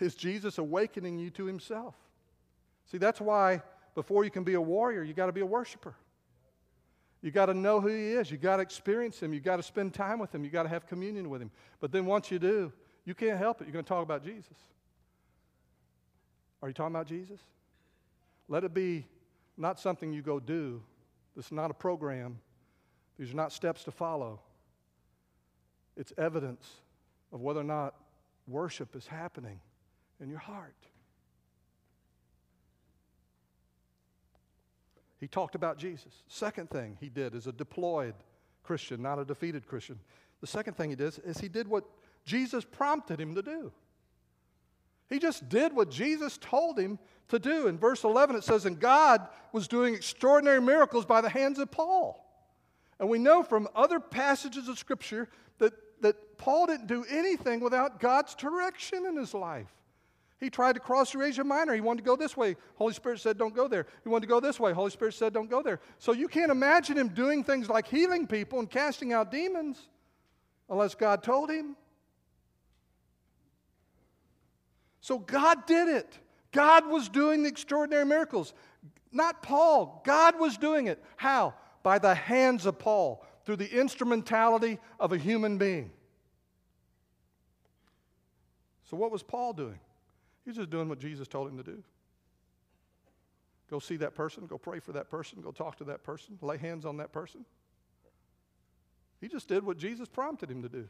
Is 0.01 0.15
Jesus 0.15 0.59
awakening 0.59 1.19
you 1.19 1.31
to 1.31 1.45
himself? 1.45 1.95
See, 2.91 2.99
that's 2.99 3.21
why 3.21 3.63
before 3.95 4.25
you 4.25 4.31
can 4.31 4.45
be 4.45 4.55
a 4.55 4.61
warrior, 4.61 5.03
you 5.03 5.15
got 5.15 5.27
to 5.27 5.33
be 5.33 5.41
a 5.41 5.47
worshiper. 5.47 5.95
You 7.23 7.31
got 7.31 7.47
to 7.47 7.55
know 7.55 7.81
who 7.81 7.89
he 7.89 8.09
is. 8.09 8.31
You 8.31 8.37
got 8.37 8.57
to 8.57 8.63
experience 8.63 9.23
him. 9.23 9.33
You 9.33 9.41
got 9.41 9.57
to 9.57 9.63
spend 9.63 9.95
time 9.95 10.19
with 10.19 10.35
him. 10.35 10.45
You 10.45 10.51
got 10.51 10.65
to 10.65 10.69
have 10.69 10.89
communion 10.89 11.31
with 11.31 11.41
him. 11.41 11.51
But 11.79 11.93
then 11.93 12.05
once 12.05 12.31
you 12.31 12.41
do, 12.41 12.73
you 13.05 13.15
can't 13.15 13.39
help 13.39 13.61
it. 13.61 13.65
You're 13.65 13.73
going 13.73 13.85
to 13.85 13.89
talk 13.89 14.03
about 14.03 14.25
Jesus. 14.25 14.57
Are 16.61 16.69
you 16.69 16.75
talking 16.75 16.95
about 16.95 17.07
Jesus? 17.07 17.39
Let 18.49 18.65
it 18.65 18.75
be 18.75 19.07
not 19.57 19.79
something 19.79 20.13
you 20.13 20.23
go 20.23 20.41
do. 20.41 20.83
This 21.37 21.47
is 21.47 21.53
not 21.53 21.71
a 21.71 21.75
program. 21.75 22.39
These 23.19 23.33
are 23.33 23.37
not 23.37 23.53
steps 23.53 23.85
to 23.85 23.93
follow. 23.93 24.41
It's 25.97 26.13
evidence 26.19 26.69
of 27.33 27.41
whether 27.41 27.61
or 27.61 27.65
not 27.65 27.95
worship 28.49 28.97
is 28.97 29.07
happening 29.07 29.61
in 30.21 30.29
your 30.29 30.39
heart. 30.39 30.75
He 35.19 35.29
talked 35.29 35.55
about 35.55 35.79
Jesus. 35.79 36.13
Second 36.27 36.69
thing 36.69 36.97
he 37.01 37.09
did 37.09 37.35
as 37.35 37.47
a 37.47 37.53
deployed 37.53 38.15
Christian, 38.65 39.03
not 39.03 39.19
a 39.19 39.25
defeated 39.25 39.67
Christian. 39.67 40.01
The 40.41 40.47
second 40.47 40.77
thing 40.77 40.91
he 40.91 40.97
did 40.97 41.17
is 41.25 41.39
he 41.39 41.49
did 41.49 41.69
what 41.69 41.85
Jesus 42.25 42.65
prompted 42.65 43.21
him 43.21 43.35
to 43.37 43.43
do. 43.43 43.73
He 45.09 45.19
just 45.19 45.49
did 45.49 45.75
what 45.75 45.91
Jesus 45.91 46.39
told 46.39 46.79
him 46.79 46.99
to 47.29 47.39
do. 47.39 47.67
In 47.67 47.79
verse 47.79 48.03
11, 48.03 48.35
it 48.35 48.45
says, 48.45 48.67
And 48.67 48.81
God 48.81 49.29
was 49.53 49.69
doing 49.69 49.95
extraordinary 49.95 50.61
miracles 50.61 51.05
by 51.05 51.21
the 51.21 51.29
hands 51.29 51.59
of 51.59 51.71
Paul. 51.71 52.19
And 52.99 53.09
we 53.09 53.19
know 53.19 53.43
from 53.43 53.69
other 53.75 54.01
passages 54.01 54.69
of 54.69 54.79
Scripture 54.79 55.29
that, 55.59 55.75
that 56.01 56.39
Paul 56.39 56.67
didn't 56.67 56.87
do 56.87 57.05
anything 57.09 57.61
without 57.61 58.01
God's 58.01 58.35
direction 58.35 59.07
in 59.07 59.17
his 59.17 59.35
life. 59.35 59.73
He 60.43 60.51
tried 60.51 60.73
to 60.73 60.81
cross 60.81 61.13
through 61.13 61.25
Asia 61.25 61.45
Minor. 61.45 61.73
He 61.73 61.81
wanted 61.81 62.03
to 62.03 62.05
go 62.05 62.17
this 62.17 62.37
way. 62.37 62.57
Holy 62.75 62.93
Spirit 62.93 63.21
said, 63.21 63.39
don't 63.39 63.55
go 63.55 63.69
there. 63.69 63.87
He 64.03 64.09
wanted 64.09 64.23
to 64.23 64.27
go 64.27 64.41
this 64.41 64.59
way. 64.59 64.73
Holy 64.73 64.91
Spirit 64.91 65.15
said, 65.15 65.33
don't 65.33 65.49
go 65.49 65.63
there. 65.63 65.79
So 66.01 66.11
you 66.11 66.27
can't 66.27 66.51
imagine 66.51 66.99
him 66.99 67.11
doing 67.11 67.45
things 67.45 67.69
like 67.69 67.87
healing 67.87 68.27
people 68.27 68.59
and 68.59 68.69
casting 68.69 69.13
out 69.13 69.31
demons 69.31 69.79
unless 70.69 70.97
God 70.97 71.23
told 71.23 71.49
him. 71.49 71.77
So 75.01 75.21
God 75.21 75.65
did 75.65 75.87
it. 75.87 76.19
God 76.51 76.89
was 76.89 77.09
doing 77.09 77.45
the 77.45 77.49
extraordinary 77.49 78.05
miracles. 78.05 78.53
Not 79.13 79.45
Paul. 79.45 80.03
God 80.05 80.41
was 80.41 80.59
doing 80.59 80.89
it. 80.89 81.01
How? 81.15 81.55
By 81.85 82.01
the 82.01 82.17
hands 82.17 82.67
of 82.67 82.81
Paul, 82.81 83.25
through 83.47 83.57
the 83.57 83.79
instrumentality 83.79 84.81
of 84.99 85.13
a 85.13 85.19
human 85.19 85.57
being. 85.57 85.93
So, 88.91 88.97
what 88.97 89.13
was 89.13 89.23
Paul 89.23 89.53
doing? 89.53 89.79
He's 90.45 90.57
just 90.57 90.71
doing 90.71 90.89
what 90.89 90.99
Jesus 90.99 91.29
told 91.29 91.49
him 91.49 91.57
to 91.57 91.63
do. 91.63 91.83
Go 93.71 93.79
see 93.79 93.97
that 93.97 94.15
person, 94.15 94.47
go 94.47 94.59
pray 94.59 94.81
for 94.81 94.93
that 94.93 95.11
person, 95.11 95.41
go 95.41 95.51
talk 95.51 95.77
to 95.77 95.85
that 95.85 96.03
person, 96.03 96.39
lay 96.43 96.59
hands 96.59 96.85
on 96.85 96.99
that 96.99 97.13
person. 97.13 97.45
He 99.21 99.29
just 99.29 99.49
did 99.49 99.65
what 99.65 99.79
Jesus 99.79 100.09
prompted 100.09 100.51
him 100.51 100.63
to 100.63 100.69
do. 100.69 100.89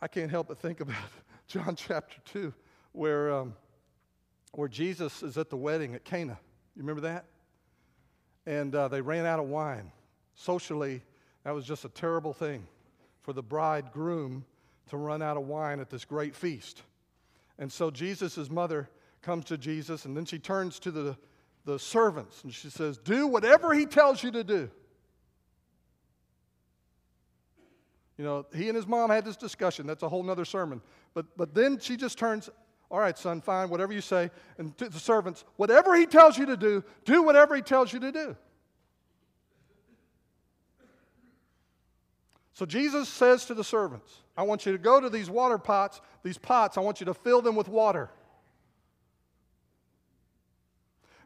I 0.00 0.08
can't 0.08 0.30
help 0.30 0.48
but 0.48 0.60
think 0.60 0.80
about 0.80 0.96
John 1.48 1.74
chapter 1.74 2.18
2, 2.26 2.52
where, 2.92 3.32
um, 3.32 3.54
where 4.52 4.68
Jesus 4.68 5.22
is 5.22 5.38
at 5.38 5.50
the 5.50 5.56
wedding 5.56 5.94
at 5.94 6.04
Cana. 6.04 6.38
You 6.76 6.82
remember 6.82 7.00
that? 7.02 7.24
And 8.44 8.74
uh, 8.74 8.88
they 8.88 9.00
ran 9.00 9.24
out 9.26 9.40
of 9.40 9.46
wine. 9.46 9.90
Socially, 10.34 11.02
that 11.44 11.54
was 11.54 11.64
just 11.64 11.84
a 11.84 11.88
terrible 11.88 12.34
thing 12.34 12.66
for 13.22 13.32
the 13.32 13.42
bridegroom 13.42 14.44
to 14.90 14.96
run 14.96 15.22
out 15.22 15.36
of 15.36 15.44
wine 15.44 15.80
at 15.80 15.90
this 15.90 16.04
great 16.04 16.36
feast. 16.36 16.82
And 17.58 17.72
so 17.72 17.90
Jesus' 17.90 18.50
mother 18.50 18.88
comes 19.22 19.46
to 19.46 19.58
Jesus, 19.58 20.04
and 20.04 20.16
then 20.16 20.24
she 20.24 20.38
turns 20.38 20.78
to 20.80 20.90
the, 20.90 21.16
the 21.64 21.78
servants 21.78 22.42
and 22.44 22.54
she 22.54 22.70
says, 22.70 22.98
Do 22.98 23.26
whatever 23.26 23.74
he 23.74 23.86
tells 23.86 24.22
you 24.22 24.30
to 24.30 24.44
do. 24.44 24.70
You 28.16 28.24
know, 28.24 28.46
he 28.54 28.68
and 28.68 28.76
his 28.76 28.86
mom 28.86 29.10
had 29.10 29.24
this 29.24 29.36
discussion. 29.36 29.86
That's 29.86 30.02
a 30.02 30.08
whole 30.08 30.22
nother 30.22 30.46
sermon. 30.46 30.80
But, 31.12 31.26
but 31.36 31.54
then 31.54 31.78
she 31.78 31.96
just 31.96 32.16
turns, 32.18 32.48
All 32.90 33.00
right, 33.00 33.18
son, 33.18 33.40
fine, 33.40 33.68
whatever 33.68 33.92
you 33.92 34.00
say. 34.00 34.30
And 34.58 34.76
to 34.78 34.88
the 34.88 34.98
servants, 34.98 35.44
whatever 35.56 35.94
he 35.94 36.06
tells 36.06 36.38
you 36.38 36.46
to 36.46 36.56
do, 36.56 36.84
do 37.04 37.22
whatever 37.22 37.54
he 37.56 37.62
tells 37.62 37.92
you 37.92 38.00
to 38.00 38.12
do. 38.12 38.36
So 42.56 42.64
Jesus 42.64 43.10
says 43.10 43.44
to 43.46 43.54
the 43.54 43.62
servants, 43.62 44.10
I 44.34 44.42
want 44.42 44.64
you 44.64 44.72
to 44.72 44.78
go 44.78 44.98
to 44.98 45.10
these 45.10 45.28
water 45.28 45.58
pots, 45.58 46.00
these 46.22 46.38
pots, 46.38 46.78
I 46.78 46.80
want 46.80 47.00
you 47.00 47.04
to 47.04 47.12
fill 47.12 47.42
them 47.42 47.54
with 47.54 47.68
water. 47.68 48.08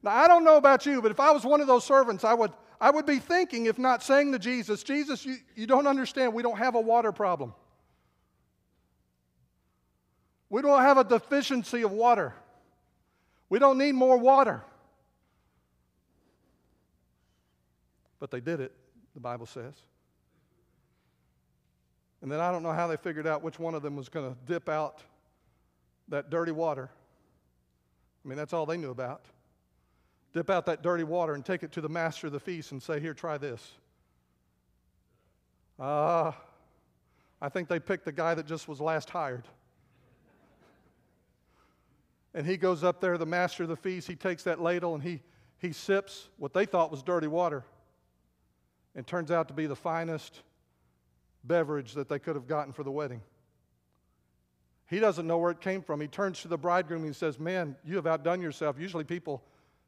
Now, 0.03 0.11
I 0.11 0.27
don't 0.27 0.43
know 0.43 0.57
about 0.57 0.87
you, 0.87 1.01
but 1.01 1.13
if 1.13 1.21
I 1.21 1.31
was 1.31 1.45
one 1.45 1.61
of 1.61 1.69
those 1.69 1.85
servants, 1.85 2.25
I 2.25 2.35
would, 2.35 2.51
I 2.81 2.91
would 2.91 3.07
be 3.07 3.21
thinking, 3.21 3.67
if 3.67 3.79
not 3.79 4.03
saying 4.03 4.33
to 4.33 4.41
Jesus, 4.41 4.83
Jesus, 4.83 5.25
you, 5.25 5.37
you 5.55 5.69
don't 5.69 5.87
understand, 5.87 6.35
we 6.35 6.43
don't 6.43 6.59
have 6.59 6.75
a 6.75 6.81
water 6.81 7.13
problem. 7.13 7.55
We 10.49 10.63
don't 10.63 10.83
have 10.83 10.99
a 10.99 11.05
deficiency 11.05 11.83
of 11.83 11.93
water. 11.93 12.35
We 13.49 13.61
don't 13.61 13.79
need 13.79 13.93
more 13.93 14.17
water. 14.17 14.65
But 18.19 18.33
they 18.33 18.41
did 18.41 18.59
it, 18.59 18.73
the 19.15 19.21
Bible 19.21 19.47
says. 19.47 19.75
And 22.23 22.31
then 22.31 22.41
I 22.41 22.53
don't 22.53 22.63
know 22.63 22.73
how 22.73 22.87
they 22.87 22.97
figured 22.97 23.27
out 23.27 23.43
which 23.43 23.59
one 23.59 23.75
of 23.75 23.83
them 23.83 23.97
was 23.97 24.09
going 24.09 24.31
to 24.31 24.37
dip 24.47 24.69
out 24.69 25.03
that 26.09 26.31
dirty 26.31 26.53
water. 26.53 26.91
I 28.25 28.29
mean, 28.29 28.37
that's 28.37 28.53
all 28.53 28.67
they 28.67 28.77
knew 28.77 28.91
about. 28.91 29.25
Dip 30.33 30.51
out 30.51 30.67
that 30.67 30.83
dirty 30.83 31.05
water 31.05 31.35
and 31.35 31.45
take 31.45 31.63
it 31.63 31.73
to 31.73 31.81
the 31.81 31.89
master 31.89 32.27
of 32.27 32.33
the 32.33 32.41
feast 32.41 32.73
and 32.73 32.83
say, 32.83 33.01
Here, 33.01 33.15
try 33.15 33.39
this. 33.39 33.73
Ah, 35.79 36.29
uh, 36.29 36.33
I 37.43 37.49
think 37.49 37.69
they 37.69 37.81
picked 37.81 38.05
the 38.05 38.13
guy 38.13 38.35
that 38.35 38.47
just 38.47 38.69
was 38.69 38.81
last 38.81 39.09
hired. 39.09 39.45
And 42.35 42.47
he 42.47 42.57
goes 42.57 42.85
up 42.85 43.01
there, 43.01 43.19
the 43.19 43.27
master 43.27 43.65
of 43.65 43.71
the 43.71 43.77
feast, 43.77 44.07
he 44.07 44.15
takes 44.15 44.45
that 44.45 44.61
ladle 44.61 44.95
and 44.95 45.03
he, 45.03 45.21
he 45.59 45.73
sips 45.73 46.29
what 46.37 46.53
they 46.53 46.65
thought 46.65 46.91
was 46.91 47.03
dirty 47.03 47.27
water. 47.27 47.65
And 48.95 49.07
turns 49.07 49.31
out 49.31 49.49
to 49.49 49.55
be 49.55 49.67
the 49.67 49.77
finest 49.77 50.43
beverage 51.45 51.95
that 51.95 52.09
they 52.09 52.19
could 52.19 52.37
have 52.37 52.47
gotten 52.47 52.73
for 52.73 52.83
the 52.83 52.91
wedding. 52.91 53.23
He 54.89 54.99
doesn't 54.99 55.27
know 55.27 55.39
where 55.39 55.53
it 55.53 55.61
came 55.61 55.83
from. 55.83 56.01
He 56.01 56.09
turns 56.09 56.43
to 56.43 56.49
the 56.49 56.59
bridegroom 56.59 57.03
and 57.03 57.11
he 57.11 57.19
says, 57.19 57.39
Man, 57.39 57.77
you 57.85 57.97
have 57.97 58.07
outdone 58.07 58.43
yourself. 58.43 58.77
Usually 58.79 59.05
people 59.05 59.43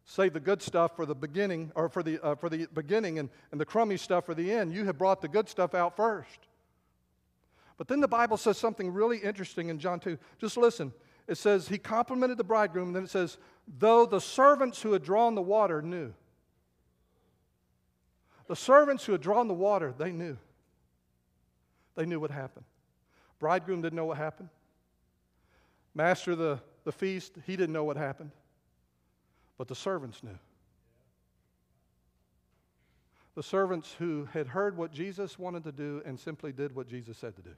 save 0.05 0.33
the 0.33 0.41
good 0.41 0.63
stuff 0.63 0.97
for 0.97 1.07
the 1.07 1.15
beginning 1.15 1.73
or 1.75 1.89
for 1.89 2.03
the, 2.03 2.21
uh, 2.21 2.35
for 2.37 2.49
the 2.49 2.67
beginning 2.73 3.19
and, 3.19 3.29
and 3.51 3.61
the 3.61 3.65
crummy 3.65 3.97
stuff 3.97 4.27
for 4.27 4.35
the 4.35 4.53
end. 4.53 4.73
You 4.73 4.85
have 4.85 4.99
brought 4.99 5.21
the 5.21 5.29
good 5.29 5.49
stuff 5.49 5.75
out 5.75 5.97
first. 5.97 6.47
But 7.79 7.89
then 7.89 8.01
the 8.01 8.09
Bible 8.09 8.37
says 8.37 8.59
something 8.59 8.93
really 8.93 9.19
interesting 9.19 9.69
in 9.69 9.79
John 9.79 9.99
2. 9.99 10.19
Just 10.39 10.57
listen. 10.57 10.93
It 11.27 11.37
says, 11.37 11.69
He 11.69 11.79
complimented 11.79 12.39
the 12.39 12.45
bridegroom, 12.45 12.89
and 12.89 12.97
then 12.97 13.05
it 13.05 13.11
says, 13.11 13.39
Though 13.79 14.07
the 14.07 14.21
servants 14.21 14.83
who 14.83 14.93
had 14.93 15.03
drawn 15.03 15.35
the 15.35 15.43
water 15.43 15.83
knew. 15.83 16.13
The 18.47 18.57
servants 18.57 19.05
who 19.05 19.13
had 19.13 19.21
drawn 19.21 19.49
the 19.49 19.55
water, 19.55 19.95
they 19.97 20.13
knew. 20.13 20.37
They 21.95 22.07
knew 22.07 22.21
what 22.21 22.31
happened. 22.31 22.65
Bridegroom 23.39 23.83
didn't 23.83 23.97
know 23.97 24.05
what 24.05 24.17
happened. 24.17 24.49
Master 25.95 26.33
of 26.33 26.39
the, 26.39 26.61
the 26.85 26.93
feast, 26.93 27.33
he 27.47 27.57
didn't 27.57 27.73
know 27.73 27.85
what 27.85 27.97
happened. 27.97 28.31
But 29.59 29.69
the 29.69 29.75
servants 29.75 30.23
knew. 30.23 30.39
The 33.35 33.43
servants 33.43 33.95
who 33.99 34.29
had 34.33 34.47
heard 34.47 34.77
what 34.77 34.93
Jesus 34.93 35.39
wanted 35.39 35.65
to 35.65 35.73
do 35.73 36.03
and 36.05 36.19
simply 36.19 36.53
did 36.53 36.75
what 36.75 36.87
Jesus 36.89 37.17
said 37.17 37.35
to 37.37 37.43
do. 37.43 37.55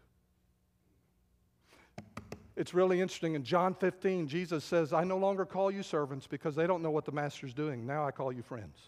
It's 2.57 2.73
really 2.73 3.01
interesting. 3.01 3.35
In 3.35 3.43
John 3.43 3.75
15, 3.75 4.29
Jesus 4.29 4.65
says, 4.65 4.93
I 4.93 5.03
no 5.03 5.19
longer 5.19 5.45
call 5.45 5.73
you 5.73 5.83
servants 5.83 6.27
because 6.29 6.55
they 6.55 6.67
don't 6.69 6.83
know 6.83 6.93
what 6.93 7.05
the 7.05 7.13
master's 7.13 7.53
doing. 7.53 7.85
Now 7.85 8.07
I 8.07 8.13
call 8.13 8.33
you 8.33 8.43
friends. 8.43 8.79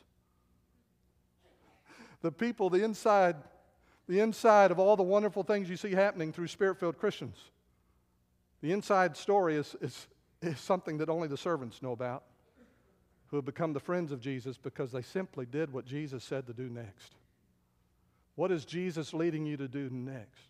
The 2.23 2.31
people, 2.31 2.71
the 2.71 2.85
inside 2.85 3.37
the 4.09 4.21
inside 4.21 4.71
of 4.71 4.79
all 4.79 4.97
the 4.97 5.03
wonderful 5.03 5.43
things 5.43 5.69
you 5.69 5.77
see 5.77 5.93
happening 5.93 6.33
through 6.33 6.49
spirit 6.49 6.79
filled 6.79 6.99
Christians. 6.99 7.37
The 8.63 8.73
inside 8.73 9.17
story 9.17 9.57
is, 9.57 9.77
is, 9.81 10.07
is 10.43 10.59
something 10.61 10.99
that 10.99 11.09
only 11.09 11.29
the 11.29 11.37
servants 11.37 11.83
know 11.83 11.93
about 11.93 12.25
who 13.29 13.37
have 13.37 13.45
become 13.45 13.73
the 13.73 13.81
friends 13.81 14.13
of 14.13 14.21
Jesus 14.21 14.57
because 14.57 14.93
they 14.93 15.03
simply 15.03 15.47
did 15.47 15.73
what 15.73 15.85
Jesus 15.85 16.23
said 16.23 16.47
to 16.47 16.53
do 16.53 16.69
next. 16.69 17.15
What 18.37 18.53
is 18.53 18.65
Jesus 18.65 19.13
leading 19.13 19.45
you 19.45 19.57
to 19.57 19.67
do 19.67 19.91
next? 19.91 20.43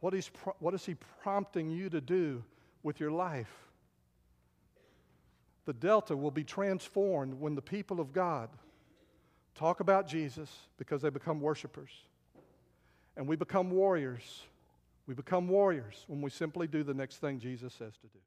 What 0.00 0.14
is, 0.14 0.30
what 0.58 0.74
is 0.74 0.84
He 0.84 0.96
prompting 1.22 1.70
you 1.70 1.88
to 1.90 2.00
do 2.00 2.42
with 2.82 2.98
your 2.98 3.12
life? 3.12 3.52
The 5.66 5.72
Delta 5.72 6.16
will 6.16 6.30
be 6.30 6.44
transformed 6.44 7.40
when 7.40 7.54
the 7.54 7.62
people 7.62 8.00
of 8.00 8.12
God 8.12 8.50
talk 9.54 9.80
about 9.80 10.08
Jesus 10.08 10.50
because 10.76 11.00
they 11.00 11.10
become 11.10 11.40
worshipers. 11.40 11.90
And 13.16 13.28
we 13.28 13.36
become 13.36 13.70
warriors. 13.70 14.42
We 15.06 15.14
become 15.14 15.48
warriors 15.48 16.04
when 16.06 16.20
we 16.20 16.30
simply 16.30 16.66
do 16.66 16.82
the 16.82 16.94
next 16.94 17.18
thing 17.18 17.38
Jesus 17.38 17.74
says 17.74 17.94
to 17.98 18.06
do. 18.08 18.18